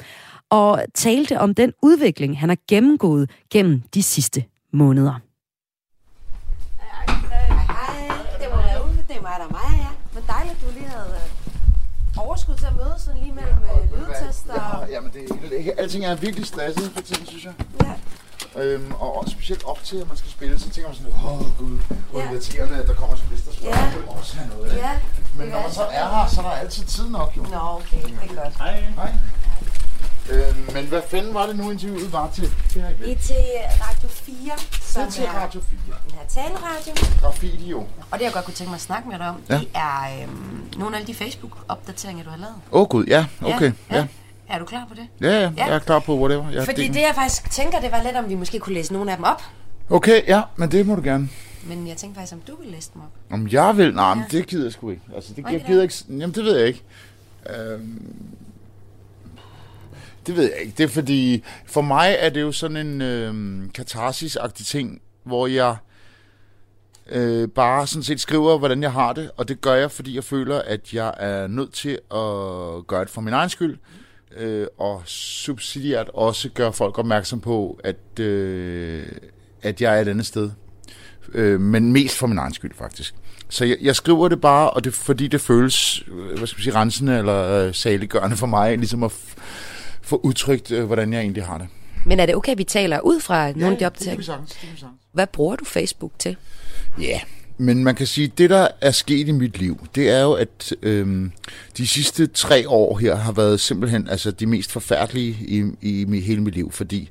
og 0.50 0.84
talte 0.94 1.40
om 1.40 1.56
den 1.56 1.74
udvikling, 1.82 2.40
han 2.40 2.50
har 2.50 2.58
gennemgået 2.70 3.30
gennem 3.52 3.82
de 3.94 4.04
sidste 4.04 4.44
måneder. 4.74 5.14
Hej, 6.82 8.08
det 8.40 8.48
var 8.52 8.62
da 8.62 8.82
Uffe, 8.84 9.04
det 9.08 9.16
er 9.18 9.22
mig, 9.22 9.32
der 9.40 9.46
er 9.46 9.52
mig, 9.52 9.78
ja. 9.80 9.88
Men 10.14 10.24
dejligt, 10.28 10.58
du 10.62 10.68
lige 10.74 10.86
havde 10.90 11.16
overskud 12.18 12.56
til 12.56 12.66
at 12.66 12.76
mødes 12.76 13.02
sådan 13.02 13.20
lige 13.22 13.34
mellem 13.34 13.58
øh, 13.58 14.00
lydtester. 14.00 14.54
og- 14.62 14.90
Ja, 14.90 15.00
men 15.02 15.12
det, 15.14 15.52
det, 15.52 15.74
alting 15.78 16.06
er 16.06 16.16
virkelig 16.16 16.46
stresset 16.46 16.92
for 16.96 17.02
tiden, 17.02 17.26
synes 17.26 17.46
jeg. 17.46 17.54
Ja. 17.84 17.94
Øhm, 18.56 18.92
og 19.00 19.18
også 19.18 19.32
specielt 19.32 19.64
op 19.66 19.84
til, 19.84 19.98
at 19.98 20.08
man 20.08 20.18
skal 20.18 20.32
spille, 20.32 20.60
så 20.60 20.70
tænker 20.70 20.90
man 20.90 20.98
sådan, 20.98 21.14
åh 21.14 21.42
oh, 21.42 21.58
gud, 21.58 21.78
hvor 22.12 22.20
Ja. 22.20 22.26
ja. 22.26 22.32
irriterende, 22.32 22.76
at 22.82 22.88
der 22.88 22.94
kommer 22.94 23.16
solister, 23.16 23.52
så 23.52 23.60
Ja. 23.64 23.80
ja. 23.80 23.86
det 23.86 24.04
også 24.08 24.36
have 24.38 24.50
noget. 24.50 24.72
ikke? 24.74 24.86
Ja. 24.88 24.92
Men 25.38 25.48
når 25.48 25.62
man 25.62 25.72
så 25.72 25.82
er 25.82 26.08
her, 26.16 26.28
så 26.28 26.42
er 26.42 26.46
der 26.46 26.52
altid 26.52 26.84
tid 26.86 27.10
nok, 27.10 27.34
jo. 27.38 27.42
Nå, 27.42 27.58
okay, 27.58 28.04
det 28.04 28.18
er 28.30 28.44
godt. 28.44 28.58
Hej. 28.58 28.84
Øhm, 30.30 30.70
men 30.74 30.86
hvad 30.86 31.02
fanden 31.10 31.34
var 31.34 31.46
det 31.46 31.56
nu, 31.56 31.72
interviewet 31.72 32.14
var 32.14 32.30
til? 32.34 32.44
Det 32.44 32.76
jeg 32.76 32.96
I 33.08 33.12
er 33.12 33.18
til 33.18 33.36
Radio 33.82 34.10
4, 34.10 34.36
som 34.82 35.02
Det 35.02 35.08
er 35.08 35.12
til 35.12 35.24
er 35.24 35.30
Radio 35.32 35.62
4. 35.62 35.80
den 36.06 36.14
her 36.14 36.28
taleradio. 36.44 36.94
Graffiti 37.22 37.70
jo. 37.70 37.80
Og 38.12 38.20
det, 38.20 38.26
jeg 38.26 38.34
godt 38.34 38.46
kunne 38.46 38.54
tænke 38.54 38.70
mig 38.70 38.76
at 38.76 38.82
snakke 38.82 39.10
med 39.10 39.20
dig 39.20 39.30
om, 39.30 39.42
Ja. 39.50 39.58
det 39.58 39.68
er 39.74 40.24
øhm, 40.24 40.64
nogle 40.78 40.98
af 40.98 41.06
de 41.06 41.16
Facebook-opdateringer, 41.16 42.24
du 42.24 42.30
har 42.30 42.38
lavet. 42.38 42.56
Åh 42.72 42.82
oh, 42.82 42.88
gud, 42.88 43.06
ja, 43.06 43.26
okay. 43.42 43.72
Ja, 43.92 43.96
ja. 43.98 44.08
Er 44.52 44.60
du 44.60 44.66
klar 44.66 44.86
på 44.90 44.96
det? 44.96 45.08
Ja, 45.22 45.28
ja, 45.28 45.52
Ja. 45.58 45.66
jeg 45.66 45.76
er 45.76 45.80
klar 45.80 46.00
på 46.00 46.20
whatever. 46.20 46.50
Jeg 46.50 46.66
Fordi 46.66 46.88
det... 46.88 46.96
jeg 46.96 47.12
faktisk 47.16 47.52
tænker, 47.52 47.80
det 47.80 47.92
var 47.92 48.04
lidt, 48.04 48.16
om 48.16 48.30
vi 48.30 48.36
måske 48.36 48.60
kunne 48.60 48.74
læse 48.74 48.94
nogle 48.94 49.12
af 49.12 49.18
dem 49.18 49.24
op. 49.24 49.42
Okay, 49.90 50.28
ja, 50.28 50.42
men 50.56 50.72
det 50.72 50.86
må 50.86 50.96
du 50.96 51.02
gerne. 51.02 51.30
Men 51.64 51.88
jeg 51.88 51.98
tænkte 51.98 52.18
faktisk, 52.20 52.34
om 52.34 52.42
du 52.48 52.56
ville 52.60 52.72
læse 52.76 52.90
dem 52.94 53.02
op. 53.02 53.08
Om 53.34 53.48
jeg 53.48 53.78
vil? 53.78 53.94
Nej, 53.96 54.14
men 54.14 54.24
Ja. 54.32 54.38
det 54.38 54.48
gider 54.48 54.64
jeg 54.66 54.72
sgu 54.74 54.90
ikke. 54.90 55.02
Altså, 55.16 55.30
det, 55.30 55.36
Hvorfor 55.36 55.50
jeg 55.50 55.56
ikke 55.56 55.68
gider 55.68 55.84
ikke... 55.84 55.96
Jamen, 56.10 56.32
det 56.36 56.44
ved 56.46 56.58
jeg 56.58 56.68
ikke. 56.68 56.84
Øhm, 57.50 58.06
det 60.28 60.36
ved 60.36 60.44
jeg 60.44 60.62
ikke. 60.62 60.74
Det 60.78 60.84
er 60.84 60.88
fordi, 60.88 61.44
for 61.66 61.82
mig 61.82 62.16
er 62.20 62.30
det 62.30 62.42
jo 62.42 62.52
sådan 62.52 62.78
en 62.78 63.02
øhm, 63.02 63.72
katarsis-agtig 63.76 64.66
ting, 64.66 65.02
hvor 65.24 65.48
jeg 65.48 65.76
øh, 67.10 67.48
bare 67.50 67.88
sådan 67.88 68.04
set 68.04 68.20
skriver, 68.20 68.58
hvordan 68.58 68.84
jeg 68.84 68.92
har 68.92 69.14
det, 69.14 69.32
og 69.38 69.48
det 69.48 69.62
gør 69.62 69.74
jeg, 69.74 69.92
fordi 69.92 70.16
jeg 70.16 70.24
føler, 70.24 70.60
at 70.62 70.94
jeg 70.94 71.14
er 71.18 71.48
nødt 71.48 71.74
til 71.74 71.92
at 72.12 72.88
gøre 72.88 73.02
det 73.02 73.10
for 73.10 73.22
min 73.22 73.34
egen 73.34 73.50
skyld, 73.50 73.78
øh, 74.38 74.68
og 74.78 75.02
subsidiært 75.06 76.10
også 76.14 76.50
gøre 76.50 76.74
folk 76.74 77.00
opmærksom 77.00 77.40
på, 77.42 77.80
at, 77.84 78.20
øh, 78.20 79.06
at 79.62 79.82
jeg 79.82 79.98
er 79.98 80.02
et 80.02 80.08
andet 80.08 80.26
sted. 80.26 80.52
Øh, 81.34 81.60
men 81.62 81.92
mest 81.92 82.18
for 82.18 82.28
min 82.28 82.38
egen 82.38 82.54
skyld, 82.54 82.72
faktisk. 82.78 83.16
Så 83.50 83.66
jeg, 83.66 83.78
jeg 83.82 83.96
skriver 83.96 84.28
det 84.28 84.42
bare, 84.42 84.70
og 84.70 84.84
det 84.84 84.94
fordi 84.94 85.28
det 85.28 85.42
føles, 85.42 86.04
øh, 86.08 86.38
hvad 86.38 86.48
skal 86.48 86.58
man 86.58 86.64
sige, 86.64 86.76
rensende 86.76 87.18
eller 87.18 87.68
øh, 87.68 87.74
saliggørende 87.74 88.38
for 88.38 88.48
mig, 88.48 88.78
ligesom 88.78 89.04
at 89.04 89.12
f- 89.12 89.42
få 90.02 90.16
udtrykt, 90.24 90.72
øh, 90.72 90.86
hvordan 90.86 91.14
jeg 91.14 91.22
egentlig 91.22 91.46
har 91.46 91.58
det. 91.58 91.68
Men 92.06 92.20
er 92.20 92.26
det 92.26 92.36
okay, 92.36 92.52
at 92.52 92.58
vi 92.58 92.64
taler 92.64 93.00
ud 93.00 93.20
fra 93.20 93.52
nogle 93.52 93.80
det 93.80 93.80
kan 93.80 94.18
vi 94.18 94.24
sagtens. 94.24 94.58
Hvad 95.14 95.28
bruger 95.28 95.56
du 95.56 95.66
Facebook 95.66 96.12
til? 96.20 96.36
Ja, 97.02 97.20
men 97.62 97.84
man 97.84 97.96
kan 97.96 98.08
sige, 98.08 98.26
at 98.26 98.38
det, 98.38 98.50
der 98.50 98.68
er 98.82 98.92
sket 98.92 99.28
i 99.28 99.32
mit 99.32 99.58
liv, 99.58 99.88
det 99.96 100.10
er 100.10 100.22
jo, 100.22 100.34
at 100.34 100.74
øhm, 100.82 101.32
de 101.78 101.88
sidste 101.88 102.28
tre 102.28 102.70
år 102.70 102.98
her 102.98 103.16
har 103.16 103.32
været 103.32 103.60
simpelthen 103.60 104.08
altså, 104.10 104.32
de 104.32 104.46
mest 104.46 104.72
forfærdelige 104.72 105.38
i, 105.42 105.64
i, 105.82 106.16
i 106.16 106.20
hele 106.20 106.42
mit 106.42 106.54
liv, 106.54 106.72
fordi 106.72 107.10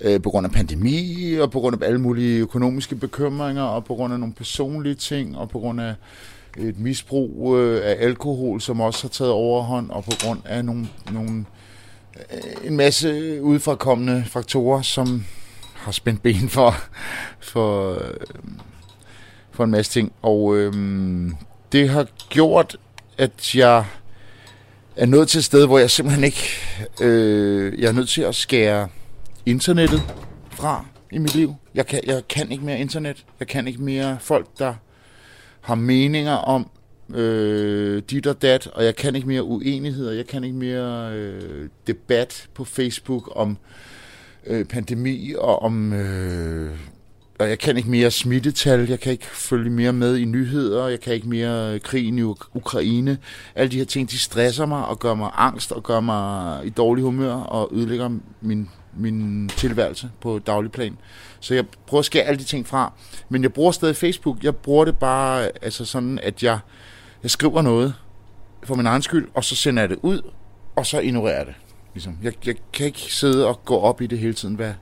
øh, 0.00 0.22
på 0.22 0.30
grund 0.30 0.46
af 0.46 0.52
pandemi, 0.52 1.34
og 1.40 1.50
på 1.50 1.60
grund 1.60 1.82
af 1.82 1.86
alle 1.86 2.00
mulige 2.00 2.38
økonomiske 2.38 2.96
bekymringer, 2.96 3.62
og 3.62 3.84
på 3.84 3.94
grund 3.94 4.12
af 4.12 4.20
nogle 4.20 4.34
personlige 4.34 4.94
ting, 4.94 5.36
og 5.36 5.48
på 5.48 5.58
grund 5.58 5.80
af 5.80 5.94
et 6.58 6.78
misbrug 6.78 7.58
øh, 7.58 7.80
af 7.84 7.96
alkohol, 8.00 8.60
som 8.60 8.80
også 8.80 9.02
har 9.02 9.08
taget 9.08 9.32
overhånd, 9.32 9.90
og 9.90 10.04
på 10.04 10.12
grund 10.24 10.40
af 10.44 10.64
nogle, 10.64 10.88
nogle, 11.12 11.44
øh, 12.32 12.66
en 12.66 12.76
masse 12.76 13.42
udfrakommende 13.42 14.24
faktorer, 14.26 14.82
som 14.82 15.24
har 15.74 15.92
spændt 15.92 16.22
ben 16.22 16.48
for, 16.48 16.74
for, 17.40 17.94
øh, 17.94 18.14
på 19.60 19.64
en 19.64 19.70
masse 19.70 19.92
ting. 19.92 20.12
Og 20.22 20.56
øh, 20.56 20.72
det 21.72 21.88
har 21.88 22.06
gjort, 22.28 22.76
at 23.18 23.54
jeg 23.54 23.84
er 24.96 25.06
nået 25.06 25.28
til 25.28 25.38
et 25.38 25.44
sted, 25.44 25.66
hvor 25.66 25.78
jeg 25.78 25.90
simpelthen 25.90 26.24
ikke... 26.24 26.42
Øh, 27.00 27.80
jeg 27.80 27.88
er 27.88 27.92
nødt 27.92 28.08
til 28.08 28.22
at 28.22 28.34
skære 28.34 28.88
internettet 29.46 30.02
fra 30.50 30.84
i 31.12 31.18
mit 31.18 31.34
liv. 31.34 31.54
Jeg 31.74 31.86
kan, 31.86 32.00
jeg 32.06 32.28
kan 32.28 32.52
ikke 32.52 32.64
mere 32.64 32.78
internet. 32.78 33.24
Jeg 33.40 33.48
kan 33.48 33.66
ikke 33.66 33.82
mere 33.82 34.16
folk, 34.20 34.46
der 34.58 34.74
har 35.60 35.74
meninger 35.74 36.34
om 36.34 36.70
øh, 37.14 38.02
dit 38.10 38.26
og 38.26 38.42
dat, 38.42 38.66
og 38.66 38.84
jeg 38.84 38.96
kan 38.96 39.14
ikke 39.14 39.28
mere 39.28 39.42
uenigheder. 39.42 40.12
Jeg 40.12 40.26
kan 40.26 40.44
ikke 40.44 40.56
mere 40.56 41.12
øh, 41.14 41.68
debat 41.86 42.48
på 42.54 42.64
Facebook 42.64 43.32
om 43.36 43.58
øh, 44.46 44.64
pandemi 44.64 45.34
og 45.38 45.62
om... 45.62 45.92
Øh, 45.92 46.76
og 47.40 47.48
jeg 47.48 47.58
kan 47.58 47.76
ikke 47.76 47.90
mere 47.90 48.10
smittetal, 48.10 48.88
jeg 48.88 49.00
kan 49.00 49.12
ikke 49.12 49.26
følge 49.26 49.70
mere 49.70 49.92
med 49.92 50.16
i 50.16 50.24
nyheder, 50.24 50.88
jeg 50.88 51.00
kan 51.00 51.14
ikke 51.14 51.28
mere 51.28 51.74
øh, 51.74 51.80
krigen 51.80 52.18
i 52.18 52.22
Ukraine. 52.54 53.18
Alle 53.54 53.70
de 53.70 53.76
her 53.76 53.84
ting, 53.84 54.10
de 54.10 54.18
stresser 54.18 54.66
mig 54.66 54.86
og 54.86 54.98
gør 54.98 55.14
mig 55.14 55.30
angst 55.34 55.72
og 55.72 55.82
gør 55.82 56.00
mig 56.00 56.66
i 56.66 56.70
dårlig 56.70 57.04
humør 57.04 57.34
og 57.34 57.70
ødelægger 57.72 58.10
min 58.40 58.68
min 58.96 59.48
tilværelse 59.48 60.10
på 60.20 60.38
daglig 60.38 60.72
plan. 60.72 60.98
Så 61.40 61.54
jeg 61.54 61.64
prøver 61.86 61.98
at 61.98 62.04
skære 62.04 62.24
alle 62.24 62.38
de 62.38 62.44
ting 62.44 62.66
fra. 62.66 62.92
Men 63.28 63.42
jeg 63.42 63.52
bruger 63.52 63.72
stadig 63.72 63.96
Facebook. 63.96 64.42
Jeg 64.42 64.56
bruger 64.56 64.84
det 64.84 64.98
bare 64.98 65.50
altså 65.62 65.84
sådan, 65.84 66.18
at 66.22 66.42
jeg, 66.42 66.58
jeg 67.22 67.30
skriver 67.30 67.62
noget 67.62 67.94
for 68.64 68.74
min 68.74 68.86
egen 68.86 69.02
skyld, 69.02 69.28
og 69.34 69.44
så 69.44 69.56
sender 69.56 69.82
jeg 69.82 69.90
det 69.90 69.98
ud, 70.02 70.20
og 70.76 70.86
så 70.86 71.00
ignorerer 71.00 71.36
jeg 71.36 71.46
det. 71.46 71.54
Ligesom. 71.94 72.18
Jeg, 72.22 72.46
jeg 72.46 72.54
kan 72.72 72.86
ikke 72.86 73.00
sidde 73.00 73.46
og 73.46 73.64
gå 73.64 73.78
op 73.78 74.00
i 74.00 74.06
det 74.06 74.18
hele 74.18 74.34
tiden. 74.34 74.54
Hvad? 74.54 74.72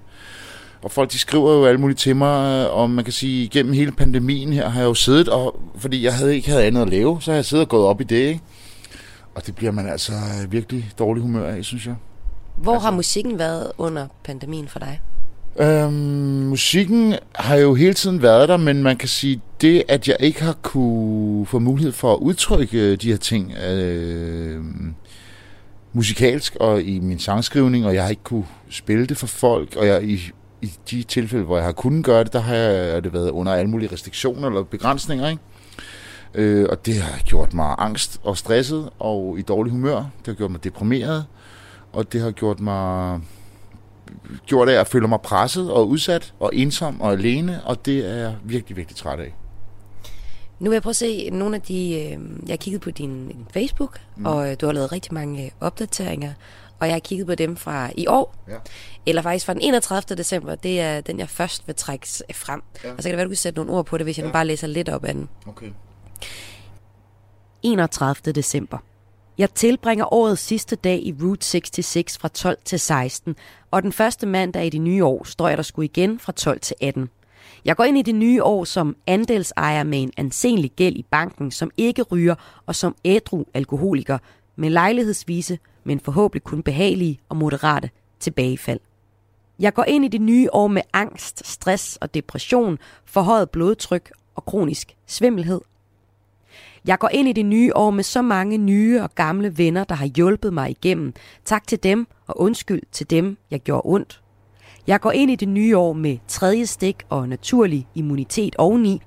Og 0.82 0.90
folk 0.90 1.12
de 1.12 1.18
skriver 1.18 1.52
jo 1.52 1.64
alle 1.64 1.80
mulige 1.80 1.96
til 1.96 2.16
mig, 2.16 2.70
og 2.70 2.90
man 2.90 3.04
kan 3.04 3.12
sige, 3.12 3.48
gennem 3.48 3.72
hele 3.72 3.92
pandemien 3.92 4.52
her 4.52 4.68
har 4.68 4.80
jeg 4.80 4.86
jo 4.86 4.94
siddet, 4.94 5.28
og, 5.28 5.60
fordi 5.76 6.04
jeg 6.04 6.14
havde 6.14 6.36
ikke 6.36 6.50
havde 6.50 6.64
andet 6.64 6.82
at 6.82 6.90
lave, 6.90 7.22
så 7.22 7.30
har 7.30 7.36
jeg 7.36 7.44
siddet 7.44 7.64
og 7.64 7.68
gået 7.68 7.86
op 7.86 8.00
i 8.00 8.04
det. 8.04 8.16
Ikke? 8.16 8.40
Og 9.34 9.46
det 9.46 9.54
bliver 9.54 9.72
man 9.72 9.88
altså 9.88 10.12
virkelig 10.48 10.90
dårlig 10.98 11.22
humør 11.22 11.50
af, 11.50 11.64
synes 11.64 11.86
jeg. 11.86 11.94
Hvor 12.56 12.72
altså... 12.72 12.84
har 12.84 12.96
musikken 12.96 13.38
været 13.38 13.72
under 13.78 14.06
pandemien 14.24 14.68
for 14.68 14.78
dig? 14.78 15.00
Øhm, 15.60 15.92
musikken 16.48 17.14
har 17.34 17.56
jo 17.56 17.74
hele 17.74 17.94
tiden 17.94 18.22
været 18.22 18.48
der, 18.48 18.56
men 18.56 18.82
man 18.82 18.96
kan 18.96 19.08
sige, 19.08 19.40
det 19.60 19.82
at 19.88 20.08
jeg 20.08 20.16
ikke 20.20 20.42
har 20.42 20.56
kunne 20.62 21.46
få 21.46 21.58
mulighed 21.58 21.92
for 21.92 22.12
at 22.12 22.18
udtrykke 22.18 22.96
de 22.96 23.10
her 23.10 23.16
ting 23.16 23.52
øh, 23.70 24.64
musikalsk 25.92 26.56
og 26.56 26.82
i 26.82 26.98
min 26.98 27.18
sangskrivning, 27.18 27.86
og 27.86 27.94
jeg 27.94 28.02
har 28.02 28.10
ikke 28.10 28.22
kunne 28.22 28.46
spille 28.70 29.06
det 29.06 29.16
for 29.16 29.26
folk, 29.26 29.76
og 29.76 29.86
jeg 29.86 30.04
i, 30.04 30.20
i 30.62 30.72
de 30.90 31.02
tilfælde, 31.02 31.44
hvor 31.44 31.56
jeg 31.56 31.64
har 31.64 31.72
kunnet 31.72 32.04
gøre 32.04 32.24
det, 32.24 32.32
der 32.32 32.40
har 32.40 32.54
jeg, 32.54 32.92
har 32.92 33.00
det 33.00 33.12
været 33.12 33.30
under 33.30 33.52
alle 33.52 33.70
mulige 33.70 33.92
restriktioner 33.92 34.48
eller 34.48 34.62
begrænsninger, 34.62 35.28
ikke? 35.28 35.42
Øh, 36.34 36.66
og 36.70 36.86
det 36.86 36.94
har 36.94 37.18
gjort 37.18 37.54
mig 37.54 37.74
angst 37.78 38.20
og 38.22 38.36
stresset 38.36 38.90
og 38.98 39.38
i 39.38 39.42
dårlig 39.42 39.70
humør. 39.70 39.96
Det 39.96 40.26
har 40.26 40.34
gjort 40.34 40.50
mig 40.50 40.64
deprimeret, 40.64 41.26
og 41.92 42.12
det 42.12 42.20
har 42.20 42.30
gjort 42.30 42.60
mig 42.60 43.20
gjort 44.46 44.68
af, 44.68 44.72
at 44.72 44.78
jeg 44.78 44.86
føler 44.86 45.08
mig 45.08 45.20
presset 45.20 45.72
og 45.72 45.88
udsat 45.88 46.34
og 46.40 46.50
ensom 46.54 47.00
og 47.00 47.12
alene, 47.12 47.60
og 47.64 47.86
det 47.86 48.10
er 48.10 48.14
jeg 48.14 48.34
virkelig, 48.44 48.76
virkelig 48.76 48.96
træt 48.96 49.20
af. 49.20 49.34
Nu 50.58 50.70
vil 50.70 50.74
jeg 50.74 50.82
prøve 50.82 50.90
at 50.90 50.96
se 50.96 51.30
nogle 51.30 51.56
af 51.56 51.62
de... 51.62 51.74
Øh, 51.74 52.18
jeg 52.46 52.52
har 52.52 52.56
kigget 52.56 52.80
på 52.80 52.90
din, 52.90 53.32
Facebook, 53.52 54.00
mm. 54.16 54.26
og 54.26 54.50
øh, 54.50 54.56
du 54.60 54.66
har 54.66 54.72
lavet 54.72 54.92
rigtig 54.92 55.14
mange 55.14 55.50
opdateringer, 55.60 56.32
og 56.80 56.86
jeg 56.86 56.94
har 56.94 57.00
kigget 57.00 57.26
på 57.26 57.34
dem 57.34 57.56
fra 57.56 57.90
i 57.96 58.06
år, 58.06 58.34
Ja. 58.48 58.54
eller 59.06 59.22
faktisk 59.22 59.46
fra 59.46 59.52
den 59.54 59.62
31. 59.62 60.16
december. 60.16 60.54
Det 60.54 60.80
er 60.80 61.00
den, 61.00 61.18
jeg 61.18 61.28
først 61.28 61.66
vil 61.66 61.74
trække 61.76 62.06
frem. 62.34 62.62
Ja. 62.84 62.90
Og 62.92 62.96
så 62.96 63.02
kan 63.02 63.10
det 63.10 63.16
være, 63.16 63.24
du 63.24 63.28
kan 63.30 63.36
sætte 63.36 63.58
nogle 63.58 63.72
ord 63.72 63.86
på 63.86 63.98
det, 63.98 64.06
hvis 64.06 64.18
jeg 64.18 64.22
nu 64.24 64.28
Ja. 64.28 64.32
bare 64.32 64.46
læser 64.46 64.66
lidt 64.66 64.88
op 64.88 65.04
af 65.04 65.14
den. 65.14 65.28
Okay. 65.46 65.70
31. 67.62 68.32
december. 68.32 68.78
Jeg 69.38 69.50
tilbringer 69.54 70.14
årets 70.14 70.42
sidste 70.42 70.76
dag 70.76 70.98
i 71.02 71.14
Route 71.22 71.46
66 71.46 72.18
fra 72.18 72.28
12 72.28 72.58
til 72.64 72.80
16, 72.80 73.36
og 73.70 73.82
den 73.82 73.92
første 73.92 74.26
mandag 74.26 74.66
i 74.66 74.70
det 74.70 74.80
nye 74.80 75.04
år 75.04 75.24
står 75.24 75.48
jeg 75.48 75.56
der 75.56 75.62
sgu 75.62 75.82
igen 75.82 76.18
fra 76.18 76.32
12 76.32 76.60
til 76.60 76.76
18. 76.80 77.08
Jeg 77.64 77.76
går 77.76 77.84
ind 77.84 77.98
i 77.98 78.02
det 78.02 78.14
nye 78.14 78.42
år 78.44 78.64
som 78.64 78.96
andelsejer 79.06 79.82
med 79.84 80.02
en 80.02 80.12
ansenlig 80.16 80.70
gæld 80.76 80.96
i 80.96 81.04
banken, 81.10 81.50
som 81.50 81.70
ikke 81.76 82.02
ryger, 82.02 82.34
og 82.66 82.74
som 82.74 82.96
ædru 83.04 83.44
alkoholiker, 83.54 84.18
med 84.56 84.70
lejlighedsvise, 84.70 85.58
men 85.88 86.00
forhåbentlig 86.00 86.44
kun 86.44 86.62
behagelige 86.62 87.20
og 87.28 87.36
moderate 87.36 87.90
tilbagefald. 88.20 88.80
Jeg 89.58 89.74
går 89.74 89.84
ind 89.84 90.04
i 90.04 90.08
det 90.08 90.20
nye 90.20 90.48
år 90.52 90.66
med 90.66 90.82
angst, 90.92 91.46
stress 91.46 91.96
og 91.96 92.14
depression, 92.14 92.78
forhøjet 93.04 93.50
blodtryk 93.50 94.10
og 94.34 94.44
kronisk 94.44 94.96
svimmelhed 95.06 95.60
jeg 96.88 96.98
går 96.98 97.08
ind 97.08 97.28
i 97.28 97.32
det 97.32 97.46
nye 97.46 97.76
år 97.76 97.90
med 97.90 98.04
så 98.04 98.22
mange 98.22 98.58
nye 98.58 99.02
og 99.02 99.10
gamle 99.14 99.58
venner, 99.58 99.84
der 99.84 99.94
har 99.94 100.06
hjulpet 100.06 100.52
mig 100.52 100.70
igennem. 100.70 101.12
Tak 101.44 101.66
til 101.66 101.82
dem, 101.82 102.06
og 102.26 102.40
undskyld 102.40 102.82
til 102.92 103.10
dem, 103.10 103.36
jeg 103.50 103.60
gjorde 103.60 103.82
ondt. 103.84 104.22
Jeg 104.86 105.00
går 105.00 105.10
ind 105.10 105.30
i 105.30 105.36
det 105.36 105.48
nye 105.48 105.76
år 105.76 105.92
med 105.92 106.18
tredje 106.28 106.66
stik 106.66 106.96
og 107.08 107.28
naturlig 107.28 107.86
immunitet 107.94 108.56
oveni. 108.58 109.02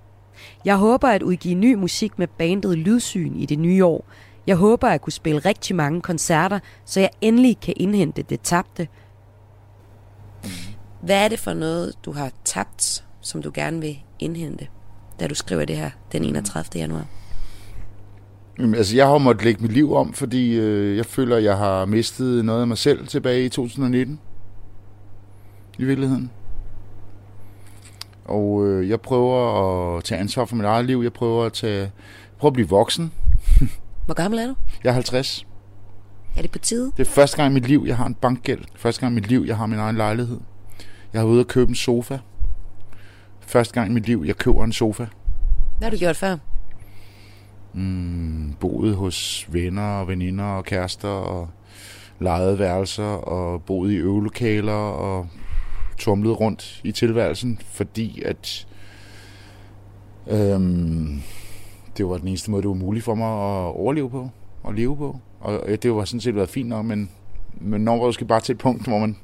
Jeg 0.66 0.78
håber 0.78 1.08
at 1.08 1.24
udgive 1.24 1.56
ny 1.56 1.74
musik 1.74 2.20
med 2.20 2.28
bandet 2.28 2.78
Lydsyn 2.78 3.36
i 3.36 3.46
det 3.46 3.60
nye 3.60 3.86
år. 3.86 4.06
Jeg 4.48 4.56
håber 4.56 4.88
at 4.88 5.02
kunne 5.02 5.14
spille 5.14 5.40
rigtig 5.40 5.76
mange 5.76 6.02
koncerter, 6.02 6.60
så 6.86 7.00
jeg 7.00 7.10
endelig 7.22 7.60
kan 7.60 7.74
indhente 7.78 8.22
det 8.22 8.42
tabte. 8.42 8.88
Hvad 11.02 11.24
er 11.24 11.28
det 11.28 11.40
for 11.40 11.54
noget, 11.54 11.94
du 12.06 12.12
har 12.12 12.32
tabt, 12.46 13.06
som 13.22 13.42
du 13.42 13.52
gerne 13.54 13.82
vil 13.82 14.00
indhente, 14.20 14.68
da 15.20 15.28
du 15.28 15.36
skriver 15.36 15.66
det 15.66 15.78
her 15.78 15.90
den 16.12 16.24
31. 16.24 16.66
januar? 16.76 17.06
Jamen, 18.60 18.76
altså, 18.76 18.96
jeg 18.96 19.08
har 19.08 19.18
måttet 19.18 19.46
lægge 19.46 19.62
mit 19.62 19.72
liv 19.72 19.94
om, 19.94 20.14
fordi 20.14 20.56
øh, 20.56 20.98
jeg 20.98 21.06
føler, 21.06 21.36
at 21.36 21.44
jeg 21.44 21.58
har 21.58 21.86
mistet 21.86 22.46
noget 22.46 22.62
af 22.62 22.68
mig 22.68 22.78
selv 22.78 23.08
tilbage 23.08 23.46
i 23.46 23.50
2019. 23.50 24.20
I 25.78 25.86
virkeligheden. 25.86 26.32
Og 28.26 28.68
øh, 28.68 28.90
jeg 28.90 29.02
prøver 29.02 29.98
at 29.98 30.04
tage 30.04 30.20
ansvar 30.20 30.46
for 30.46 30.56
mit 30.56 30.66
eget 30.66 30.86
liv. 30.86 31.00
Jeg 31.04 31.14
prøver 31.14 31.46
at, 31.46 31.54
tage, 31.54 31.92
prøve 32.38 32.50
at 32.50 32.54
blive 32.54 32.70
voksen. 32.70 33.12
Hvor 34.06 34.14
gammel 34.14 34.40
er 34.40 34.48
du? 34.48 34.56
Jeg 34.84 34.90
er 34.90 34.94
50. 34.94 35.48
Er 36.38 36.42
det 36.42 36.52
på 36.52 36.60
tide? 36.60 36.92
Det 36.98 37.08
er 37.08 37.12
første 37.12 37.38
gang 37.38 37.52
i 37.52 37.54
mit 37.54 37.68
liv, 37.68 37.84
jeg 37.88 37.98
har 37.98 38.06
en 38.06 38.16
bankgæld. 38.16 38.62
Første 38.76 39.02
gang 39.02 39.14
i 39.14 39.16
mit 39.16 39.28
liv, 39.28 39.44
jeg 39.48 39.58
har 39.58 39.66
min 39.66 39.80
egen 39.80 39.96
lejlighed. 39.96 40.40
Jeg 41.14 41.22
har 41.22 41.26
været 41.26 41.34
ude 41.34 41.42
og 41.42 41.48
købe 41.48 41.70
en 41.70 41.76
sofa. 41.76 42.18
Første 43.40 43.74
gang 43.74 43.90
i 43.90 43.94
mit 43.94 44.06
liv, 44.06 44.24
jeg 44.26 44.36
køber 44.36 44.64
en 44.64 44.72
sofa. 44.74 45.06
Hvad 45.78 45.86
har 45.86 45.90
du 45.92 45.98
gjort 45.98 46.16
før? 46.16 46.38
Mm, 47.74 48.56
boet 48.60 48.96
hos 48.96 49.48
venner 49.50 50.00
og 50.00 50.08
veninder 50.08 50.44
og 50.44 50.66
kærester 50.66 51.08
og 51.08 51.50
lejede 52.20 52.60
værelser 52.60 53.04
og 53.04 53.64
boet 53.64 53.92
i 53.92 53.96
øvelokaler 53.96 54.74
og 54.74 55.28
tumlet 55.98 56.40
rundt 56.40 56.82
i 56.84 56.92
tilværelsen, 56.92 57.60
fordi 57.72 58.22
at 58.22 58.68
øhm, 60.28 61.22
det 61.98 62.08
var 62.08 62.18
den 62.18 62.28
eneste 62.28 62.52
måde, 62.52 62.62
det 62.62 62.70
var 62.70 62.76
muligt 62.76 63.06
for 63.06 63.16
mig 63.16 63.28
at 63.28 63.76
overleve 63.76 64.10
på 64.10 64.30
og 64.64 64.74
leve 64.74 64.98
på. 64.98 65.20
Og 65.40 65.84
det 65.84 65.96
var 65.96 66.06
sådan 66.06 66.22
set 66.22 66.36
været 66.36 66.50
fint 66.50 66.70
nok, 66.70 66.86
men, 66.86 67.10
men 67.54 67.82
når 67.82 68.06
var 68.06 68.12
det 68.12 68.28
bare 68.28 68.40
til 68.40 68.54
et 68.54 68.60
punkt, 68.60 68.88
hvor 68.88 69.00
man, 69.00 69.18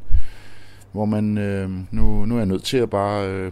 hvor 0.91 1.05
man 1.05 1.37
øh, 1.37 1.69
nu, 1.91 2.25
nu 2.25 2.35
er 2.35 2.39
jeg 2.39 2.47
nødt 2.47 2.63
til 2.63 2.77
at 2.77 2.89
bare 2.89 3.29
øh, 3.29 3.51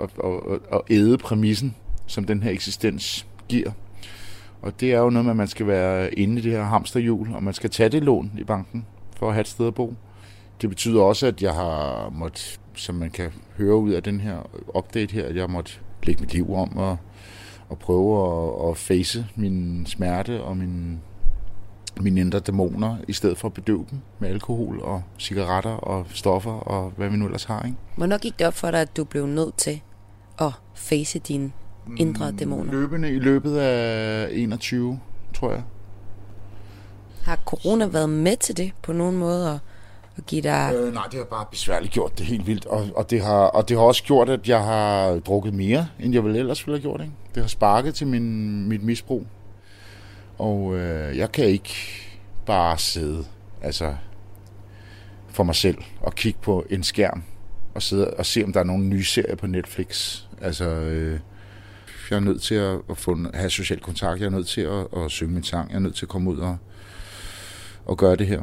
at, 0.00 0.10
at, 0.24 0.60
at 0.72 0.80
æde 0.90 1.18
præmissen, 1.18 1.74
som 2.06 2.24
den 2.24 2.42
her 2.42 2.50
eksistens 2.50 3.26
giver. 3.48 3.70
Og 4.62 4.80
det 4.80 4.92
er 4.92 4.98
jo 4.98 5.10
noget 5.10 5.24
med, 5.24 5.32
at 5.32 5.36
man 5.36 5.48
skal 5.48 5.66
være 5.66 6.14
inde 6.14 6.38
i 6.38 6.40
det 6.40 6.52
her 6.52 6.62
hamsterhjul, 6.62 7.32
og 7.34 7.42
man 7.42 7.54
skal 7.54 7.70
tage 7.70 7.88
det 7.88 8.04
lån 8.04 8.32
i 8.38 8.44
banken 8.44 8.86
for 9.16 9.28
at 9.28 9.34
have 9.34 9.40
et 9.40 9.48
sted 9.48 9.66
at 9.66 9.74
bo. 9.74 9.94
Det 10.60 10.68
betyder 10.68 11.02
også, 11.02 11.26
at 11.26 11.42
jeg 11.42 11.54
har 11.54 12.08
måttet, 12.12 12.60
som 12.74 12.94
man 12.94 13.10
kan 13.10 13.30
høre 13.56 13.76
ud 13.76 13.90
af 13.90 14.02
den 14.02 14.20
her 14.20 14.36
update 14.78 15.14
her, 15.14 15.24
at 15.24 15.34
jeg 15.34 15.42
har 15.42 15.48
måttet 15.48 15.80
lægge 16.02 16.20
mit 16.20 16.34
liv 16.34 16.54
om 16.54 16.76
og, 16.76 16.96
og 17.72 17.78
prøve 17.78 18.10
at, 18.28 18.70
at 18.70 18.76
face 18.76 19.26
min 19.36 19.86
smerte 19.86 20.42
og 20.42 20.56
min, 20.56 21.00
mine 22.00 22.20
indre 22.20 22.40
dæmoner, 22.40 22.96
i 23.08 23.12
stedet 23.12 23.38
for 23.38 23.48
at 23.48 23.54
bedøve 23.54 23.86
dem 23.90 23.98
med 24.18 24.28
alkohol 24.28 24.80
og 24.80 25.02
cigaretter 25.18 25.70
og 25.70 26.06
stoffer 26.08 26.52
og 26.52 26.92
hvad 26.96 27.08
vi 27.08 27.16
nu 27.16 27.24
ellers 27.24 27.44
har. 27.44 27.62
Ikke? 27.62 27.76
Hvornår 27.96 28.18
gik 28.18 28.38
det 28.38 28.46
op 28.46 28.54
for 28.54 28.70
dig, 28.70 28.80
at 28.80 28.96
du 28.96 29.04
blev 29.04 29.26
nødt 29.26 29.56
til 29.56 29.80
at 30.38 30.52
face 30.74 31.18
dine 31.18 31.52
indre 31.96 32.32
dæmoner? 32.32 32.72
Løbende 32.72 33.10
i 33.10 33.18
løbet 33.18 33.56
af 33.56 34.28
21, 34.32 35.00
tror 35.34 35.50
jeg. 35.50 35.62
Har 37.22 37.36
corona 37.36 37.86
været 37.86 38.08
med 38.08 38.36
til 38.36 38.56
det 38.56 38.72
på 38.82 38.92
nogen 38.92 39.16
måde 39.16 39.50
at, 39.50 39.58
og 40.16 40.22
give 40.26 40.42
dig... 40.42 40.72
Øh, 40.76 40.94
nej, 40.94 41.04
det 41.10 41.18
har 41.18 41.24
bare 41.24 41.46
besværligt 41.50 41.92
gjort 41.92 42.18
det 42.18 42.26
helt 42.26 42.46
vildt. 42.46 42.66
Og, 42.66 42.86
og, 42.96 43.10
det 43.10 43.20
har, 43.22 43.44
og 43.44 43.68
det 43.68 43.76
har 43.76 43.84
også 43.84 44.02
gjort, 44.04 44.28
at 44.28 44.48
jeg 44.48 44.64
har 44.64 45.18
drukket 45.18 45.54
mere, 45.54 45.88
end 46.00 46.14
jeg 46.14 46.24
vel 46.24 46.36
ellers 46.36 46.66
ville 46.66 46.78
have 46.78 46.82
gjort. 46.82 47.00
Ikke? 47.00 47.12
Det 47.34 47.42
har 47.42 47.48
sparket 47.48 47.94
til 47.94 48.06
min, 48.06 48.68
mit 48.68 48.82
misbrug. 48.82 49.26
Og 50.38 50.76
øh, 50.76 51.18
jeg 51.18 51.32
kan 51.32 51.44
ikke 51.44 51.74
bare 52.46 52.78
sidde 52.78 53.24
altså, 53.62 53.94
for 55.28 55.42
mig 55.42 55.54
selv 55.54 55.78
og 56.00 56.14
kigge 56.14 56.38
på 56.42 56.64
en 56.70 56.82
skærm 56.82 57.22
og 57.74 57.82
sidde 57.82 58.10
og 58.10 58.26
se, 58.26 58.44
om 58.44 58.52
der 58.52 58.60
er 58.60 58.64
nogle 58.64 58.84
nye 58.84 59.04
serier 59.04 59.36
på 59.36 59.46
Netflix. 59.46 60.20
Altså, 60.40 60.64
øh, 60.64 61.20
jeg 62.10 62.16
er 62.16 62.20
nødt 62.20 62.42
til 62.42 62.54
at, 62.54 62.78
at 62.90 62.98
få, 62.98 63.18
have 63.34 63.50
social 63.50 63.80
kontakt. 63.80 64.20
Jeg 64.20 64.26
er 64.26 64.30
nødt 64.30 64.48
til 64.48 64.60
at, 64.60 64.86
at 64.96 65.10
synge 65.10 65.34
min 65.34 65.42
sang. 65.42 65.70
Jeg 65.70 65.76
er 65.76 65.80
nødt 65.80 65.94
til 65.94 66.04
at 66.04 66.08
komme 66.08 66.30
ud 66.30 66.38
og, 66.38 66.56
og 67.84 67.96
gøre 67.96 68.16
det 68.16 68.26
her 68.26 68.42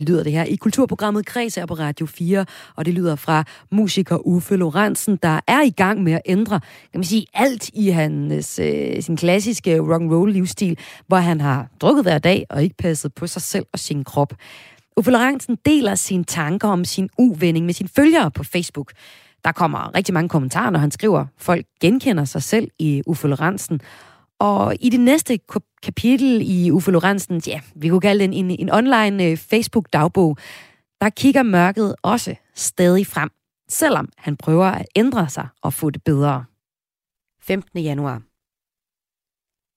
lyder 0.00 0.22
det 0.22 0.32
her 0.32 0.44
i 0.44 0.56
kulturprogrammet 0.56 1.26
Kreds 1.26 1.54
her 1.54 1.66
på 1.66 1.74
Radio 1.74 2.06
4, 2.06 2.46
og 2.76 2.86
det 2.86 2.94
lyder 2.94 3.16
fra 3.16 3.44
musiker 3.70 4.26
Uffe 4.26 4.56
Lorentzen, 4.56 5.18
der 5.22 5.40
er 5.46 5.62
i 5.62 5.70
gang 5.70 6.02
med 6.02 6.12
at 6.12 6.22
ændre, 6.26 6.60
kan 6.60 6.98
man 6.98 7.04
sige, 7.04 7.26
alt 7.34 7.70
i 7.74 7.88
hans, 7.88 8.58
øh, 8.58 9.02
sin 9.02 9.16
klassiske 9.16 9.80
rock 9.80 10.02
and 10.02 10.12
roll 10.12 10.32
livsstil, 10.32 10.78
hvor 11.06 11.16
han 11.16 11.40
har 11.40 11.68
drukket 11.80 12.04
hver 12.04 12.18
dag 12.18 12.46
og 12.50 12.62
ikke 12.62 12.76
passet 12.76 13.14
på 13.14 13.26
sig 13.26 13.42
selv 13.42 13.66
og 13.72 13.78
sin 13.78 14.04
krop. 14.04 14.34
Uffe 14.96 15.10
Lorentzen 15.10 15.58
deler 15.64 15.94
sine 15.94 16.24
tanker 16.24 16.68
om 16.68 16.84
sin 16.84 17.08
uvending 17.18 17.66
med 17.66 17.74
sine 17.74 17.88
følgere 17.88 18.30
på 18.30 18.44
Facebook. 18.44 18.92
Der 19.44 19.52
kommer 19.52 19.94
rigtig 19.94 20.14
mange 20.14 20.28
kommentarer, 20.28 20.70
når 20.70 20.78
han 20.78 20.90
skriver, 20.90 21.26
folk 21.38 21.66
genkender 21.80 22.24
sig 22.24 22.42
selv 22.42 22.68
i 22.78 23.02
Uffe 23.06 23.28
Lorentzen, 23.28 23.80
og 24.40 24.76
i 24.80 24.88
det 24.88 25.00
næste 25.00 25.40
kapitel 25.82 26.42
i 26.42 26.70
Uffe 26.70 26.90
Lorentzens, 26.90 27.48
ja, 27.48 27.60
vi 27.74 27.88
kunne 27.88 28.00
kalde 28.00 28.24
den 28.24 28.32
en, 28.32 28.50
en 28.50 28.70
online 28.70 29.24
øh, 29.24 29.36
Facebook-dagbog, 29.36 30.36
der 31.00 31.10
kigger 31.10 31.42
mørket 31.42 31.96
også 32.02 32.34
stadig 32.54 33.06
frem, 33.06 33.30
selvom 33.68 34.08
han 34.16 34.36
prøver 34.36 34.66
at 34.66 34.86
ændre 34.96 35.28
sig 35.28 35.48
og 35.62 35.74
få 35.74 35.90
det 35.90 36.04
bedre. 36.04 36.44
15. 37.42 37.78
januar. 37.78 38.22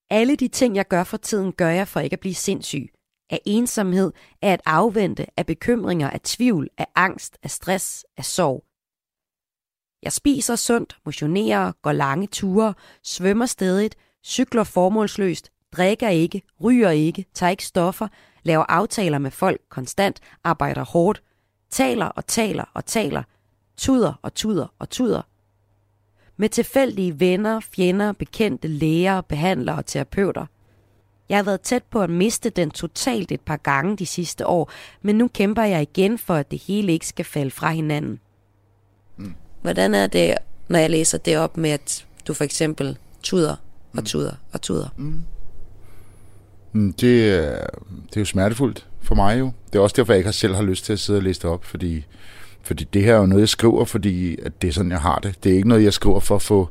Alle 0.10 0.36
de 0.36 0.48
ting, 0.48 0.76
jeg 0.76 0.88
gør 0.88 1.04
for 1.04 1.18
tiden, 1.18 1.52
gør 1.52 1.70
jeg 1.70 1.88
for 1.88 2.00
ikke 2.00 2.14
at 2.14 2.20
blive 2.20 2.36
sindssyg. 2.36 2.90
Af 3.30 3.40
ensomhed, 3.46 4.12
af 4.42 4.52
at 4.52 4.62
afvente, 4.66 5.26
af 5.38 5.46
bekymringer, 5.46 6.10
af 6.10 6.22
tvivl, 6.22 6.70
af 6.78 6.88
angst, 6.96 7.38
af 7.44 7.52
stress, 7.52 8.06
af 8.18 8.26
sorg. 8.26 8.64
Jeg 10.04 10.14
spiser 10.14 10.56
sundt, 10.56 10.98
motionerer, 11.06 11.72
går 11.82 11.92
lange 11.92 12.28
ture, 12.28 12.74
svømmer 13.04 13.46
stedigt, 13.46 13.96
cykler 14.24 14.64
formålsløst, 14.64 15.52
drikker 15.72 16.10
ikke, 16.10 16.42
ryger 16.64 16.90
ikke, 16.90 17.26
tager 17.34 17.50
ikke 17.50 17.66
stoffer, 17.66 18.08
laver 18.44 18.66
aftaler 18.70 19.18
med 19.18 19.32
folk 19.32 19.62
konstant, 19.70 20.20
arbejder 20.44 20.86
hårdt, 20.86 21.24
taler 21.70 22.06
og 22.06 22.28
taler 22.28 22.64
og 22.74 22.86
taler, 22.86 23.24
tuder 23.78 24.14
og 24.22 24.34
tuder 24.34 24.68
og 24.80 24.90
tuder. 24.90 25.22
Med 26.38 26.50
tilfældige 26.50 27.20
venner, 27.20 27.60
fjender, 27.60 28.12
bekendte, 28.12 28.68
læger, 28.68 29.22
behandlere 29.22 29.76
og 29.76 29.86
terapeuter. 29.86 30.46
Jeg 31.30 31.38
har 31.38 31.44
været 31.44 31.62
tæt 31.62 31.84
på 31.84 32.02
at 32.02 32.10
miste 32.10 32.50
den 32.50 32.72
totalt 32.72 33.32
et 33.32 33.42
par 33.42 33.58
gange 33.58 33.98
de 33.98 34.06
sidste 34.06 34.48
år, 34.48 34.72
men 35.02 35.18
nu 35.18 35.28
kæmper 35.28 35.64
jeg 35.64 35.82
igen 35.82 36.18
for, 36.18 36.36
at 36.36 36.52
det 36.52 36.60
hele 36.60 36.92
ikke 36.92 37.08
skal 37.08 37.26
falde 37.26 37.52
fra 37.52 37.72
hinanden. 37.72 38.20
Hvordan 39.62 39.94
er 39.94 40.08
det, 40.08 40.38
når 40.68 40.80
jeg 40.80 40.90
læser 40.90 41.18
det 41.18 41.38
op 41.38 41.58
med, 41.58 41.70
at 41.70 42.06
du 42.28 42.34
for 42.34 42.44
eksempel 42.44 42.98
tuder 43.24 43.56
og 43.98 44.06
tuder 44.06 44.32
og 44.54 44.62
tuder? 44.62 44.88
Mm, 44.98 46.94
Det 46.94 47.30
er, 47.30 47.68
det 48.10 48.16
er 48.16 48.22
jo 48.22 48.26
smertefuldt 48.26 48.88
for 49.02 49.16
mig 49.16 49.40
jo. 49.40 49.52
Det 49.74 49.80
er 49.80 49.84
også 49.84 49.94
derfor, 49.98 50.14
jeg 50.14 50.18
ikke 50.18 50.32
selv 50.34 50.56
har 50.56 50.64
lyst 50.64 50.86
til 50.86 50.94
at 50.94 51.00
sidde 51.00 51.20
og 51.20 51.24
læse 51.24 51.42
det 51.42 51.50
op, 51.50 51.66
fordi, 51.66 52.06
fordi 52.64 52.84
det 52.84 53.04
her 53.04 53.14
er 53.14 53.18
jo 53.20 53.26
noget, 53.26 53.42
jeg 53.42 53.50
skriver, 53.50 53.86
fordi 53.86 54.38
at 54.46 54.62
det 54.62 54.68
er 54.68 54.72
sådan, 54.72 54.92
jeg 54.92 55.02
har 55.02 55.20
det. 55.20 55.44
Det 55.44 55.52
er 55.52 55.56
ikke 55.56 55.68
noget, 55.70 55.84
jeg 55.84 55.94
skriver 55.94 56.20
for 56.20 56.36
at 56.36 56.42
få 56.42 56.70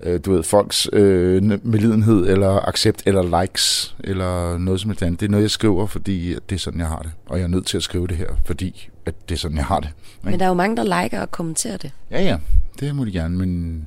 øh, 0.00 0.20
du 0.24 0.32
ved, 0.32 0.42
folks 0.42 0.88
øh, 0.92 1.42
medlidenhed, 1.66 2.26
eller 2.28 2.68
accept, 2.68 3.02
eller 3.06 3.42
likes, 3.42 3.96
eller 4.04 4.58
noget 4.58 4.80
som 4.80 4.90
helst 4.90 5.02
andet. 5.02 5.20
Det 5.20 5.26
er 5.26 5.30
noget, 5.30 5.42
jeg 5.42 5.50
skriver, 5.50 5.86
fordi 5.86 6.34
det 6.48 6.54
er 6.54 6.58
sådan, 6.58 6.80
jeg 6.80 6.88
har 6.88 6.98
det. 7.02 7.10
Og 7.26 7.38
jeg 7.38 7.44
er 7.44 7.48
nødt 7.48 7.66
til 7.66 7.76
at 7.76 7.82
skrive 7.82 8.06
det 8.06 8.16
her, 8.16 8.28
fordi 8.44 8.88
at 9.06 9.14
det 9.28 9.34
er 9.34 9.38
sådan, 9.38 9.56
jeg 9.56 9.66
har 9.66 9.80
det. 9.80 9.90
Men 10.22 10.38
der 10.38 10.44
er 10.44 10.48
jo 10.48 10.54
mange, 10.54 10.76
der 10.76 11.02
liker 11.02 11.20
og 11.20 11.30
kommenterer 11.30 11.76
det. 11.76 11.92
Ja, 12.10 12.22
ja, 12.22 12.38
det 12.80 12.94
må 12.96 13.04
de 13.04 13.12
gerne, 13.12 13.36
men, 13.38 13.86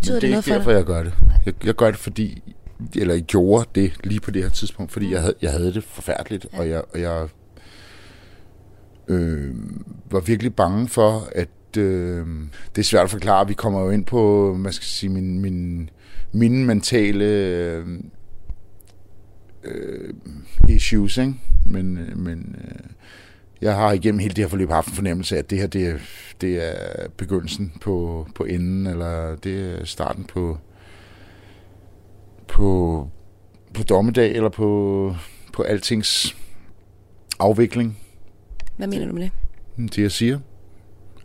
Betyder 0.00 0.14
men 0.14 0.20
det 0.20 0.22
det 0.22 0.28
er 0.28 0.30
noget 0.30 0.46
ikke 0.46 0.64
for 0.64 0.70
derfor, 0.70 0.70
dig? 0.70 0.76
jeg 0.76 0.84
gør 0.84 1.02
det. 1.02 1.14
Jeg, 1.46 1.66
jeg 1.66 1.74
gør 1.74 1.90
det, 1.90 2.00
fordi 2.00 2.42
eller 2.96 3.14
jeg 3.14 3.22
gjorde 3.22 3.68
det 3.74 3.92
lige 4.04 4.20
på 4.20 4.30
det 4.30 4.42
her 4.42 4.50
tidspunkt, 4.50 4.92
fordi 4.92 5.12
jeg 5.12 5.20
havde, 5.20 5.34
jeg 5.42 5.50
havde 5.50 5.74
det 5.74 5.84
forfærdeligt, 5.84 6.46
ja. 6.52 6.58
og 6.58 6.68
jeg, 6.68 6.82
og 6.94 7.00
jeg 7.00 7.28
øh, 9.08 9.54
var 10.10 10.20
virkelig 10.20 10.54
bange 10.54 10.88
for, 10.88 11.28
at 11.32 11.76
øh, 11.78 12.26
det 12.76 12.82
er 12.82 12.84
svært 12.84 13.04
at 13.04 13.10
forklare. 13.10 13.48
Vi 13.48 13.54
kommer 13.54 13.80
jo 13.80 13.90
ind 13.90 14.04
på, 14.04 14.54
hvad 14.54 14.72
skal 14.72 14.86
sige, 14.86 15.10
min, 15.10 15.40
min, 15.40 15.90
mine 16.32 16.66
mentale 16.66 17.24
øh, 17.24 17.86
øh, 19.64 20.14
issues, 20.68 21.16
ikke? 21.16 21.34
Men, 21.66 21.98
øh, 21.98 22.18
men 22.18 22.56
øh, 22.64 22.90
jeg 23.60 23.74
har 23.74 23.92
igennem 23.92 24.18
hele 24.18 24.34
det 24.34 24.44
her 24.44 24.48
forløb 24.48 24.70
haft 24.70 24.88
en 24.88 24.94
fornemmelse 24.94 25.34
af, 25.34 25.38
at 25.38 25.50
det 25.50 25.58
her, 25.58 25.66
det 25.66 25.88
er, 25.88 25.98
det 26.40 26.68
er 26.68 27.08
begyndelsen 27.16 27.72
på, 27.80 28.26
på 28.34 28.44
enden, 28.44 28.86
eller 28.86 29.36
det 29.36 29.80
er 29.80 29.84
starten 29.84 30.24
på, 30.24 30.58
på, 32.48 33.10
på 33.74 33.82
dommedag, 33.82 34.32
eller 34.34 34.48
på, 34.48 35.14
på 35.52 35.62
altings 35.62 36.36
afvikling. 37.38 37.98
Hvad 38.76 38.86
mener 38.86 39.06
du 39.06 39.12
med 39.12 39.22
det? 39.76 39.96
Det 39.96 40.02
jeg 40.02 40.12
siger. 40.12 40.38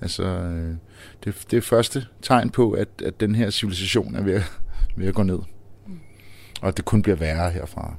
Altså, 0.01 0.23
øh, 0.23 0.75
det, 1.23 1.45
det 1.51 1.57
er 1.57 1.61
første 1.61 2.05
tegn 2.21 2.49
på, 2.49 2.71
at, 2.71 2.88
at 3.05 3.19
den 3.19 3.36
her 3.36 3.49
civilisation 3.49 4.15
er 4.15 4.23
ved 4.23 4.34
at, 4.34 4.51
ved 4.95 5.07
at 5.07 5.13
gå 5.13 5.23
ned. 5.23 5.39
Og 6.61 6.67
at 6.67 6.77
det 6.77 6.86
kun 6.86 7.01
bliver 7.01 7.15
værre 7.15 7.51
herfra. 7.51 7.95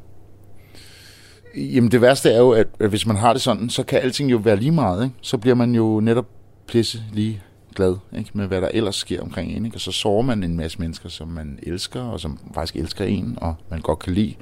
Jamen 1.57 1.91
det 1.91 2.01
værste 2.01 2.31
er 2.31 2.39
jo, 2.39 2.51
at, 2.51 2.67
at 2.81 2.89
hvis 2.89 3.07
man 3.07 3.17
har 3.17 3.33
det 3.33 3.43
sådan, 3.43 3.71
så 3.71 3.83
kan 3.83 4.01
alting 4.01 4.31
jo 4.31 4.37
være 4.37 4.57
lige 4.57 4.71
meget. 4.71 5.05
Ikke? 5.05 5.17
Så 5.21 5.39
bliver 5.39 5.55
man 5.55 5.75
jo 5.75 6.01
netop 6.01 6.27
pisse 6.67 7.03
lige 7.13 7.43
glad 7.75 7.97
ikke? 8.19 8.31
med, 8.35 8.47
hvad 8.47 8.61
der 8.61 8.69
ellers 8.75 8.97
sker 8.97 9.23
omkring 9.23 9.53
en. 9.53 9.65
Ikke? 9.65 9.77
Og 9.77 9.81
så 9.81 9.93
sover 9.93 10.23
man 10.23 10.43
en 10.43 10.57
masse 10.57 10.79
mennesker, 10.79 11.09
som 11.09 11.29
man 11.29 11.59
elsker, 11.63 12.01
og 12.01 12.21
som 12.21 12.39
faktisk 12.55 12.77
elsker 12.77 13.05
en, 13.05 13.39
og 13.41 13.55
man 13.71 13.81
godt 13.81 13.99
kan 13.99 14.13
lide. 14.13 14.35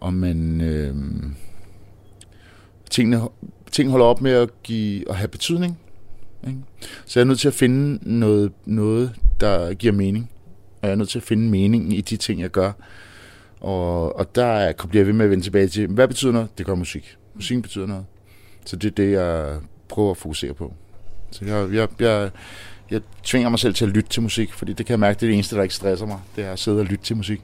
Og 0.00 0.14
man... 0.14 0.60
Øh, 0.60 0.94
tingene, 2.90 3.20
ting 3.70 3.90
holder 3.90 4.06
op 4.06 4.20
med 4.20 4.32
at, 4.32 4.62
give, 4.62 5.10
at 5.10 5.16
have 5.16 5.28
betydning. 5.28 5.78
Ikke? 6.46 6.58
Så 7.06 7.20
jeg 7.20 7.24
er 7.24 7.28
nødt 7.28 7.40
til 7.40 7.48
at 7.48 7.54
finde 7.54 7.98
noget, 8.18 8.52
noget, 8.64 9.14
der 9.40 9.74
giver 9.74 9.92
mening. 9.92 10.30
Og 10.82 10.88
jeg 10.88 10.92
er 10.92 10.96
nødt 10.96 11.08
til 11.08 11.18
at 11.18 11.22
finde 11.22 11.50
meningen 11.50 11.92
i 11.92 12.00
de 12.00 12.16
ting, 12.16 12.40
jeg 12.40 12.50
gør. 12.50 12.72
Og, 13.60 14.16
og 14.16 14.34
der 14.34 14.44
er- 14.46 14.72
bliver 14.88 15.00
jeg 15.00 15.06
ved 15.06 15.14
med 15.14 15.24
at 15.24 15.30
vende 15.30 15.44
tilbage 15.44 15.68
til, 15.68 15.86
hvad 15.86 16.08
betyder 16.08 16.32
noget? 16.32 16.58
Det 16.58 16.66
gør 16.66 16.74
musik. 16.74 17.16
Musikken 17.34 17.62
betyder 17.62 17.86
noget. 17.86 18.04
Så 18.66 18.76
det 18.76 18.88
er 18.90 18.94
det, 18.94 19.12
jeg 19.12 19.58
prøver 19.88 20.10
at 20.10 20.16
fokusere 20.16 20.54
på. 20.54 20.72
Så 21.30 21.44
jeg, 21.44 21.72
jeg, 21.74 21.88
jeg, 22.00 22.30
jeg 22.90 23.00
tvinger 23.22 23.48
mig 23.48 23.58
selv 23.58 23.74
til 23.74 23.84
at 23.84 23.90
lytte 23.90 24.10
til 24.10 24.22
musik, 24.22 24.52
fordi 24.52 24.72
det 24.72 24.86
kan 24.86 24.90
jeg 24.92 25.00
mærke, 25.00 25.14
det 25.14 25.22
er 25.22 25.26
det 25.28 25.34
eneste, 25.34 25.56
der 25.56 25.62
ikke 25.62 25.74
stresser 25.74 26.06
mig. 26.06 26.18
Det 26.36 26.44
er 26.44 26.52
at 26.52 26.58
sidde 26.58 26.78
og 26.80 26.84
lytte 26.84 27.04
til 27.04 27.16
musik. 27.16 27.42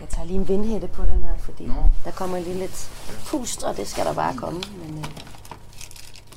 Jeg 0.00 0.08
tager 0.08 0.26
lige 0.26 0.36
en 0.38 0.48
vindhætte 0.48 0.88
på 0.88 1.02
den 1.02 1.22
her, 1.22 1.36
fordi 1.38 1.66
Nå. 1.66 1.72
der 2.04 2.10
kommer 2.10 2.38
lige 2.38 2.58
lidt 2.58 2.90
pust, 3.26 3.62
og 3.62 3.76
det 3.76 3.86
skal 3.88 4.04
der 4.04 4.14
bare 4.14 4.36
komme. 4.36 4.60
Men 4.78 4.98
øh, 4.98 5.04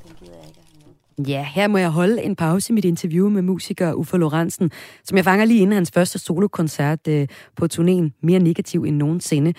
den 0.04 0.16
gider 0.20 0.32
jeg 0.40 0.48
ikke 0.48 0.60
at 0.60 0.66
have 0.74 0.88
med. 0.88 0.94
Ja, 1.28 1.48
her 1.54 1.68
må 1.68 1.78
jeg 1.78 1.90
holde 1.90 2.24
en 2.24 2.36
pause 2.36 2.72
i 2.72 2.74
mit 2.74 2.86
interview 2.86 3.30
med 3.30 3.42
musiker 3.42 3.94
Uffe 3.94 4.18
Lorentzen, 4.18 4.72
som 5.04 5.18
jeg 5.18 5.26
fanger 5.26 5.46
lige 5.46 5.60
inden 5.60 5.76
hans 5.76 5.92
første 5.92 6.20
solokoncert 6.20 7.08
øh, 7.08 7.28
på 7.56 7.68
turnéen 7.74 8.20
Mere 8.24 8.40
Negativ 8.40 8.84
end 8.84 8.96
nogensinde. 8.96 9.54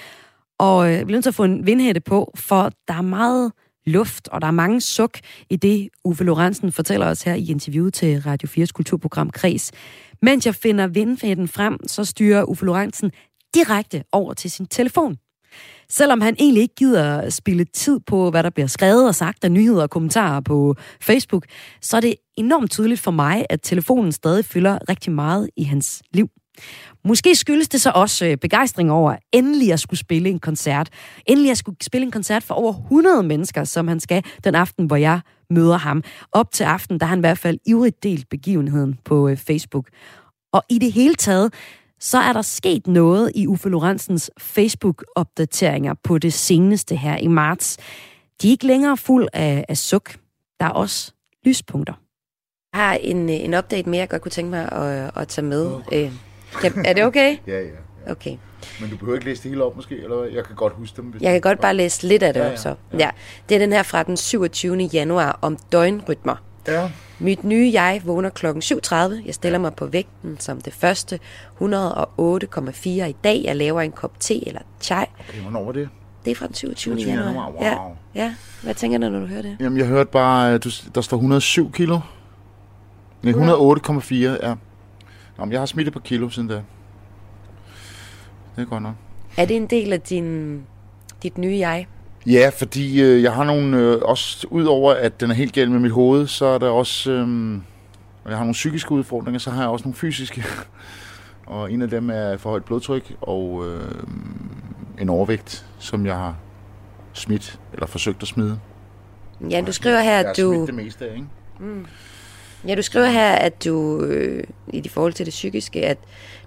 Og 0.59 0.88
øh, 0.88 0.92
jeg 0.92 1.07
bliver 1.07 1.16
nødt 1.16 1.24
til 1.24 1.30
at 1.30 1.34
få 1.34 1.44
en 1.44 1.66
vindhætte 1.66 2.00
på, 2.00 2.32
for 2.36 2.70
der 2.88 2.94
er 2.94 3.02
meget 3.02 3.52
luft, 3.86 4.28
og 4.28 4.40
der 4.40 4.46
er 4.46 4.50
mange 4.50 4.80
suk 4.80 5.18
i 5.50 5.57
det, 5.57 5.88
Uffe 6.04 6.24
Lorentzen 6.24 6.72
fortæller 6.72 7.07
os 7.07 7.22
her 7.22 7.34
i 7.34 7.50
interviewet 7.50 7.94
til 7.94 8.20
Radio 8.20 8.48
4's 8.48 8.72
kulturprogram 8.74 9.30
Kres. 9.30 9.72
Mens 10.22 10.46
jeg 10.46 10.54
finder 10.54 10.86
vindhætten 10.86 11.48
frem, 11.48 11.88
så 11.88 12.04
styrer 12.04 12.44
Uffe 12.44 12.64
Lorentzen 12.64 13.11
direkte 13.54 14.04
over 14.12 14.34
til 14.34 14.50
sin 14.50 14.66
telefon. 14.66 15.16
Selvom 15.91 16.20
han 16.20 16.37
egentlig 16.39 16.62
ikke 16.62 16.74
gider 16.74 17.18
at 17.18 17.32
spille 17.32 17.64
tid 17.64 18.01
på, 18.07 18.30
hvad 18.30 18.43
der 18.43 18.51
bliver 18.51 18.66
skrevet 18.66 19.09
og 19.09 19.14
sagt 19.14 19.45
af 19.45 19.53
nyheder 19.53 19.82
og 19.82 19.91
kommentarer 19.91 20.41
på 20.41 20.74
Facebook, 21.01 21.45
så 21.80 21.97
er 21.97 22.01
det 22.01 22.14
enormt 22.37 22.70
tydeligt 22.70 23.01
for 23.01 23.11
mig, 23.11 23.47
at 23.51 23.61
telefonen 23.62 24.12
stadig 24.12 24.45
fylder 24.45 24.78
rigtig 24.89 25.12
meget 25.12 25.51
i 25.57 25.64
hans 25.64 26.03
liv. 26.12 26.28
Måske 27.05 27.34
skyldes 27.34 27.68
det 27.68 27.80
så 27.80 27.91
også 27.95 28.26
øh, 28.26 28.37
begejstring 28.37 28.91
over 28.91 29.16
endelig 29.32 29.72
at 29.72 29.80
skulle 29.80 30.01
spille 30.01 30.28
en 30.28 30.39
koncert. 30.39 30.89
Endelig 31.26 31.51
at 31.51 31.59
skulle 31.59 31.76
spille 31.82 32.05
en 32.05 32.11
koncert 32.11 32.43
for 32.43 32.55
over 32.55 32.72
100 32.72 33.22
mennesker, 33.22 33.64
som 33.64 33.89
han 33.89 34.01
skal 34.01 34.24
den 34.45 34.55
aften, 34.55 34.87
hvor 34.87 34.97
jeg 34.97 35.20
møder 35.51 35.76
ham. 35.76 36.03
Op 36.32 36.53
til 36.53 36.64
aften, 36.64 37.01
der 37.01 37.07
har 37.07 37.11
han 37.11 37.18
i 37.18 37.20
hvert 37.20 37.39
fald 37.39 37.59
ivrigt 37.66 38.03
delt 38.03 38.28
begivenheden 38.28 38.99
på 39.05 39.28
øh, 39.28 39.37
Facebook. 39.37 39.89
Og 40.53 40.62
i 40.70 40.78
det 40.78 40.93
hele 40.93 41.14
taget, 41.14 41.55
så 42.01 42.18
er 42.18 42.32
der 42.32 42.42
sket 42.42 42.86
noget 42.86 43.32
i 43.34 43.47
Uffe 43.47 43.68
Lorentzens 43.68 44.30
Facebook-opdateringer 44.40 45.94
på 46.05 46.18
det 46.18 46.32
seneste 46.32 46.97
her 46.97 47.16
i 47.16 47.26
marts. 47.26 47.76
De 48.42 48.47
er 48.49 48.51
ikke 48.51 48.66
længere 48.66 48.97
fuld 48.97 49.28
af, 49.32 49.64
af 49.68 49.76
suk. 49.76 50.16
Der 50.61 50.66
er 50.66 50.70
også 50.70 51.12
lyspunkter. 51.44 51.94
Jeg 52.74 52.80
har 52.84 52.94
en, 52.94 53.28
en 53.28 53.55
update 53.55 53.88
mere, 53.90 54.01
jeg 54.01 54.09
godt 54.09 54.22
kunne 54.22 54.30
tænke 54.32 54.51
mig 54.51 54.72
at, 54.72 55.11
at 55.16 55.28
tage 55.28 55.44
med. 55.47 55.72
Øh, 55.92 56.12
kan, 56.61 56.86
er 56.86 56.92
det 56.92 57.05
okay? 57.05 57.36
Ja, 57.47 57.61
ja. 57.61 57.70
Okay. 58.11 58.36
Men 58.80 58.90
du 58.90 58.97
behøver 58.97 59.14
ikke 59.16 59.26
læse 59.26 59.42
det 59.42 59.51
hele 59.51 59.64
op 59.64 59.76
måske, 59.76 59.97
eller? 60.03 60.24
Jeg 60.24 60.44
kan 60.44 60.57
godt 60.57 60.72
huske 60.72 60.97
dem. 60.97 61.05
Hvis 61.05 61.22
Jeg 61.22 61.32
kan 61.32 61.40
godt 61.40 61.61
bare 61.61 61.74
læse 61.74 62.09
lidt 62.09 62.22
af 62.22 62.34
det 62.34 62.40
Ja, 62.40 62.47
op 62.47 62.53
ja, 62.53 62.57
så. 62.57 62.68
ja. 62.92 62.99
Ja. 62.99 63.11
Det 63.49 63.55
er 63.55 63.59
den 63.59 63.72
her 63.72 63.82
fra 63.82 64.03
den 64.03 64.16
27. 64.16 64.76
januar 64.76 65.38
om 65.42 65.57
døgnrytmer. 65.72 66.36
Ja. 66.69 66.91
Mit 67.19 67.45
nye 67.45 67.71
jeg 67.73 68.03
vågner 68.05 68.31
klokken 68.31 68.62
7.30. 68.62 68.97
Jeg 69.27 69.35
stiller 69.35 69.59
mig 69.59 69.75
på 69.75 69.87
vægten 69.87 70.37
som 70.41 70.61
det 70.61 70.73
første 70.73 71.19
108,4 71.61 72.89
i 72.89 73.17
dag. 73.25 73.43
Jeg 73.45 73.57
laver 73.57 73.81
en 73.81 73.93
kop 73.93 74.21
te 74.21 74.49
eller 74.49 74.61
chai. 74.81 75.05
Okay, 75.29 75.41
hvornår 75.41 75.64
var 75.64 75.73
det? 75.73 75.89
Det 76.25 76.31
er 76.31 76.35
fra 76.35 76.47
den 76.47 76.55
27. 76.55 76.97
27. 76.99 77.25
januar. 77.25 77.51
wow. 77.51 77.62
Ja, 77.62 77.77
ja. 78.14 78.35
Hvad 78.62 78.75
tænker 78.75 78.99
du, 78.99 79.09
når 79.09 79.21
du 79.21 79.27
hører 79.27 79.43
det? 79.43 79.57
Jamen, 79.61 79.79
jeg 79.79 79.87
hørte 79.87 80.11
bare, 80.11 80.55
at 80.55 80.64
du, 80.64 80.71
der 80.95 81.01
står 81.01 81.17
107 81.17 81.73
kilo. 81.73 82.01
Nej, 83.23 83.33
108,4, 83.33 84.14
ja. 84.14 84.55
Nå, 85.39 85.45
men 85.45 85.53
jeg 85.53 85.61
har 85.61 85.67
smidt 85.67 85.89
et 85.89 85.93
par 85.95 86.01
kilo 86.01 86.29
siden 86.29 86.49
da. 86.49 86.55
Det 88.57 88.62
er 88.62 88.64
godt 88.64 88.83
nok. 88.83 88.95
Er 89.37 89.45
det 89.45 89.57
en 89.57 89.67
del 89.67 89.93
af 89.93 90.01
din, 90.01 90.62
dit 91.23 91.39
nye 91.39 91.59
jeg? 91.59 91.87
Ja, 92.27 92.49
fordi 92.49 93.03
øh, 93.03 93.22
jeg 93.22 93.33
har 93.33 93.45
nogle, 93.45 93.79
øh, 93.79 93.99
også 94.03 94.47
udover 94.51 94.95
at 94.95 95.20
den 95.20 95.31
er 95.31 95.35
helt 95.35 95.53
galt 95.53 95.70
med 95.70 95.81
mit 95.81 95.93
hoved, 95.93 96.27
så 96.27 96.45
er 96.47 96.59
der 96.59 96.68
også, 96.68 97.11
øh, 97.11 97.59
jeg 98.29 98.37
har 98.37 98.45
nogle 98.45 98.53
psykiske 98.53 98.93
udfordringer, 98.93 99.39
så 99.39 99.51
har 99.51 99.61
jeg 99.62 99.70
også 99.70 99.85
nogle 99.85 99.97
fysiske. 99.97 100.45
og 101.47 101.72
en 101.72 101.83
af 101.83 101.91
dem 101.91 102.11
er 102.11 102.37
for 102.37 102.51
højt 102.51 102.64
blodtryk 102.64 103.12
og 103.20 103.64
øh, 103.66 103.93
en 105.01 105.09
overvægt, 105.09 105.66
som 105.79 106.07
jeg 106.07 106.14
har 106.14 106.37
smidt, 107.12 107.61
eller 107.72 107.87
forsøgt 107.87 108.22
at 108.22 108.29
smide. 108.29 108.59
Ja, 109.51 109.61
du 109.66 109.72
skriver 109.72 110.01
her, 110.01 110.11
Jeg 110.12 110.24
har 110.24 110.31
at 110.31 110.37
du... 110.37 110.53
smidt 110.55 110.66
det 110.66 110.74
meste 110.74 111.09
af, 111.09 111.14
ikke? 111.14 111.27
Ja, 112.68 112.74
du 112.74 112.83
skriver 112.83 113.07
her, 113.07 113.33
at 113.33 113.64
du 113.64 114.01
øh, 114.01 114.45
i 114.68 114.89
forhold 114.89 115.12
til 115.12 115.27
det 115.27 115.31
psykiske, 115.31 115.87
at 115.87 115.99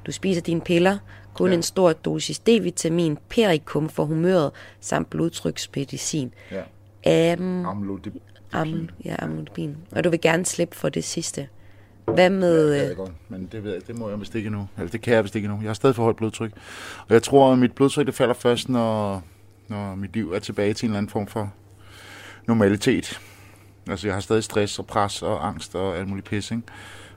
du 0.06 0.12
spiser 0.12 0.42
dine 0.42 0.62
piller, 0.62 0.98
kun 1.40 1.48
ja. 1.48 1.52
Ja. 1.52 1.58
en 1.58 1.64
stor 1.64 1.94
dosis 1.94 2.40
D-vitamin, 2.40 3.18
perikum 3.30 3.90
for 3.90 4.06
humøret, 4.06 4.52
samt 4.80 5.10
blodtryksmedicin. 5.10 6.34
Ja. 6.52 7.36
Um, 7.36 7.66
Amlodipin. 7.66 8.22
am, 8.52 8.90
ja, 9.06 9.16
amlodipin. 9.20 9.78
Og 9.92 10.04
du 10.04 10.10
vil 10.10 10.22
gerne 10.22 10.46
slippe 10.46 10.76
for 10.76 10.90
det 10.90 11.04
sidste. 11.04 11.48
Hvad 12.06 12.30
med... 12.30 12.72
Det 12.72 12.82
ved 12.82 12.92
Øh, 12.92 12.98
godt, 12.98 13.12
men 13.30 13.50
det, 13.52 13.64
ved 13.64 13.74
jeg, 13.74 13.88
det 13.88 13.98
må 13.98 14.10
jeg 14.10 14.20
vist 14.20 14.36
ikke 14.36 14.48
endnu. 14.48 14.68
Eller 14.78 14.92
det 14.92 15.02
kan 15.02 15.14
jeg 15.14 15.24
vist 15.24 15.36
ikke 15.36 15.46
endnu. 15.46 15.62
Jeg 15.62 15.70
har 15.70 15.74
stadig 15.74 15.96
for 15.96 16.04
højt 16.04 16.16
blodtryk. 16.16 16.52
Og 17.08 17.14
jeg 17.14 17.24
tror, 17.24 17.52
at 17.52 17.60
mit 17.60 17.72
blodtryk 17.72 18.06
det 18.06 18.16
falder 18.16 18.34
først, 18.34 18.70
når, 18.70 19.24
når 19.68 19.96
mit 19.96 20.14
liv 20.14 20.32
er 20.32 20.40
tilbage 20.40 20.74
til 20.74 20.86
en 20.86 20.90
eller 20.90 20.98
anden 20.98 21.10
form 21.10 21.28
for 21.28 21.54
normalitet. 22.48 23.20
Altså, 23.90 24.08
jeg 24.08 24.16
har 24.16 24.22
stadig 24.22 24.44
stress 24.44 24.80
og 24.80 24.86
pres 24.86 25.22
og 25.22 25.48
angst 25.48 25.76
og 25.76 25.98
alt 25.98 26.08
muligt 26.08 26.28
pis, 26.28 26.52
ikke? 26.52 26.64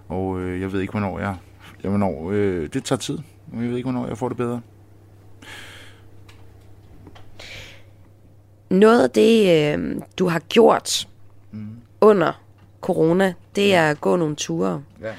Og 0.09 0.41
øh, 0.41 0.61
jeg 0.61 0.73
ved 0.73 0.81
ikke, 0.81 0.91
hvornår 0.91 1.19
jeg... 1.19 1.37
jeg 1.83 1.89
hvornår, 1.91 2.31
øh, 2.31 2.69
det 2.73 2.85
tager 2.85 2.99
tid, 2.99 3.19
og 3.53 3.63
jeg 3.63 3.69
ved 3.69 3.77
ikke, 3.77 3.91
hvornår 3.91 4.07
jeg 4.09 4.19
får 4.19 4.29
det 4.29 4.37
bedre. 4.37 4.61
noget 8.71 9.03
af 9.03 9.11
det, 9.11 9.51
øh, 9.79 9.97
du 10.19 10.29
har 10.29 10.39
gjort 10.39 11.09
Mm. 11.51 11.67
under 12.01 12.43
corona, 12.81 13.35
det 13.57 13.75
er 13.75 13.91
at 13.91 14.01
gå 14.01 14.17
nogle 14.17 14.37
ture. 14.37 14.83
Ja. 15.03 15.13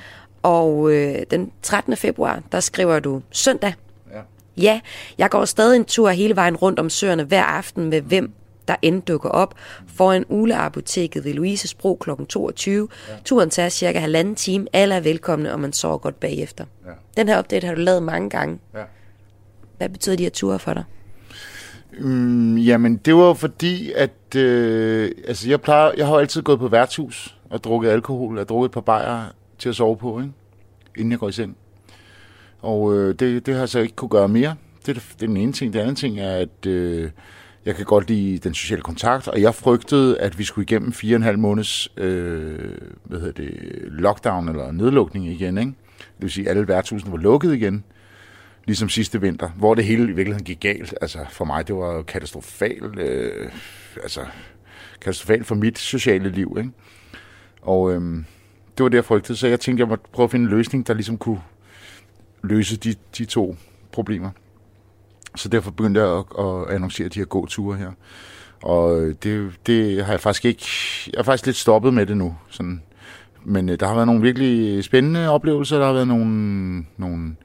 Og 0.43 0.91
øh, 0.93 1.15
den 1.31 1.51
13. 1.61 1.95
februar, 1.97 2.41
der 2.51 2.59
skriver 2.59 2.99
du 2.99 3.21
søndag. 3.31 3.73
Ja. 4.11 4.19
Ja, 4.57 4.81
jeg 5.17 5.29
går 5.29 5.45
stadig 5.45 5.75
en 5.75 5.85
tur 5.85 6.09
hele 6.09 6.35
vejen 6.35 6.55
rundt 6.55 6.79
om 6.79 6.89
søerne 6.89 7.23
hver 7.23 7.43
aften 7.43 7.89
med 7.89 8.01
hvem 8.01 8.31
der 8.67 8.75
end 8.81 9.01
dukker 9.01 9.29
op 9.29 9.55
foran 9.87 10.25
Uleapoteket 10.29 11.23
ved 11.23 11.33
Louises 11.33 11.73
Bro 11.73 11.95
kl. 11.95 12.09
22. 12.29 12.87
Ja. 13.09 13.13
Turen 13.25 13.49
tager 13.49 13.69
cirka 13.69 13.99
halvanden 13.99 14.35
time. 14.35 14.67
Alle 14.73 14.95
er 14.95 14.99
velkomne, 14.99 15.53
og 15.53 15.59
man 15.59 15.73
sover 15.73 15.97
godt 15.97 16.19
bagefter. 16.19 16.65
Ja. 16.85 16.91
Den 17.17 17.27
her 17.27 17.39
update 17.39 17.67
har 17.67 17.75
du 17.75 17.81
lavet 17.81 18.03
mange 18.03 18.29
gange. 18.29 18.59
Ja. 18.73 18.83
Hvad 19.77 19.89
betyder 19.89 20.15
de 20.15 20.23
her 20.23 20.29
ture 20.29 20.59
for 20.59 20.73
dig? 20.73 20.83
Mm, 21.99 22.57
jamen, 22.57 22.97
det 22.97 23.15
var 23.15 23.33
fordi, 23.33 23.91
at 23.91 24.35
øh, 24.35 25.11
altså, 25.27 25.49
jeg, 25.49 25.61
plejer, 25.61 25.91
jeg 25.97 26.07
har 26.07 26.15
altid 26.15 26.41
gået 26.41 26.59
på 26.59 26.67
værtshus 26.67 27.37
og 27.49 27.63
drukket 27.63 27.89
alkohol. 27.89 28.37
Har 28.37 28.43
drukket 28.43 28.65
et 28.65 28.71
par 28.71 28.81
bajer 28.81 29.23
til 29.59 29.69
at 29.69 29.75
sove 29.75 29.97
på, 29.97 30.19
ikke? 30.19 30.31
inden 30.97 31.11
jeg 31.11 31.19
går 31.19 31.29
i 31.29 31.31
seng. 31.31 31.57
Og 32.61 32.95
øh, 32.95 33.15
det, 33.19 33.45
det 33.45 33.53
har 33.53 33.61
jeg 33.61 33.69
så 33.69 33.79
ikke 33.79 33.95
kunne 33.95 34.09
gøre 34.09 34.27
mere. 34.27 34.55
Det, 34.85 34.89
er 34.89 34.93
det 34.93 35.03
det 35.13 35.23
er 35.23 35.27
den 35.27 35.37
ene 35.37 35.53
ting. 35.53 35.73
Den 35.73 35.81
anden 35.81 35.95
ting 35.95 36.19
er, 36.19 36.35
at 36.35 36.65
øh, 36.65 37.09
jeg 37.65 37.75
kan 37.75 37.85
godt 37.85 38.07
lide 38.07 38.37
den 38.37 38.53
sociale 38.53 38.81
kontakt, 38.81 39.27
og 39.27 39.41
jeg 39.41 39.55
frygtede, 39.55 40.19
at 40.19 40.39
vi 40.39 40.43
skulle 40.43 40.63
igennem 40.63 40.93
fire 40.93 41.15
og 41.15 41.17
en 41.17 41.23
halv 41.23 41.39
måneds 41.39 41.91
øh, 41.97 42.77
hvad 43.03 43.19
hedder 43.19 43.43
det, 43.43 43.53
lockdown 43.81 44.49
eller 44.49 44.71
nedlukning 44.71 45.27
igen. 45.27 45.57
Ikke? 45.57 45.71
Det 45.97 46.19
vil 46.19 46.31
sige, 46.31 46.49
at 46.49 46.57
alle 46.57 46.67
værtshusene 46.67 47.11
var 47.11 47.17
lukket 47.17 47.53
igen 47.53 47.83
ligesom 48.65 48.89
sidste 48.89 49.21
vinter, 49.21 49.49
hvor 49.49 49.75
det 49.75 49.85
hele 49.85 50.03
i 50.03 50.05
virkeligheden 50.05 50.45
gik 50.45 50.59
galt. 50.59 50.95
Altså 51.01 51.19
for 51.29 51.45
mig, 51.45 51.67
det 51.67 51.75
var 51.75 52.01
katastrofalt, 52.01 52.99
øh, 52.99 53.49
altså 54.03 54.21
katastrofalt 55.01 55.45
for 55.45 55.55
mit 55.55 55.79
sociale 55.79 56.29
liv, 56.29 56.55
ikke? 56.57 56.71
Og 57.61 57.93
øh, 57.93 58.01
det 58.77 58.83
var 58.83 58.89
det, 58.89 58.95
jeg 58.95 59.05
frygtede, 59.05 59.37
så 59.37 59.47
jeg 59.47 59.59
tænkte, 59.59 59.81
jeg 59.81 59.87
måtte 59.87 60.05
prøve 60.11 60.23
at 60.23 60.31
finde 60.31 60.43
en 60.43 60.49
løsning, 60.49 60.87
der 60.87 60.93
ligesom 60.93 61.17
kunne 61.17 61.41
løse 62.43 62.77
de, 62.77 62.95
de 63.17 63.25
to 63.25 63.55
problemer. 63.91 64.29
Så 65.35 65.49
derfor 65.49 65.71
begyndte 65.71 66.01
jeg 66.01 66.09
at, 66.09 66.25
at 66.39 66.75
annoncere 66.75 67.07
de 67.07 67.19
her 67.19 67.25
gåture 67.25 67.77
her. 67.77 67.91
Og 68.63 69.01
øh, 69.01 69.15
det, 69.23 69.51
det 69.67 70.05
har 70.05 70.13
jeg 70.13 70.21
faktisk 70.21 70.45
ikke... 70.45 70.65
Jeg 71.13 71.19
er 71.19 71.23
faktisk 71.23 71.45
lidt 71.45 71.57
stoppet 71.57 71.93
med 71.93 72.05
det 72.05 72.17
nu. 72.17 72.35
Sådan. 72.49 72.81
Men 73.45 73.69
øh, 73.69 73.79
der 73.79 73.87
har 73.87 73.93
været 73.93 74.07
nogle 74.07 74.21
virkelig 74.21 74.83
spændende 74.83 75.29
oplevelser. 75.29 75.77
Der 75.77 75.85
har 75.85 75.93
været 75.93 76.07
nogle, 76.07 76.85
nogle 76.97 77.35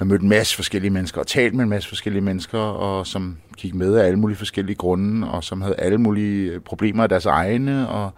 jeg 0.00 0.06
har 0.06 0.12
mødt 0.12 0.22
en 0.22 0.28
masse 0.28 0.56
forskellige 0.56 0.90
mennesker 0.90 1.20
og 1.20 1.26
talt 1.26 1.54
med 1.54 1.64
en 1.64 1.70
masse 1.70 1.88
forskellige 1.88 2.22
mennesker, 2.22 2.58
og 2.58 3.06
som 3.06 3.36
gik 3.56 3.74
med 3.74 3.94
af 3.94 4.06
alle 4.06 4.18
mulige 4.18 4.38
forskellige 4.38 4.76
grunde, 4.76 5.30
og 5.30 5.44
som 5.44 5.60
havde 5.60 5.74
alle 5.78 5.98
mulige 5.98 6.50
øh, 6.50 6.60
problemer 6.60 7.02
af 7.02 7.08
deres 7.08 7.26
egne, 7.26 7.88
og, 7.88 8.10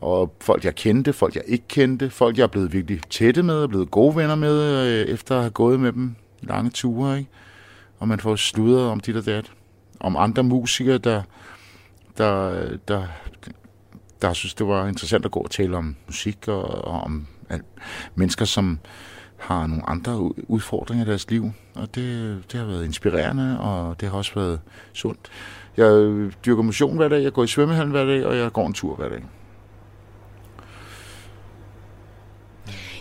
og 0.00 0.34
folk, 0.40 0.64
jeg 0.64 0.74
kendte, 0.74 1.12
folk, 1.12 1.34
jeg 1.34 1.42
ikke 1.46 1.68
kendte, 1.68 2.10
folk, 2.10 2.36
jeg 2.36 2.42
er 2.42 2.48
blevet 2.48 2.72
virkelig 2.72 3.00
tætte 3.10 3.42
med, 3.42 3.54
og 3.54 3.68
blevet 3.68 3.90
gode 3.90 4.16
venner 4.16 4.34
med, 4.34 4.86
øh, 4.86 5.06
efter 5.06 5.34
at 5.34 5.40
have 5.40 5.50
gået 5.50 5.80
med 5.80 5.92
dem 5.92 6.14
lange 6.42 6.70
ture, 6.70 7.18
ikke? 7.18 7.30
Og 7.98 8.08
man 8.08 8.20
får 8.20 8.36
sludret 8.36 8.90
om 8.90 9.00
dit 9.00 9.16
og 9.16 9.26
dat. 9.26 9.52
Om 10.00 10.16
andre 10.16 10.42
musikere, 10.42 10.98
der, 10.98 11.22
der, 12.18 12.66
der, 12.88 13.06
der 14.22 14.32
synes, 14.32 14.54
det 14.54 14.66
var 14.66 14.86
interessant 14.86 15.24
at 15.24 15.30
gå 15.30 15.40
og 15.40 15.50
tale 15.50 15.76
om 15.76 15.96
musik, 16.06 16.48
og, 16.48 16.62
og 16.64 17.00
om 17.00 17.26
alt. 17.48 17.64
mennesker, 18.14 18.44
som 18.44 18.78
har 19.36 19.66
nogle 19.66 19.88
andre 19.88 20.32
udfordringer 20.50 21.04
i 21.04 21.08
deres 21.08 21.30
liv, 21.30 21.52
og 21.74 21.94
det, 21.94 22.38
det 22.52 22.60
har 22.60 22.66
været 22.66 22.84
inspirerende, 22.84 23.60
og 23.60 24.00
det 24.00 24.08
har 24.08 24.16
også 24.16 24.34
været 24.34 24.60
sundt. 24.92 25.20
Jeg 25.76 25.90
dyrker 26.46 26.62
motion 26.62 26.96
hver 26.96 27.08
dag, 27.08 27.22
jeg 27.22 27.32
går 27.32 27.44
i 27.44 27.46
svømmehallen 27.46 27.90
hver 27.90 28.04
dag, 28.04 28.26
og 28.26 28.36
jeg 28.36 28.52
går 28.52 28.66
en 28.66 28.72
tur 28.72 28.96
hver 28.96 29.08
dag. 29.08 29.24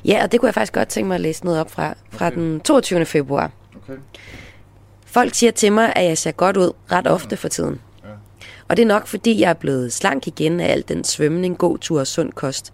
Ja, 0.05 0.23
og 0.23 0.31
det 0.31 0.39
kunne 0.39 0.47
jeg 0.47 0.53
faktisk 0.53 0.73
godt 0.73 0.87
tænke 0.87 1.07
mig 1.07 1.15
at 1.15 1.21
læse 1.21 1.45
noget 1.45 1.59
op 1.59 1.71
fra, 1.71 1.93
fra 2.11 2.27
Okay. 2.27 2.35
den 2.37 2.59
22. 2.59 3.05
februar. 3.05 3.51
Okay. 3.75 3.97
Folk 5.17 5.35
siger 5.35 5.51
til 5.51 5.71
mig, 5.73 5.93
at 5.95 6.05
jeg 6.05 6.17
ser 6.17 6.31
godt 6.31 6.57
ud 6.57 6.71
ret 6.91 7.07
ofte 7.07 7.37
for 7.37 7.47
tiden. 7.47 7.81
Og 8.67 8.77
det 8.77 8.83
er 8.83 8.87
nok, 8.87 9.07
fordi 9.07 9.41
jeg 9.41 9.49
er 9.49 9.53
blevet 9.53 9.93
slank 9.93 10.27
igen 10.27 10.59
af 10.59 10.71
al 10.71 10.83
den 10.87 11.03
svømning, 11.03 11.57
god 11.57 11.77
tur 11.77 11.99
og 11.99 12.07
sund 12.07 12.31
kost. 12.31 12.73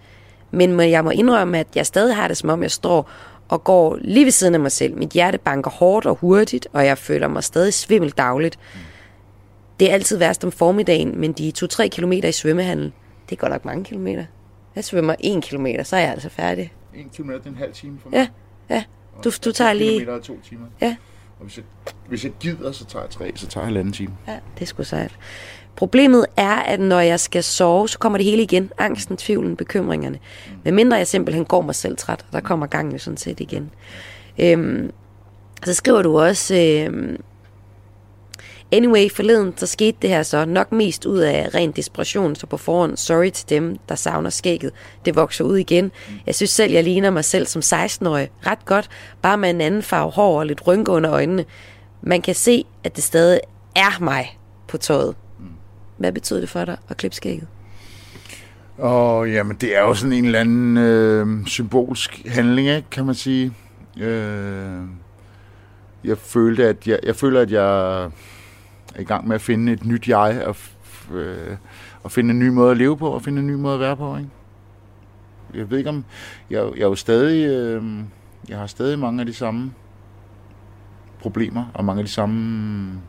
Men 0.52 0.80
jeg 0.80 1.04
må 1.04 1.10
indrømme, 1.10 1.60
at 1.60 1.68
jeg 1.76 1.86
stadig 1.86 2.16
har 2.16 2.28
det, 2.28 2.38
som 2.38 2.50
om 2.50 2.64
jeg 2.64 2.72
står 2.72 3.10
og 3.50 3.64
går 3.64 3.98
lige 4.02 4.26
ved 4.26 4.32
siden 4.32 4.54
af 4.54 4.60
mig 4.60 4.72
selv. 4.72 4.98
Mit 4.98 5.10
hjerte 5.10 5.38
banker 5.38 5.72
hårdt 5.72 6.06
og 6.06 6.16
hurtigt, 6.16 6.68
og 6.74 6.86
jeg 6.86 6.98
føler 6.98 7.28
mig 7.28 7.44
stadig 7.44 7.74
svimmel 7.74 8.12
dagligt. 8.12 8.60
Det 9.80 9.89
er 9.89 9.94
altid 9.94 10.18
værst 10.18 10.44
om 10.44 10.52
formiddagen, 10.52 11.20
men 11.20 11.34
de 11.34 11.54
2-3 11.64 11.88
kilometer 11.88 12.30
i 12.30 12.32
svømmehandel, 12.32 12.91
det 13.30 13.36
er 13.36 13.39
godt 13.39 13.52
nok 13.52 13.66
mange 13.66 13.84
kilometer. 13.84 14.26
Jeg 14.76 14.84
svømmer 14.84 15.16
1 15.20 15.44
kilometer, 15.44 15.84
så 15.84 15.96
er 15.96 16.00
jeg 16.00 16.12
altså 16.12 16.30
færdig. 16.30 16.74
En 16.96 17.10
kilometer, 17.14 17.39
det 17.39 17.48
er 17.48 17.52
en 17.52 17.58
halv 17.58 17.74
time 17.74 18.00
for 18.04 18.10
Ja, 18.14 18.28
ja. 18.70 18.84
Du, 19.24 19.32
du 19.46 19.52
tager 19.52 19.74
lige... 19.74 20.00
kilometer 20.00 20.18
er 20.18 20.22
to 20.22 20.39
timer. 20.50 20.66
Ja. 20.82 20.96
Og 21.39 21.45
hvis 21.45 21.57
jeg, 21.57 21.65
hvis 22.07 22.23
jeg 22.23 22.31
gider, 22.39 22.71
så 22.71 22.86
tager 22.86 23.03
jeg 23.03 23.09
tre, 23.09 23.31
så 23.36 23.47
tager 23.47 23.63
jeg 23.63 23.67
halvanden 23.67 23.93
time. 23.93 24.17
Ja, 24.27 24.39
det 24.55 24.61
er 24.61 24.65
sgu 24.65 24.84
sejt. 24.84 25.17
Problemet 25.75 26.25
er, 26.38 26.55
at 26.55 26.79
når 26.79 26.99
jeg 26.99 27.19
skal 27.19 27.43
sove, 27.43 27.89
så 27.89 27.99
kommer 27.99 28.17
det 28.17 28.25
hele 28.25 28.43
igen. 28.43 28.71
Angsten, 28.77 29.17
tvivlen, 29.17 29.55
bekymringerne. 29.55 30.19
Men 30.63 30.75
mindre 30.75 30.97
jeg 30.97 31.07
simpelthen 31.07 31.45
går 31.45 31.61
mig 31.61 31.75
selv 31.75 31.97
træt, 31.97 32.25
der 32.31 32.39
kommer 32.39 32.67
gangen 32.67 32.91
jo 32.91 32.97
sådan 32.97 33.17
set 33.17 33.39
igen. 33.39 33.71
Øhm, 34.39 34.91
så 35.65 35.73
skriver 35.73 36.01
du 36.01 36.19
også, 36.19 36.55
øhm, 36.55 37.17
anyway, 38.74 39.09
forleden, 39.09 39.53
så 39.57 39.67
skete 39.67 39.97
det 40.01 40.09
her 40.09 40.24
så 40.24 40.45
nok 40.45 40.71
mest 40.71 41.05
ud 41.05 41.19
af 41.19 41.49
ren 41.55 41.71
desperation, 41.71 42.36
så 42.36 42.47
på 42.47 42.57
forhånd, 42.57 42.97
sorry 42.97 43.30
til 43.30 43.49
dem, 43.49 43.78
der 43.89 43.95
savner 43.95 44.30
skægget. 44.30 44.71
Det 45.05 45.15
vokser 45.15 45.43
ud 45.43 45.57
igen. 45.57 45.91
Jeg 46.26 46.36
synes 46.36 46.49
selv, 46.49 46.71
jeg 46.71 46.84
ligner 46.84 47.09
mig 47.09 47.26
selv 47.26 47.45
som 47.45 47.59
16-årig 47.59 48.30
ret 48.47 48.65
godt, 48.65 48.89
bare 49.21 49.38
med 49.38 49.49
en 49.49 49.61
anden 49.61 49.82
farve 49.82 50.11
hår 50.11 50.39
og 50.39 50.45
lidt 50.45 50.67
rynke 50.67 50.91
under 50.91 51.11
øjnene. 51.11 51.45
Man 52.01 52.21
kan 52.21 52.36
se, 52.36 52.65
at 52.84 52.95
det 52.95 53.03
stadig 53.03 53.39
er 53.76 54.03
mig 54.03 54.39
på 54.67 54.78
tøjet. 54.78 55.15
Hvad 55.97 56.11
betyder 56.11 56.39
det 56.39 56.49
for 56.49 56.65
dig 56.65 56.78
at 56.89 56.97
klippe 56.97 57.15
skægget? 57.15 57.47
Og 58.78 59.32
jamen, 59.32 59.57
det 59.61 59.78
er 59.78 59.82
jo 59.82 59.93
sådan 59.93 60.13
en 60.13 60.26
eller 60.26 60.39
anden 60.39 60.78
øh, 60.78 61.47
symbolsk 61.47 62.21
handling, 62.28 62.67
ikke, 62.67 62.89
kan 62.91 63.05
man 63.05 63.15
sige. 63.15 63.53
Øh, 64.01 64.82
jeg 66.03 66.17
følte, 66.17 66.67
at 66.67 66.88
jeg, 66.88 66.99
jeg 67.03 67.15
føler, 67.15 67.41
at 67.41 67.51
jeg 67.51 68.09
er 68.96 69.02
i 69.02 69.04
gang 69.04 69.28
med 69.28 69.36
at 69.36 69.41
finde 69.41 69.72
et 69.72 69.86
nyt 69.86 70.08
jeg, 70.08 70.44
og, 70.46 70.56
øh, 71.16 71.58
og 72.04 72.12
finde 72.12 72.32
en 72.32 72.39
ny 72.39 72.48
måde 72.48 72.72
at 72.72 72.78
leve 72.78 72.98
på, 72.98 73.10
og 73.10 73.22
finde 73.22 73.39
en 73.41 73.48
ny 73.48 73.54
måde 73.54 73.74
at 73.74 73.80
være 73.80 73.98
på, 73.98 74.18
ikke? 74.18 74.30
Jeg 75.54 75.70
ved 75.70 75.78
ikke 75.78 75.89
om... 75.89 76.06
Jeg, 76.50 76.72
jeg 76.76 76.84
er 76.84 76.88
jo 76.88 76.96
stadig... 76.96 77.48
Øh, 77.48 77.84
jeg 78.50 78.58
har 78.58 78.68
stadig 78.68 79.00
mange 79.00 79.20
af 79.20 79.26
de 79.26 79.34
samme 79.34 79.74
problemer, 81.20 81.66
og 81.74 81.86
mange 81.86 82.00
af 82.00 82.06
de 82.06 82.12
samme 82.12 83.02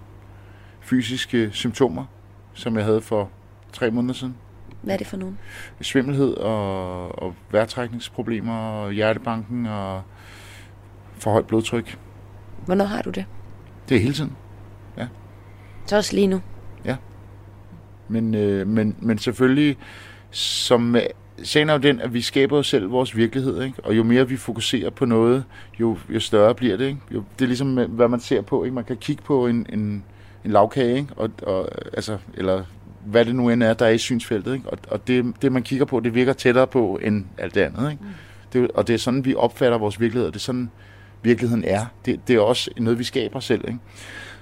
fysiske 0.81 1.51
symptomer, 1.53 2.05
som 2.53 2.77
jeg 2.77 2.85
havde 2.85 3.01
for 3.01 3.31
tre 3.73 3.91
måneder 3.91 4.15
siden 4.15 4.37
Hvad 4.83 4.95
er 4.95 4.99
det 4.99 5.07
for 5.07 5.17
nogen? 5.17 5.39
svimmelhed 5.81 6.35
og, 6.35 7.23
og 7.23 7.35
vejrtrækningsproblemer 7.51 8.59
og 8.59 8.93
hjertebanken 8.93 9.67
og 9.67 10.03
for 11.19 11.31
højt 11.31 11.47
blodtryk. 11.47 11.99
Hvornår 12.65 12.85
har 12.85 13.03
du 13.03 13.11
det? 13.11 13.25
Det 13.89 13.97
er 13.97 14.01
hele 14.01 14.15
tiden. 14.15 14.37
Så 15.87 15.97
også 15.97 16.15
lige 16.15 16.27
nu. 16.27 16.41
Men, 18.09 18.35
øh, 18.35 18.67
men, 18.67 18.97
men 19.01 19.19
selvfølgelig, 19.19 19.77
som 20.31 20.97
øh, 20.97 21.03
sagen 21.43 21.69
er 21.69 21.73
jo 21.73 21.79
den, 21.79 22.01
at 22.01 22.15
vi 22.15 22.21
skaber 22.21 22.57
jo 22.57 22.63
selv 22.63 22.91
vores 22.91 23.17
virkelighed, 23.17 23.63
ikke? 23.63 23.85
og 23.85 23.97
jo 23.97 24.03
mere 24.03 24.29
vi 24.29 24.37
fokuserer 24.37 24.91
på 24.91 25.05
noget, 25.05 25.45
jo, 25.81 25.99
jo 26.09 26.21
større 26.21 26.55
bliver 26.55 26.77
det. 26.77 26.87
Ikke? 26.87 27.01
Jo, 27.11 27.25
det 27.39 27.45
er 27.45 27.47
ligesom, 27.47 27.79
øh, 27.79 27.91
hvad 27.91 28.09
man 28.09 28.21
ser 28.21 28.41
på. 28.41 28.65
Ikke? 28.65 28.75
Man 28.75 28.85
kan 28.85 28.97
kigge 28.97 29.23
på 29.23 29.47
en, 29.47 29.67
en, 29.73 30.05
en 30.45 30.51
lavkage, 30.51 30.97
ikke? 30.97 31.09
Og, 31.17 31.31
og, 31.43 31.69
altså, 31.93 32.19
eller 32.35 32.65
hvad 33.05 33.25
det 33.25 33.35
nu 33.35 33.51
end 33.51 33.63
er, 33.63 33.75
der 33.75 33.87
er 33.87 33.91
i 33.91 33.99
synsfeltet. 33.99 34.55
Ikke? 34.55 34.71
Og, 34.71 34.79
og 34.89 35.09
det, 35.09 35.35
det, 35.43 35.53
man 35.53 35.63
kigger 35.63 35.85
på, 35.85 36.01
det 36.01 36.15
virker 36.15 36.33
tættere 36.33 36.67
på 36.67 36.99
end 37.03 37.25
alt 37.39 37.55
det 37.55 37.61
andet. 37.61 37.91
Ikke? 37.91 38.03
Det, 38.53 38.71
og 38.71 38.89
det 38.89 38.95
er 38.95 38.99
sådan, 38.99 39.25
vi 39.25 39.35
opfatter 39.35 39.79
vores 39.79 40.01
virkelighed, 40.01 40.27
og 40.27 40.35
det 40.35 40.41
er 40.41 40.45
sådan, 40.45 40.71
virkeligheden 41.23 41.65
er. 41.65 41.87
Det, 42.07 42.21
det 42.29 42.37
er 42.37 42.41
også 42.41 42.71
noget, 42.77 42.99
vi 42.99 43.05
skaber 43.05 43.41
selv. 43.41 43.65
Ikke? 43.69 43.79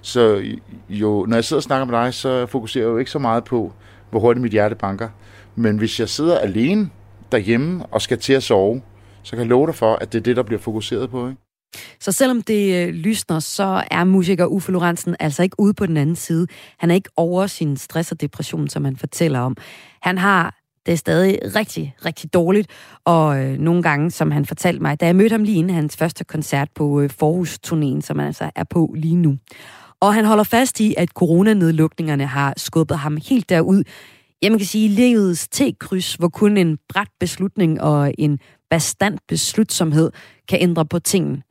Så 0.03 0.43
jo, 0.89 1.27
når 1.29 1.37
jeg 1.37 1.45
sidder 1.45 1.59
og 1.59 1.63
snakker 1.63 1.87
med 1.87 1.99
dig, 1.99 2.15
så 2.15 2.47
fokuserer 2.47 2.85
jeg 2.85 2.93
jo 2.93 2.99
ikke 2.99 3.11
så 3.11 3.19
meget 3.19 3.45
på, 3.45 3.73
hvor 4.11 4.21
hurtigt 4.21 4.43
mit 4.43 4.53
hjerte 4.53 4.75
banker. 4.75 5.09
Men 5.57 5.79
hvis 5.79 6.01
jeg 6.01 6.09
sidder 6.09 6.39
alene 6.39 6.91
derhjemme 7.33 7.87
og 7.87 8.03
skal 8.03 8.19
til 8.19 8.33
at 8.33 8.43
sove, 8.43 8.83
så 9.23 9.31
kan 9.31 9.39
jeg 9.39 9.47
love 9.47 9.67
dig 9.67 9.75
for, 9.75 9.95
at 9.95 10.13
det 10.13 10.19
er 10.19 10.23
det, 10.23 10.37
der 10.37 10.43
bliver 10.43 10.61
fokuseret 10.61 11.11
på. 11.11 11.29
Ikke? 11.29 11.41
Så 12.01 12.13
selvom 12.13 12.43
det 12.43 12.89
øh, 12.89 12.95
lysner, 12.95 13.39
så 13.39 13.85
er 13.91 14.05
musiker 14.05 14.47
Uffe 14.47 14.73
Lorentzen 14.73 15.17
altså 15.21 15.43
ikke 15.43 15.61
ude 15.61 15.75
på 15.75 15.87
den 15.87 15.97
anden 15.97 16.17
side. 16.17 16.47
Han 16.79 16.91
er 16.91 16.95
ikke 16.95 17.11
over 17.17 17.47
sin 17.47 17.77
stress 17.77 18.13
og 18.13 18.21
depression, 18.21 18.69
som 18.69 18.85
han 18.85 18.97
fortæller 18.97 19.41
om. 19.41 19.57
Han 20.03 20.19
har 20.19 20.55
det 20.87 20.93
er 20.93 20.97
stadig 20.97 21.39
rigtig, 21.57 21.95
rigtig 22.05 22.35
dårligt, 22.35 22.71
og 23.05 23.39
øh, 23.39 23.59
nogle 23.59 23.83
gange, 23.83 24.11
som 24.11 24.31
han 24.31 24.47
fortalte 24.47 24.83
mig, 24.83 25.01
da 25.01 25.07
jeg 25.07 25.17
mødte 25.17 25.33
ham 25.33 25.45
lige 25.45 25.59
inden 25.59 25.75
hans 25.75 25.97
første 25.97 26.25
koncert 26.25 26.69
på 26.75 27.01
øh, 27.01 27.11
Forhus-turnéen, 27.11 28.01
som 28.01 28.19
han 28.19 28.27
altså 28.27 28.51
er 28.55 28.65
på 28.65 28.95
lige 28.97 29.17
nu. 29.17 29.39
Og 30.03 30.15
han 30.15 30.25
holder 30.25 30.45
fast 30.45 30.81
i, 30.81 30.95
at 30.99 31.09
coronanedlukningerne 31.09 32.27
har 32.27 32.55
skubbet 32.57 32.99
ham 32.99 33.17
helt 33.29 33.49
derud. 33.49 33.83
Ja, 34.43 34.51
man 34.51 34.59
kan 34.59 34.67
sige, 34.67 34.89
livets 34.89 35.49
T-kryds, 35.49 36.15
hvor 36.15 36.29
kun 36.29 36.57
en 36.57 36.79
bræt 36.89 37.09
beslutning 37.21 37.81
og 37.81 38.15
en 38.19 38.39
bastant 38.71 39.21
beslutsomhed 39.29 40.11
kan 40.49 40.59
ændre 40.63 40.87
på 40.87 40.99
tingene. 40.99 41.43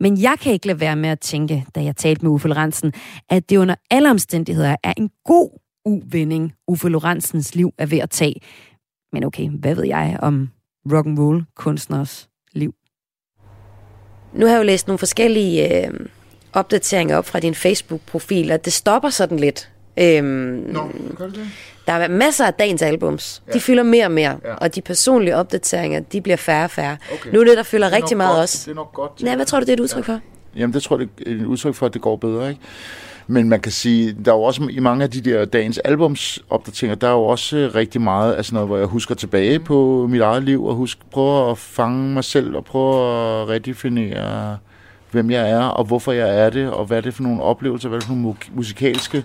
Men 0.00 0.22
jeg 0.22 0.36
kan 0.40 0.52
ikke 0.52 0.66
lade 0.66 0.80
være 0.80 0.96
med 0.96 1.08
at 1.08 1.20
tænke, 1.20 1.66
da 1.74 1.84
jeg 1.84 1.96
talte 1.96 2.22
med 2.22 2.30
Uffe 2.30 2.48
Lorentzen, 2.48 2.92
at 3.30 3.50
det 3.50 3.56
under 3.56 3.74
alle 3.90 4.10
omstændigheder 4.10 4.76
er 4.82 4.92
en 4.96 5.10
god 5.24 5.60
uvending, 5.84 6.52
Uffe 6.68 6.88
Lorentzens 6.88 7.54
liv 7.54 7.70
er 7.78 7.86
ved 7.86 7.98
at 7.98 8.10
tage. 8.10 8.40
Men 9.12 9.24
okay, 9.24 9.48
hvad 9.48 9.74
ved 9.74 9.84
jeg 9.84 10.18
om 10.22 10.48
rock 10.92 11.06
and 11.06 11.18
roll 11.18 11.44
kunstners 11.56 12.28
liv? 12.52 12.74
Nu 14.34 14.46
har 14.46 14.52
jeg 14.52 14.58
jo 14.58 14.66
læst 14.66 14.86
nogle 14.86 14.98
forskellige 14.98 15.86
øh, 15.86 16.06
opdateringer 16.56 17.16
op 17.16 17.26
fra 17.26 17.40
din 17.40 17.54
Facebook-profil, 17.54 18.52
og 18.52 18.64
det 18.64 18.72
stopper 18.72 19.10
sådan 19.10 19.38
lidt. 19.38 19.68
Øhm, 19.96 20.26
Nå, 20.68 20.88
gør 21.16 21.24
det 21.26 21.34
det? 21.34 21.48
der 21.86 21.92
er 21.92 22.08
masser 22.08 22.46
af 22.46 22.54
dagens 22.54 22.82
albums. 22.82 23.42
Ja. 23.48 23.52
De 23.52 23.60
fylder 23.60 23.82
mere 23.82 24.04
og 24.04 24.10
mere, 24.10 24.36
ja. 24.44 24.54
og 24.54 24.74
de 24.74 24.80
personlige 24.82 25.36
opdateringer, 25.36 26.00
de 26.00 26.20
bliver 26.20 26.36
færre 26.36 26.64
og 26.64 26.70
færre. 26.70 26.96
Okay. 27.12 27.30
Nu 27.32 27.40
er 27.40 27.44
det, 27.44 27.56
der 27.56 27.62
fylder 27.62 27.86
Det 27.86 27.96
rigtig 27.96 28.16
nok 28.16 28.18
meget 28.18 28.34
godt. 28.34 28.42
også. 28.42 28.62
Det 28.64 28.70
er 28.70 28.74
nok 28.74 28.92
godt. 28.92 29.22
Nej, 29.22 29.36
hvad 29.36 29.46
tror 29.46 29.58
du, 29.60 29.64
det 29.64 29.68
er 29.68 29.74
et 29.76 29.80
udtryk 29.80 30.04
for? 30.04 30.20
Jamen, 30.56 30.74
det 30.74 30.82
tror 30.82 30.98
jeg, 30.98 31.08
det 31.18 31.28
er 31.28 31.34
et 31.40 31.46
udtryk 31.46 31.74
for, 31.74 31.86
at 31.86 31.94
det 31.94 32.02
går 32.02 32.16
bedre, 32.16 32.48
ikke? 32.48 32.60
Men 33.26 33.48
man 33.48 33.60
kan 33.60 33.72
sige, 33.72 34.16
der 34.24 34.30
er 34.32 34.36
jo 34.36 34.42
også 34.42 34.68
i 34.70 34.78
mange 34.80 35.04
af 35.04 35.10
de 35.10 35.20
der 35.20 35.44
dagens 35.44 35.78
albumsopdateringer, 35.78 36.94
der 36.96 37.08
er 37.08 37.12
jo 37.12 37.22
også 37.24 37.56
øh, 37.56 37.74
rigtig 37.74 38.00
meget 38.00 38.32
af 38.32 38.44
sådan 38.44 38.54
noget, 38.54 38.68
hvor 38.68 38.76
jeg 38.76 38.86
husker 38.86 39.14
tilbage 39.14 39.58
på 39.58 40.06
mit 40.10 40.20
eget 40.20 40.42
liv, 40.42 40.64
og 40.64 40.74
husk, 40.74 40.98
prøver 41.10 41.50
at 41.50 41.58
fange 41.58 42.08
mig 42.14 42.24
selv, 42.24 42.56
og 42.56 42.64
prøver 42.64 43.42
at 43.42 43.48
redefinere, 43.48 44.58
hvem 45.16 45.30
jeg 45.30 45.50
er, 45.50 45.62
og 45.64 45.84
hvorfor 45.84 46.12
jeg 46.12 46.38
er 46.38 46.50
det, 46.50 46.70
og 46.70 46.86
hvad 46.86 47.02
det 47.02 47.08
er 47.08 47.12
for 47.12 47.22
nogle 47.22 47.42
oplevelser, 47.42 47.88
hvad 47.88 47.98
det 47.98 48.04
er 48.04 48.08
for 48.08 48.14
nogle 48.14 48.36
mu- 48.40 48.50
musikalske 48.54 49.24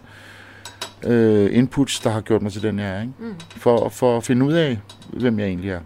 øh, 1.04 1.58
inputs, 1.58 2.00
der 2.00 2.10
har 2.10 2.22
gjort 2.22 2.42
mig 2.42 2.52
til 2.52 2.62
den, 2.62 2.80
jeg 2.80 2.90
er, 2.90 3.02
ikke? 3.02 3.14
Mm. 3.20 3.36
For, 3.50 3.90
for 3.90 4.18
at 4.18 4.24
finde 4.24 4.46
ud 4.46 4.54
af, 4.54 4.80
hvem 5.10 5.40
jeg 5.40 5.48
egentlig 5.48 5.72
er. 5.72 5.80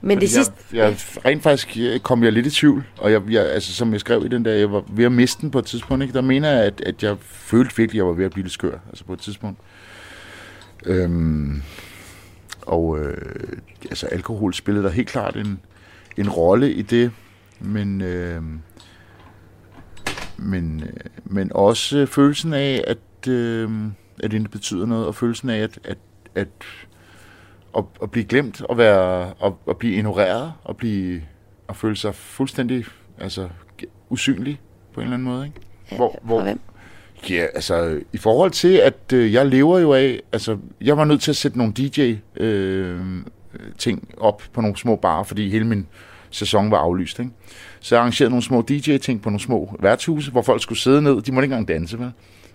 Men 0.00 0.20
det 0.20 0.28
Fordi 0.28 0.34
sidste... 0.34 0.54
Jeg, 0.72 0.78
jeg, 0.78 0.96
rent 1.24 1.42
faktisk 1.42 1.76
øh, 1.80 2.00
kom 2.00 2.24
jeg 2.24 2.32
lidt 2.32 2.46
i 2.46 2.50
tvivl, 2.50 2.84
og 2.98 3.12
jeg, 3.12 3.22
jeg, 3.30 3.46
altså, 3.46 3.72
som 3.72 3.92
jeg 3.92 4.00
skrev 4.00 4.24
i 4.24 4.28
den 4.28 4.44
der, 4.44 4.52
jeg 4.52 4.72
var 4.72 4.82
ved 4.88 5.04
at 5.04 5.12
miste 5.12 5.42
den 5.42 5.50
på 5.50 5.58
et 5.58 5.64
tidspunkt, 5.66 6.02
ikke? 6.02 6.14
der 6.14 6.20
mener 6.20 6.50
jeg, 6.50 6.64
at, 6.64 6.80
at 6.80 7.02
jeg 7.02 7.16
følte 7.20 7.76
virkelig, 7.76 7.98
at 7.98 8.04
jeg 8.04 8.06
var 8.06 8.12
ved 8.12 8.24
at 8.24 8.30
blive 8.30 8.44
lidt 8.44 8.52
skør, 8.52 8.78
altså 8.88 9.04
på 9.04 9.12
et 9.12 9.18
tidspunkt. 9.18 9.60
Øhm, 10.86 11.62
og 12.62 12.98
øh, 12.98 13.58
altså, 13.90 14.06
alkohol 14.06 14.54
spillede 14.54 14.84
der 14.84 14.90
helt 14.90 15.08
klart 15.08 15.36
en, 15.36 15.60
en 16.16 16.30
rolle 16.30 16.72
i 16.72 16.82
det, 16.82 17.10
men, 17.60 18.00
øh, 18.00 18.42
men, 20.36 20.82
øh, 20.82 20.92
men 21.24 21.52
også 21.54 22.06
følelsen 22.06 22.52
af, 22.52 22.84
at, 22.86 23.28
øh, 23.28 23.70
at 24.22 24.30
det 24.30 24.38
ikke 24.38 24.50
betyder 24.50 24.86
noget, 24.86 25.06
og 25.06 25.14
følelsen 25.14 25.50
af, 25.50 25.58
at, 25.58 25.78
at, 25.84 25.98
at 26.34 26.48
at, 27.76 27.84
at 28.02 28.10
blive 28.10 28.24
glemt, 28.24 28.62
og 28.62 28.78
være, 28.78 29.30
at, 29.44 29.52
at 29.68 29.76
blive 29.76 29.94
ignoreret, 29.96 30.52
og 30.64 30.76
blive 30.76 31.22
at 31.68 31.76
føle 31.76 31.96
sig 31.96 32.14
fuldstændig 32.14 32.84
altså, 33.18 33.48
usynlig 34.08 34.60
på 34.94 35.00
en 35.00 35.04
eller 35.04 35.14
anden 35.14 35.28
måde. 35.28 35.46
Ikke? 35.46 35.60
Hvor, 35.96 36.18
hvor, 36.22 36.42
hvem? 36.42 36.60
Ja, 37.30 37.46
altså 37.54 38.00
i 38.12 38.18
forhold 38.18 38.50
til, 38.50 38.76
at 38.76 39.12
øh, 39.12 39.32
jeg 39.32 39.46
lever 39.46 39.78
jo 39.78 39.94
af, 39.94 40.20
altså 40.32 40.58
jeg 40.80 40.96
var 40.96 41.04
nødt 41.04 41.20
til 41.22 41.30
at 41.30 41.36
sætte 41.36 41.58
nogle 41.58 41.72
DJ 41.72 42.14
øh, 42.36 43.00
ting 43.78 44.08
op 44.16 44.42
på 44.52 44.60
nogle 44.60 44.76
små 44.76 44.96
barer, 44.96 45.22
fordi 45.22 45.50
hele 45.50 45.64
min 45.64 45.86
sæson 46.30 46.70
var 46.70 46.78
aflyst. 46.78 47.18
Ikke? 47.18 47.30
Så 47.80 47.94
jeg 47.94 48.00
arrangerede 48.00 48.30
nogle 48.30 48.42
små 48.42 48.62
DJ-ting 48.68 49.22
på 49.22 49.30
nogle 49.30 49.40
små 49.40 49.76
værtshuse, 49.80 50.30
hvor 50.30 50.42
folk 50.42 50.62
skulle 50.62 50.78
sidde 50.78 51.02
ned. 51.02 51.22
De 51.22 51.32
måtte 51.32 51.46
ikke 51.46 51.54
engang 51.54 51.68
danse, 51.68 51.98
vel? 51.98 52.12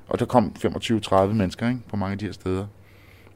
Og 0.07 0.19
der 0.19 0.26
kom 0.26 0.55
25-30 0.65 1.26
mennesker 1.26 1.67
ikke? 1.67 1.80
på 1.89 1.95
mange 1.95 2.11
af 2.11 2.19
de 2.19 2.26
her 2.26 2.34
steder. 2.34 2.65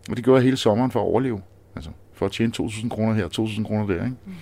Og 0.10 0.16
det 0.16 0.24
gjorde 0.24 0.38
jeg 0.38 0.44
hele 0.44 0.58
sommeren 0.58 0.92
for 0.92 1.00
at 1.00 1.06
overleve. 1.06 1.42
Altså, 1.76 1.90
for 2.14 2.26
at 2.26 2.32
tjene 2.32 2.54
2.000 2.58 2.90
kroner 2.90 3.14
her, 3.14 3.28
2.000 3.28 3.64
kroner 3.64 3.88
der, 3.88 3.94
ikke? 3.94 4.16
Mm. 4.26 4.34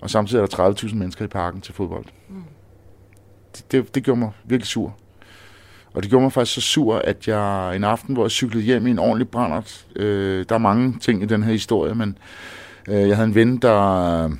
Og 0.00 0.10
samtidig 0.10 0.42
er 0.42 0.46
der 0.46 0.70
30.000 0.70 0.94
mennesker 0.94 1.24
i 1.24 1.28
parken 1.28 1.60
til 1.60 1.74
fodbold. 1.74 2.04
Mm. 2.28 2.42
Det, 3.56 3.72
det, 3.72 3.94
det 3.94 4.04
gjorde 4.04 4.20
mig 4.20 4.30
virkelig 4.44 4.66
sur. 4.66 4.96
Og 5.94 6.02
det 6.02 6.10
gjorde 6.10 6.22
mig 6.22 6.32
faktisk 6.32 6.54
så 6.54 6.60
sur, 6.60 6.96
at 6.96 7.28
jeg 7.28 7.76
en 7.76 7.84
aften, 7.84 8.14
hvor 8.14 8.24
jeg 8.24 8.30
cyklede 8.30 8.64
hjem 8.64 8.86
i 8.86 8.90
en 8.90 8.98
ordentlig 8.98 9.28
brændert, 9.28 9.86
øh, 9.96 10.46
der 10.48 10.54
er 10.54 10.58
mange 10.58 10.98
ting 11.00 11.22
i 11.22 11.26
den 11.26 11.42
her 11.42 11.52
historie, 11.52 11.94
men 11.94 12.18
øh, 12.88 13.08
jeg 13.08 13.16
havde 13.16 13.28
en 13.28 13.34
ven, 13.34 13.56
der, 13.56 14.30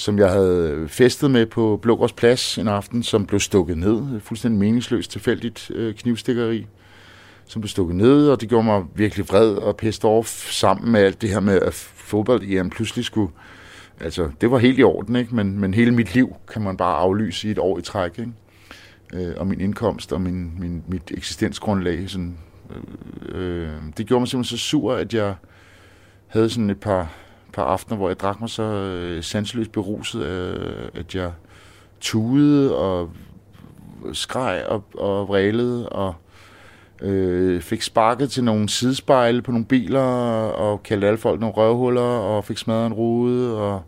som 0.00 0.18
jeg 0.18 0.30
havde 0.30 0.84
festet 0.88 1.30
med 1.30 1.46
på 1.46 1.78
Blågårds 1.82 2.12
Plads 2.12 2.58
en 2.58 2.68
aften, 2.68 3.02
som 3.02 3.26
blev 3.26 3.40
stukket 3.40 3.78
ned, 3.78 4.20
fuldstændig 4.20 4.60
meningsløst 4.60 5.10
tilfældigt 5.10 5.70
øh, 5.74 5.94
knivstikkeri 5.94 6.66
som 7.46 7.60
blev 7.62 7.68
stukket 7.68 7.96
ned, 7.96 8.28
og 8.28 8.40
det 8.40 8.48
gjorde 8.48 8.64
mig 8.64 8.84
virkelig 8.94 9.28
vred 9.28 9.54
og 9.54 9.76
pissed 9.76 10.04
off 10.04 10.50
sammen 10.50 10.92
med 10.92 11.00
alt 11.00 11.22
det 11.22 11.30
her 11.30 11.40
med, 11.40 11.60
at 11.60 11.74
fodbold 11.74 12.42
igen 12.42 12.70
pludselig 12.70 13.04
skulle... 13.04 13.32
Altså, 14.00 14.30
det 14.40 14.50
var 14.50 14.58
helt 14.58 14.78
i 14.78 14.82
orden, 14.82 15.16
ikke? 15.16 15.34
Men, 15.34 15.60
men 15.60 15.74
hele 15.74 15.90
mit 15.90 16.14
liv 16.14 16.36
kan 16.52 16.62
man 16.62 16.76
bare 16.76 16.96
aflyse 16.96 17.48
i 17.48 17.50
et 17.50 17.58
år 17.58 17.78
i 17.78 17.82
træk, 17.82 18.18
ikke? 18.18 18.32
Øh, 19.12 19.34
og 19.36 19.46
min 19.46 19.60
indkomst 19.60 20.12
og 20.12 20.20
min, 20.20 20.52
min, 20.60 20.82
mit 20.88 21.10
eksistensgrundlag, 21.10 22.10
sådan, 22.10 22.38
øh, 23.28 23.64
øh, 23.64 23.72
det 23.96 24.06
gjorde 24.06 24.20
mig 24.20 24.28
simpelthen 24.28 24.58
så 24.58 24.64
sur, 24.64 24.94
at 24.94 25.14
jeg 25.14 25.34
havde 26.26 26.50
sådan 26.50 26.70
et 26.70 26.80
par, 26.80 27.12
par 27.52 27.64
aftener, 27.64 27.96
hvor 27.96 28.08
jeg 28.08 28.20
drak 28.20 28.40
mig 28.40 28.50
så 28.50 28.62
øh, 28.62 29.22
sanseløst 29.22 29.72
beruset, 29.72 30.22
øh, 30.22 30.88
at 30.94 31.14
jeg 31.14 31.32
tudede 32.00 32.76
og 32.76 33.10
skreg 34.12 34.64
og, 34.66 34.84
og 34.94 35.28
vrælede 35.28 35.88
og 35.88 36.14
øh, 37.02 37.60
fik 37.60 37.82
sparket 37.82 38.30
til 38.30 38.44
nogle 38.44 38.68
sidespejle 38.68 39.42
på 39.42 39.50
nogle 39.50 39.66
biler, 39.66 40.00
og 40.50 40.82
kaldte 40.82 41.06
alle 41.06 41.18
folk 41.18 41.40
nogle 41.40 41.54
røvhuller, 41.54 42.00
og 42.02 42.44
fik 42.44 42.58
smadret 42.58 42.86
en 42.86 42.92
rude, 42.92 43.58
og 43.58 43.82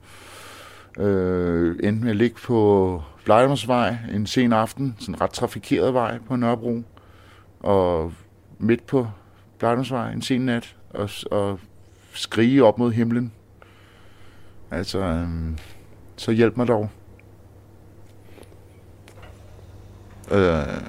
øh, 1.05 1.77
endte 1.83 2.03
med 2.03 2.11
at 2.11 2.17
ligge 2.17 2.37
på 2.45 3.03
Blejdomsvej 3.25 3.97
en 4.15 4.27
sen 4.27 4.53
aften, 4.53 4.97
sådan 4.99 5.15
en 5.15 5.21
ret 5.21 5.31
trafikeret 5.31 5.95
vej 5.95 6.19
på 6.29 6.37
Nørrebro, 6.37 6.83
og 7.61 8.13
midt 8.59 8.87
på 8.87 9.07
Blejdomsvej 9.59 10.13
en 10.13 10.23
sen 10.23 10.41
nat, 10.41 10.77
og, 10.91 11.11
og 11.31 11.59
skrige 12.15 12.65
op 12.65 12.79
mod 12.79 12.93
himlen. 12.93 13.33
Altså, 14.73 14.99
øhm, 14.99 15.59
så 16.17 16.33
hjælp 16.33 16.57
mig 16.57 16.69
dog. 16.69 16.91
Øh, 20.31 20.83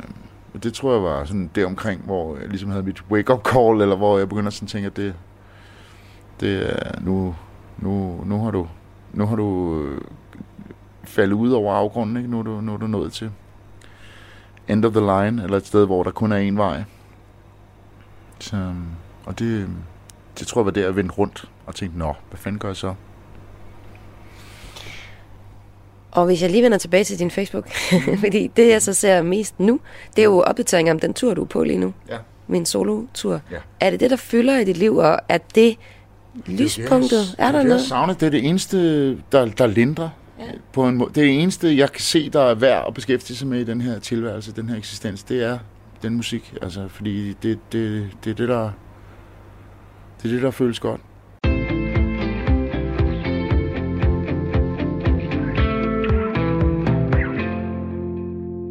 og 0.54 0.64
det 0.64 0.74
tror 0.74 0.94
jeg 0.94 1.04
var 1.04 1.26
sådan 1.26 1.50
der 1.56 1.66
omkring, 1.66 2.02
hvor 2.02 2.38
jeg 2.38 2.48
ligesom 2.48 2.70
havde 2.70 2.84
mit 2.84 3.04
wake-up 3.12 3.48
call, 3.48 3.82
eller 3.82 3.96
hvor 3.96 4.18
jeg 4.18 4.30
begynder 4.30 4.50
sådan 4.50 4.66
at 4.66 4.70
tænke, 4.70 4.88
at 4.88 4.98
det, 4.98 5.16
det 6.40 6.74
er, 6.74 7.02
nu, 7.02 7.36
nu, 7.78 8.24
nu 8.26 8.44
har 8.44 8.52
du, 8.52 8.68
nu 9.14 9.26
har 9.26 9.36
du 9.36 9.80
øh, 9.82 10.02
faldet 11.04 11.36
ud 11.36 11.52
over 11.52 11.74
afgrunden, 11.74 12.18
ikke? 12.18 12.30
Nu, 12.30 12.40
er 12.40 12.44
du, 12.44 12.62
nu 12.62 12.74
er 12.74 12.78
du 12.78 12.88
nået 12.88 13.14
til 13.14 13.32
end 14.68 14.86
of 14.86 14.92
the 14.92 15.02
line, 15.02 15.44
eller 15.44 15.58
et 15.58 15.68
sted, 15.68 15.86
hvor 15.86 16.04
der 16.04 16.12
kun 16.12 16.32
er 16.32 16.38
en 16.38 16.58
vej. 16.58 16.84
Så, 18.40 18.58
øhm, 18.58 18.86
og 19.26 19.40
det, 19.40 19.70
det 20.40 20.48
tror 20.48 20.62
jeg 20.62 20.66
var 20.66 20.72
der, 20.72 20.82
jeg 20.82 20.96
vendte 20.96 21.16
rundt 21.16 21.50
og 21.66 21.76
tænkte, 21.76 22.00
nå, 22.00 22.14
hvad 22.30 22.38
fanden 22.38 22.60
gør 22.60 22.70
jeg 22.70 22.76
så? 22.76 22.94
Og 26.14 26.26
hvis 26.26 26.42
jeg 26.42 26.52
lige 26.52 26.64
vender 26.64 26.78
tilbage 26.78 27.04
til 27.04 27.20
din 27.20 27.32
Facebook, 27.32 27.70
fordi 28.24 28.48
det 28.48 28.70
jeg 28.70 28.82
så 28.82 28.94
ser 28.94 29.22
mest 29.22 29.60
nu, 29.60 29.80
det 30.16 30.22
er 30.22 30.26
jo 30.26 30.40
opdateringer 30.42 30.94
om 30.94 31.00
den 31.00 31.14
tur, 31.14 31.34
du 31.34 31.42
er 31.42 31.46
på 31.46 31.64
lige 31.64 31.80
nu. 31.80 31.94
Ja. 32.10 32.18
Min 32.48 32.66
solo-tur. 32.66 33.42
Ja. 33.52 33.58
Er 33.80 33.90
det 33.90 34.00
det, 34.00 34.10
der 34.10 34.16
fylder 34.16 34.60
i 34.60 34.64
dit 34.64 34.78
liv, 34.78 34.96
og 34.96 35.20
er 35.30 35.38
det 35.56 35.78
lyspunktet? 36.46 37.36
Er 37.38 37.52
der 37.52 37.60
det, 37.60 37.68
noget? 37.68 37.82
Jeg 37.82 37.88
savner, 37.88 38.14
det 38.14 38.26
er 38.26 38.30
det 38.30 38.46
eneste, 38.46 39.16
der, 39.16 39.46
der 39.46 39.68
lindrer. 39.68 40.10
Ja. 40.40 40.46
På 40.74 40.88
en 40.88 40.96
måde. 40.96 41.10
Det 41.16 41.24
er 41.24 41.26
det 41.26 41.42
eneste, 41.42 41.78
jeg 41.78 41.92
kan 41.92 42.02
se, 42.02 42.30
der 42.30 42.42
er 42.42 42.56
værd 42.56 42.84
at 42.88 42.94
beskæftige 42.94 43.38
sig 43.38 43.48
med 43.48 43.60
i 43.60 43.64
den 43.64 43.82
her 43.82 44.00
tilværelse, 44.00 44.52
den 44.52 44.70
her 44.70 44.78
eksistens. 44.78 45.24
Det 45.24 45.44
er 45.44 45.58
den 46.02 46.16
musik. 46.16 46.54
Altså, 46.62 46.88
fordi 46.88 47.34
det, 47.44 47.60
det, 47.72 48.10
det 48.24 48.32
er 48.32 48.36
det, 48.36 48.50
der, 48.50 48.72
det 50.24 50.30
er 50.30 50.34
det, 50.34 50.42
der 50.42 50.52
føles 50.52 50.80
godt. 50.80 51.02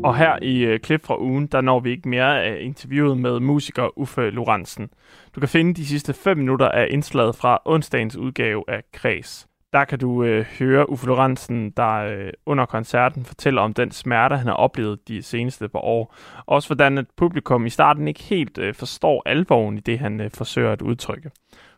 Og 0.05 0.16
her 0.16 0.38
i 0.42 0.64
øh, 0.64 0.80
klip 0.80 1.05
fra 1.05 1.20
ugen, 1.20 1.46
der 1.46 1.61
når 1.61 1.80
vi 1.80 1.90
ikke 1.90 2.09
mere 2.09 2.44
af 2.44 2.59
interviewet 2.61 3.18
med 3.18 3.40
musiker 3.40 3.98
Uffe 3.98 4.30
Lorentzen. 4.30 4.90
Du 5.34 5.40
kan 5.40 5.48
finde 5.48 5.74
de 5.74 5.86
sidste 5.86 6.12
5 6.12 6.38
minutter 6.38 6.68
af 6.68 6.86
indslaget 6.90 7.36
fra 7.36 7.59
onsdagens 7.64 8.16
udgave 8.16 8.64
af 8.68 8.82
Kreds. 8.92 9.48
Der 9.72 9.84
kan 9.84 9.98
du 9.98 10.24
øh, 10.24 10.44
høre 10.59 10.90
Uffe 10.90 11.07
Lorentzen, 11.07 11.70
der 11.70 11.92
øh, 11.92 12.32
under 12.46 12.66
koncerten 12.66 13.24
fortæller 13.24 13.62
om 13.62 13.74
den 13.74 13.90
smerte, 13.90 14.36
han 14.36 14.46
har 14.46 14.55
oplevet 14.55 15.09
de 15.09 15.22
seneste 15.22 15.68
par 15.68 15.78
år. 15.78 16.14
Også 16.46 16.68
hvordan 16.68 16.98
et 16.98 17.07
publikum 17.16 17.66
i 17.66 17.70
starten 17.70 18.09
ikke 18.09 18.22
helt 18.22 18.59
øh, 18.59 18.74
forstår 18.74 19.22
alvoren 19.26 19.76
i 19.76 19.80
det, 19.80 19.98
han 19.98 20.20
øh, 20.20 20.30
forsøger 20.34 20.72
at 20.72 20.82
udtrykke. 20.82 21.30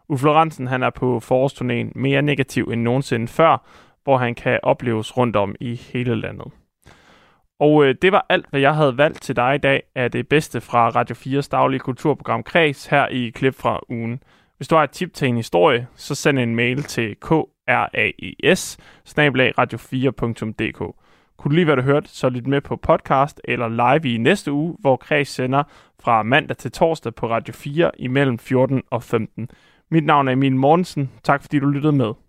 Uffe 0.08 0.26
Lorentzen 0.26 0.66
han 0.66 0.82
er 0.82 0.90
på 0.90 1.20
forårsturnéen 1.24 1.92
mere 1.94 2.22
negativ 2.22 2.64
end 2.64 2.82
nogensinde 2.82 3.28
før, 3.28 3.66
hvor 4.04 4.16
han 4.16 4.34
kan 4.34 4.60
opleves 4.62 5.16
rundt 5.16 5.36
om 5.36 5.54
i 5.60 5.74
hele 5.74 6.14
landet. 6.14 6.52
Og 7.60 7.84
øh, 7.84 7.94
det 8.02 8.12
var 8.12 8.26
alt, 8.28 8.46
hvad 8.50 8.60
jeg 8.60 8.74
havde 8.74 8.98
valgt 8.98 9.22
til 9.22 9.36
dig 9.36 9.54
i 9.54 9.58
dag 9.58 9.82
af 9.94 10.10
det 10.10 10.28
bedste 10.28 10.60
fra 10.60 10.88
Radio 10.88 11.16
4's 11.16 11.48
daglige 11.50 11.80
kulturprogram 11.80 12.42
Kreds 12.42 12.86
her 12.86 13.06
i 13.06 13.30
klip 13.30 13.54
fra 13.54 13.80
ugen. 13.88 14.22
Hvis 14.56 14.68
du 14.68 14.74
har 14.74 14.82
et 14.84 14.90
tip 14.90 15.14
til 15.14 15.28
en 15.28 15.36
historie, 15.36 15.86
så 15.96 16.14
send 16.14 16.38
en 16.38 16.54
mail 16.54 16.82
til 16.82 17.16
kraes 17.20 18.78
radio4.dk. 19.58 20.78
Kunne 21.36 21.50
du 21.50 21.54
lige 21.54 21.64
hvad 21.64 21.76
du 21.76 21.82
hørte, 21.82 22.08
så 22.08 22.28
lyt 22.28 22.46
med 22.46 22.60
på 22.60 22.76
podcast 22.76 23.40
eller 23.44 23.68
live 23.68 24.14
i 24.14 24.18
næste 24.18 24.52
uge, 24.52 24.76
hvor 24.80 24.96
Kreds 24.96 25.28
sender 25.28 25.62
fra 26.00 26.22
mandag 26.22 26.56
til 26.56 26.72
torsdag 26.72 27.14
på 27.14 27.28
Radio 27.28 27.54
4 27.54 27.90
imellem 27.98 28.38
14 28.38 28.82
og 28.90 29.02
15. 29.02 29.48
Mit 29.90 30.04
navn 30.04 30.28
er 30.28 30.32
Emil 30.32 30.56
Mortensen. 30.56 31.10
Tak 31.22 31.42
fordi 31.42 31.58
du 31.58 31.66
lyttede 31.66 31.92
med. 31.92 32.23